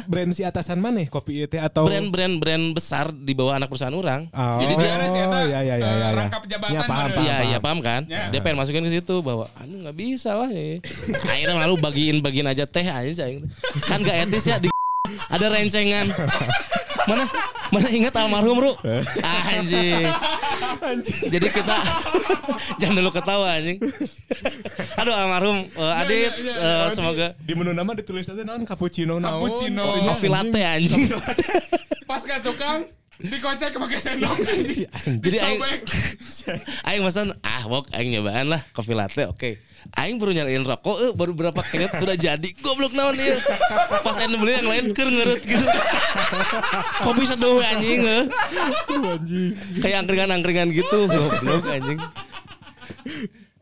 Brand 0.06 0.30
si 0.30 0.42
atasan 0.46 0.78
mana 0.78 1.02
kopi 1.10 1.42
itu 1.42 1.58
atau 1.58 1.82
brand-brand 1.86 2.38
brand 2.38 2.64
besar 2.70 3.10
di 3.10 3.34
bawah 3.34 3.58
anak 3.58 3.66
perusahaan 3.66 3.92
orang 3.92 4.30
Oh, 4.30 4.62
jadi 4.62 4.74
dia 4.78 4.88
Eta, 4.94 5.38
ya, 5.42 5.42
ya, 5.42 5.60
ya, 5.62 5.74
ya, 5.78 5.90
ya. 5.90 6.08
rangkap 6.14 6.42
jabatan 6.46 6.70
Ya, 6.70 6.80
paham, 6.86 7.08
paham, 7.10 7.22
Iya 7.26 7.36
iya 7.50 7.58
paham 7.58 7.78
kan? 7.82 8.02
Ya. 8.06 8.30
Dia 8.30 8.40
pengen 8.46 8.62
masukin 8.62 8.86
ke 8.86 8.94
situ 8.94 9.14
bahwa 9.26 9.50
anu 9.58 9.82
nggak 9.82 9.96
bisa 9.98 10.38
lah 10.38 10.46
ya. 10.50 10.78
Akhirnya 11.26 11.66
lalu 11.66 11.74
bagiin 11.82 12.16
bagiin 12.22 12.46
aja 12.46 12.62
teh 12.66 12.86
aja 12.86 13.10
saya. 13.10 13.42
Kan 13.86 14.06
gak 14.06 14.30
etis 14.30 14.46
ya 14.46 14.56
di 14.62 14.70
ada 15.28 15.46
rencengan. 15.50 16.06
Mana 17.02 17.26
mana 17.74 17.88
ingat 17.90 18.14
almarhum 18.14 18.62
Ru? 18.62 18.72
Anjing. 19.50 20.06
Jadi 21.26 21.48
kita 21.50 21.76
jangan 22.80 22.94
dulu 23.02 23.10
ketawa 23.10 23.58
anjing. 23.58 23.82
Aduh 25.02 25.14
almarhum 25.14 25.66
eh, 25.66 26.00
Adit 26.06 26.32
iya, 26.38 26.54
iya. 26.54 26.86
eh, 26.86 26.88
semoga 26.94 27.26
di 27.42 27.52
menu 27.58 27.74
nama 27.74 27.90
ditulis 27.98 28.30
aja 28.30 28.46
naon 28.46 28.62
cappuccino 28.62 29.18
naon. 29.18 29.50
Cappuccino. 29.50 29.82
Oh, 29.82 29.98
iya, 29.98 30.06
coffee 30.14 30.30
latte 30.30 30.60
anjing. 30.62 31.10
Pas 32.06 32.22
ke 32.22 32.38
tukang 32.38 32.86
dikocek 33.18 33.74
pakai 33.74 33.98
sendok 33.98 34.38
anjing. 34.54 34.86
Jadi 35.18 35.36
aing 36.88 37.02
pesan 37.02 37.34
ah 37.40 37.62
wok 37.66 37.90
aing 37.92 38.10
nyobaan 38.12 38.50
lah 38.50 38.60
kopi 38.72 38.92
latte 38.92 39.26
oke. 39.28 39.60
Aing 39.98 40.14
baru 40.14 40.30
nyalain 40.30 40.62
rokok 40.62 40.96
eh, 41.02 41.10
baru 41.10 41.34
berapa 41.34 41.58
kenyot 41.58 41.98
udah 41.98 42.14
jadi 42.14 42.48
goblok 42.62 42.94
naon 42.94 43.18
ieu. 43.18 43.34
Pas 44.02 44.14
aing 44.14 44.38
beli 44.38 44.54
yang 44.54 44.68
lain 44.70 44.84
keur 44.94 45.10
ngeureut 45.10 45.42
gitu. 45.42 45.66
Kopi 47.06 47.22
seduh 47.26 47.58
anjing 47.58 48.02
eh. 48.06 48.22
anjing. 48.94 49.58
Kayak 49.82 50.06
angkringan-angkringan 50.06 50.70
gitu 50.70 51.10
goblok 51.10 51.66
anjing. 51.66 51.98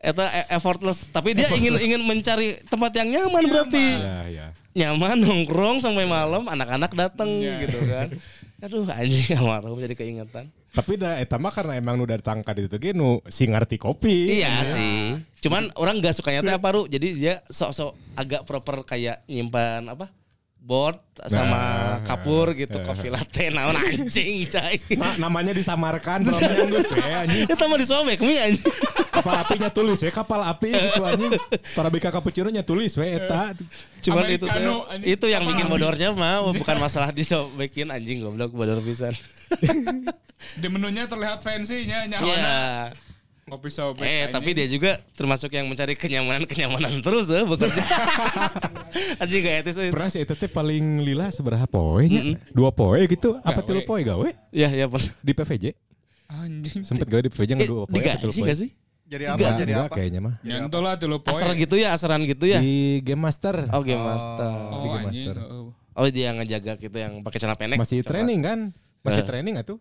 Eta 0.01 0.25
e- 0.33 0.49
effortless 0.53 1.09
tapi 1.09 1.37
dia 1.37 1.45
ingin 1.53 1.77
ingin 1.77 2.01
mencari 2.05 2.57
tempat 2.69 2.89
yang 2.97 3.09
nyaman 3.09 3.43
berarti. 3.49 3.85
Ya, 3.97 4.17
ya. 4.29 4.45
Nyaman 4.71 5.19
nongkrong 5.19 5.81
sampai 5.81 6.05
malam 6.05 6.47
anak-anak 6.47 6.93
datang 6.93 7.27
Iya. 7.27 7.65
gitu 7.65 7.79
kan. 7.85 8.07
Aduh 8.61 8.85
anjing 8.85 9.33
almarhum 9.41 9.81
jadi 9.81 9.97
keingetan. 9.97 10.53
Tapi 10.71 10.95
dah 10.95 11.19
eta 11.19 11.35
mah 11.35 11.51
karena 11.51 11.75
emang 11.75 11.99
nu 11.99 12.07
datang 12.07 12.45
ka 12.45 12.55
ditu 12.55 12.77
ge 12.77 12.93
nu 12.93 13.19
si 13.27 13.49
ngarti 13.49 13.75
kopi. 13.81 14.39
Iya 14.39 14.63
sih. 14.63 15.17
Cuman 15.41 15.73
orang 15.75 15.99
nggak 15.99 16.15
sukanya 16.15 16.45
teh 16.45 16.55
apa 16.55 16.69
Ru? 16.71 16.85
Jadi 16.85 17.17
dia 17.17 17.41
sok-sok 17.49 17.97
agak 18.15 18.45
proper 18.45 18.85
kayak 18.85 19.25
nyimpan 19.25 19.89
apa? 19.89 20.13
Board 20.61 21.01
sama 21.25 21.57
Nah. 21.57 22.05
kapur 22.05 22.53
gitu, 22.53 22.77
kopi 22.79 23.09
latte 23.09 23.49
naon 23.49 23.73
anjing 23.73 24.45
cai. 24.45 24.77
Na- 24.93 25.17
namanya 25.19 25.51
disamarkan 25.51 26.21
namanya 26.21 26.69
geus 26.69 26.85
we 26.87 27.01
anjing. 27.01 27.45
Itu 27.45 27.63
mah 27.63 27.75
disobek 27.75 28.21
mi 28.21 28.37
anjing. 28.37 28.61
Kapal 29.09 29.41
apinya 29.41 29.67
tulis 29.67 29.97
we 29.99 30.09
kapal 30.09 30.37
api 30.39 30.69
gitu 30.69 31.01
anjing. 31.01 31.33
Torabika 31.73 32.09
cappuccino 32.09 32.47
nya 32.47 32.61
tulis 32.61 32.93
we 32.93 33.09
eta. 33.11 33.57
Cuman 33.99 34.23
itu 34.29 34.45
teh, 34.45 34.53
Americano, 34.53 34.85
anjing. 34.85 35.09
itu 35.09 35.25
yang 35.27 35.43
bikin 35.43 35.65
bodornya 35.65 36.09
mah 36.11 36.45
bukan 36.47 36.77
masalah 36.77 37.09
disobekin 37.09 37.89
anjing 37.89 38.21
goblok 38.21 38.53
bodor 38.53 38.79
pisan. 38.79 39.17
Di 40.53 40.67
menunya 40.67 41.05
terlihat 41.05 41.41
fancy 41.41 41.85
nya 41.85 42.05
Iya. 42.05 42.17
nyawana. 42.17 42.57
Kopi 43.43 43.67
sobek. 43.67 44.05
Eh, 44.05 44.07
anjing. 44.07 44.31
tapi 44.31 44.49
dia 44.53 44.67
juga 44.69 44.91
termasuk 45.11 45.49
yang 45.49 45.65
mencari 45.65 45.91
kenyamanan-kenyamanan 45.93 47.01
terus 47.01 47.27
ya 47.27 47.41
bekerja. 47.43 47.81
anjing 49.17 49.41
gak 49.41 49.55
etis 49.61 49.75
euy. 49.77 49.89
Pernah 49.89 50.07
si 50.07 50.17
eta 50.17 50.33
teh 50.33 50.47
paling 50.47 50.83
lila 50.99 51.27
seberapa 51.27 51.63
poe 51.63 52.03
nya? 52.03 52.35
Dua 52.49 52.69
poe 52.69 52.99
gitu. 53.05 53.37
Apa 53.39 53.61
tilu 53.61 53.81
poe 53.81 53.99
gawe 53.99 54.29
Ya, 54.49 54.67
ya 54.67 54.85
pernah. 54.85 55.11
di 55.17 55.31
PVJ? 55.31 55.65
anjing. 56.27 56.81
Sempet 56.81 57.05
gawe 57.05 57.19
di 57.19 57.27
PVJ 57.27 57.49
Eh, 57.49 57.55
nggak 57.57 57.67
dua 57.67 57.83
poe 57.83 57.97
apa 57.97 58.17
tilu 58.17 58.31
digaji 58.31 58.41
gak 58.45 58.57
sih? 58.57 58.69
Jadi 59.05 59.23
apa? 59.25 59.35
Enggak, 59.35 59.51
Jadi 59.57 59.71
enggak 59.71 59.85
apa? 59.85 59.95
kayaknya 59.95 60.19
mah. 60.21 60.35
Nyanto 60.41 60.79
lah 60.79 60.93
tuh 60.95 61.07
poe. 61.17 61.29
Asar 61.29 61.51
gitu 61.53 61.75
ya, 61.75 61.91
asaran 61.91 62.23
gitu 62.23 62.45
ya. 62.45 62.59
Di 62.59 62.75
Game 63.01 63.19
Master. 63.19 63.67
Oh, 63.69 63.81
Game 63.81 63.99
Master. 63.99 64.55
Oh 64.71 64.79
Di 64.79 64.87
Game. 64.89 65.05
Master. 65.05 65.35
oh. 65.43 65.69
Oh, 65.91 66.07
dia 66.07 66.31
yang 66.31 66.39
ngejaga 66.39 66.79
gitu 66.79 66.95
yang 66.95 67.19
pakai 67.19 67.37
celana 67.37 67.59
pendek. 67.59 67.75
Masih 67.75 67.99
training 67.99 68.39
kan? 68.39 68.59
Masih 69.01 69.21
Eh. 69.21 69.27
training 69.27 69.59
atuh? 69.59 69.75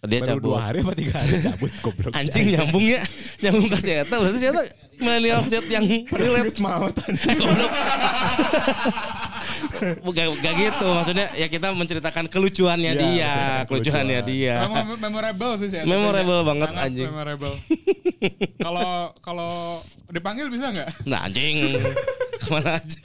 Dia 0.00 0.24
Baru 0.24 0.28
cabut. 0.32 0.44
dua 0.48 0.58
hari 0.64 0.80
apa 0.80 0.92
tiga 0.96 1.12
hari 1.12 1.36
cabut 1.44 1.68
goblok. 1.84 2.12
Anjing 2.16 2.46
nyambung 2.48 2.80
ya. 2.88 3.04
Nyambung 3.38 3.68
ke 3.68 3.76
si 3.76 3.92
Eta. 3.92 4.16
Berarti 4.16 4.38
si 4.40 4.46
Eta 4.48 4.62
millennial 5.00 5.42
set 5.42 5.64
yang 5.66 5.84
relate. 6.20 6.54
Mau 6.56 6.88
Eh, 6.88 7.34
goblok. 7.34 7.72
Bukan 10.04 10.24
gak 10.38 10.54
gitu 10.54 10.86
maksudnya 10.86 11.26
ya 11.32 11.48
kita 11.48 11.72
menceritakan 11.72 12.28
kelucuannya 12.28 12.92
Iya, 12.92 13.00
dia, 13.00 13.34
kelucuannya 13.64 14.20
kelucuan. 14.20 14.68
dia. 14.68 14.94
Memorable 15.00 15.52
sih 15.56 15.68
saya. 15.72 15.82
Memorable 15.82 16.44
banget, 16.44 16.68
Sangat 16.70 16.84
anjing. 16.86 17.08
Memorable. 17.08 17.54
Kalau 18.64 18.90
kalau 19.24 19.52
dipanggil 20.06 20.52
bisa 20.52 20.68
nggak? 20.68 21.08
Nah 21.08 21.24
anjing 21.24 21.80
ke 22.36 22.48
mana 22.52 22.76
aja? 22.76 23.00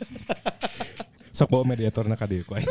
Sok 1.31 1.47
bawa 1.49 1.63
mediator 1.65 2.03
nak 2.03 2.19
aing. 2.19 2.43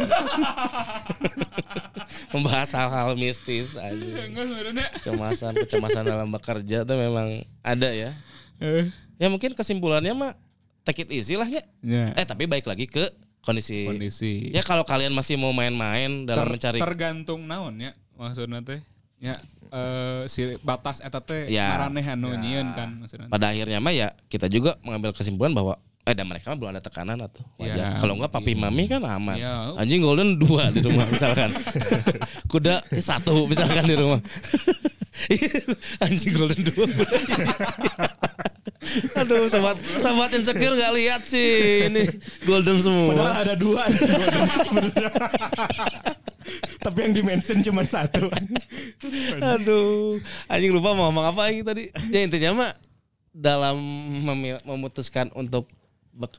Membahas 2.33 2.71
hal-hal 2.75 3.15
mistis 3.15 3.73
sebenarnya. 3.73 4.91
Kecemasan, 4.99 5.53
kecemasan 5.55 6.03
dalam 6.03 6.29
bekerja 6.29 6.83
tuh 6.83 6.97
memang 6.99 7.47
ada 7.63 7.89
ya. 7.89 8.11
Eh. 8.59 8.91
Ya 9.17 9.29
mungkin 9.29 9.55
kesimpulannya 9.55 10.13
mah 10.13 10.33
take 10.83 11.05
it 11.05 11.11
easy 11.11 11.35
lah 11.35 11.47
ya. 11.47 11.63
Ya. 11.81 12.13
Eh 12.15 12.25
tapi 12.25 12.45
baik 12.45 12.65
lagi 12.65 12.85
ke 12.85 13.09
kondisi. 13.41 13.87
Kondisi. 13.87 14.51
Ya 14.51 14.61
kalau 14.61 14.83
kalian 14.83 15.13
masih 15.13 15.37
mau 15.37 15.53
main-main 15.53 16.25
dalam 16.25 16.45
Ter- 16.45 16.53
mencari 16.53 16.79
tergantung 16.79 17.45
naon 17.45 17.79
ya 17.79 17.93
maksudnya 18.15 18.61
teh. 18.61 18.81
Ya 19.19 19.39
eh, 19.71 20.27
si 20.27 20.59
batas 20.61 21.01
eta 21.01 21.19
teh 21.19 21.49
Ya. 21.49 21.71
maraneh 21.73 22.05
anu 22.05 22.35
nyieun 22.35 22.71
kan 22.73 23.01
maksudnya. 23.01 23.27
pada 23.27 23.51
akhirnya 23.51 23.79
mah 23.79 23.91
ya 23.91 24.13
kita 24.27 24.47
juga 24.47 24.77
mengambil 24.81 25.15
kesimpulan 25.15 25.51
bahwa 25.51 25.75
eh 26.05 26.13
dan 26.13 26.29
mereka 26.29 26.53
belum 26.53 26.69
ada 26.69 26.85
tekanan 26.85 27.17
atau 27.17 27.41
Ya, 27.57 27.73
wajar. 27.73 27.89
Kalau 27.97 28.13
enggak 28.21 28.29
papi 28.29 28.53
mami 28.53 28.85
kan 28.85 29.01
aman. 29.01 29.41
Ya. 29.41 29.73
Anjing 29.75 30.05
golden 30.05 30.37
dua 30.37 30.69
di 30.69 30.85
rumah 30.85 31.09
misalkan. 31.09 31.49
Kuda 32.53 32.85
satu 33.01 33.49
misalkan 33.49 33.89
di 33.89 33.97
rumah. 33.97 34.21
Anjing 36.05 36.33
golden 36.37 36.61
dua. 36.61 36.85
Aduh, 39.21 39.47
sobat 39.49 39.77
sobat 39.99 40.31
insecure 40.35 40.75
gak 40.77 40.93
lihat 40.95 41.23
sih 41.27 41.89
ini 41.89 42.05
golden 42.45 42.79
semua. 42.81 43.13
Padahal 43.13 43.35
ada 43.45 43.55
dua 43.57 43.89
golden 43.89 44.49
sebenarnya. 44.65 45.11
Tapi 46.85 46.99
yang 47.01 47.13
dimention 47.17 47.59
cuma 47.65 47.83
satu. 47.89 48.29
Aduh, 49.41 50.21
anjing 50.47 50.73
lupa 50.73 50.93
mau 50.93 51.09
ngomong 51.09 51.33
apa 51.33 51.41
anjing 51.49 51.65
tadi. 51.65 51.83
Ya 52.13 52.21
intinya 52.21 52.51
mah 52.53 52.73
dalam 53.35 53.77
memil- 54.23 54.63
memutuskan 54.63 55.33
untuk 55.35 55.67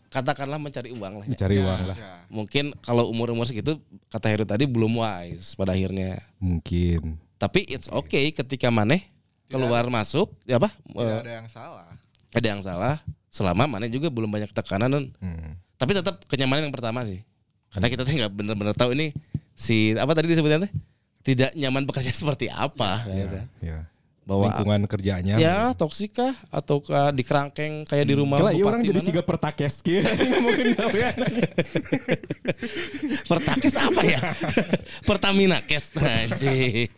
katakanlah 0.08 0.56
mencari 0.56 0.96
uang 0.96 1.14
lah. 1.20 1.26
ya. 1.28 1.32
Mencari 1.36 1.56
uang 1.60 1.82
lah. 1.92 1.98
Ya. 1.98 2.14
Mungkin 2.32 2.66
kalau 2.80 3.12
umur-umur 3.12 3.44
segitu 3.44 3.82
kata 4.08 4.32
Heru 4.32 4.46
tadi 4.48 4.64
belum 4.64 5.04
wise 5.04 5.58
pada 5.60 5.76
akhirnya. 5.76 6.24
Mungkin. 6.40 7.20
Tapi 7.36 7.68
it's 7.68 7.92
okay 7.92 8.32
ketika 8.32 8.72
maneh 8.72 9.04
keluar 9.52 9.86
masuk 9.92 10.32
ya 10.48 10.58
apa? 10.58 10.72
Tidak 10.72 11.04
eh, 11.04 11.22
ada 11.22 11.34
yang 11.44 11.48
salah. 11.52 11.90
Ada 12.36 12.48
yang 12.48 12.60
salah 12.60 13.00
selama 13.32 13.64
maneh 13.66 13.88
juga 13.88 14.08
belum 14.08 14.28
banyak 14.28 14.52
tekanan 14.52 14.92
dan 14.92 15.04
Hmm. 15.20 15.56
tapi 15.76 15.92
tetap 15.92 16.24
kenyamanan 16.28 16.68
yang 16.68 16.76
pertama 16.76 17.04
sih. 17.04 17.24
Karena 17.72 17.88
kita 17.88 18.04
nggak 18.04 18.32
benar-benar 18.32 18.76
tahu 18.76 18.96
ini 18.96 19.12
si 19.56 19.96
apa 19.96 20.12
tadi 20.12 20.32
disebutnya 20.32 20.64
teh 20.64 20.72
tidak 21.24 21.52
nyaman 21.56 21.84
bekerja 21.84 22.12
seperti 22.22 22.48
apa 22.48 23.04
gitu. 23.08 23.38
Ya. 23.64 23.88
Bahwa 24.26 24.50
Lingkungan 24.50 24.90
kerjanya. 24.90 25.38
Ya 25.38 25.70
toksik 25.78 26.18
kah 26.18 26.34
atau 26.50 26.82
kah 26.82 27.14
di 27.14 27.22
kerangkeng 27.22 27.86
kayak 27.86 28.10
di 28.10 28.18
rumah 28.18 28.42
Kalau 28.42 28.58
iya 28.58 28.66
orang 28.66 28.82
jadi 28.82 28.98
siga 28.98 29.22
pertakes 29.22 29.86
gawean. 29.86 31.16
Pertakes 33.30 33.76
apa 33.78 34.02
ya? 34.02 34.22
Pertamina 35.08 35.62
Kes 35.62 35.94
anjing. 35.94 36.90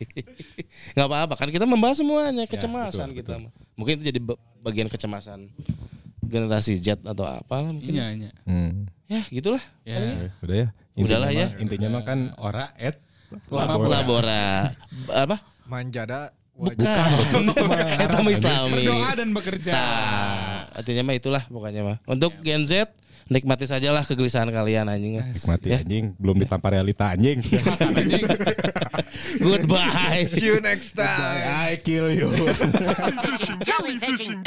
Enggak 0.95 1.07
apa-apa 1.11 1.34
kan 1.36 1.51
kita 1.51 1.67
membahas 1.67 1.99
semuanya 1.99 2.47
kecemasan 2.47 3.11
betul, 3.11 3.19
kita 3.19 3.34
mah. 3.43 3.51
Mungkin 3.75 3.93
itu 3.99 4.03
jadi 4.07 4.19
ba- 4.23 4.39
bagian 4.63 4.88
kecemasan 4.88 5.51
generasi 6.23 6.80
Z 6.80 7.03
atau 7.03 7.28
apa 7.28 7.55
lah 7.59 7.71
mungkin. 7.75 7.91
Iya, 7.91 8.05
iya. 8.15 8.32
Hmm. 8.47 8.88
Ya, 9.07 9.21
gitulah. 9.32 9.63
Ya. 9.84 10.32
Udah 10.43 10.55
ya. 10.55 10.67
Udahlah 10.95 11.32
ya. 11.32 11.47
Intinya 11.59 11.99
mah 11.99 12.03
kan 12.03 12.36
ora 12.39 12.71
et 12.80 12.99
Labora. 13.51 13.88
Labora. 13.91 14.45
Apa? 15.11 15.43
Manjada 15.67 16.32
Bukan. 16.58 16.74
Eta 17.95 18.18
mah 18.26 18.34
Islami. 18.34 18.82
Berdoa 18.82 19.10
dan 19.14 19.30
bekerja. 19.30 19.72
Nah, 19.72 20.74
artinya 20.74 21.01
mah 21.05 21.16
itulah 21.16 21.43
pokoknya 21.45 21.82
mah. 21.86 21.97
Untuk 22.03 22.34
Gen 22.41 22.66
Z 22.66 22.89
nikmati 23.28 23.68
sajalah 23.68 24.01
kegelisahan 24.01 24.49
kalian 24.49 24.88
anjing. 24.88 25.22
Nikmati 25.22 25.68
Ya. 25.70 25.78
anjing, 25.84 26.16
belum 26.18 26.39
ditampar 26.39 26.74
realita 26.74 27.14
anjing. 27.14 27.43
Goodbye. 29.39 30.26
See 30.26 30.47
you 30.47 30.58
next 30.58 30.95
time. 30.95 31.43
I 31.45 31.78
kill 31.78 32.10
you. 32.10 32.32
Jellyfishing. 33.62 34.41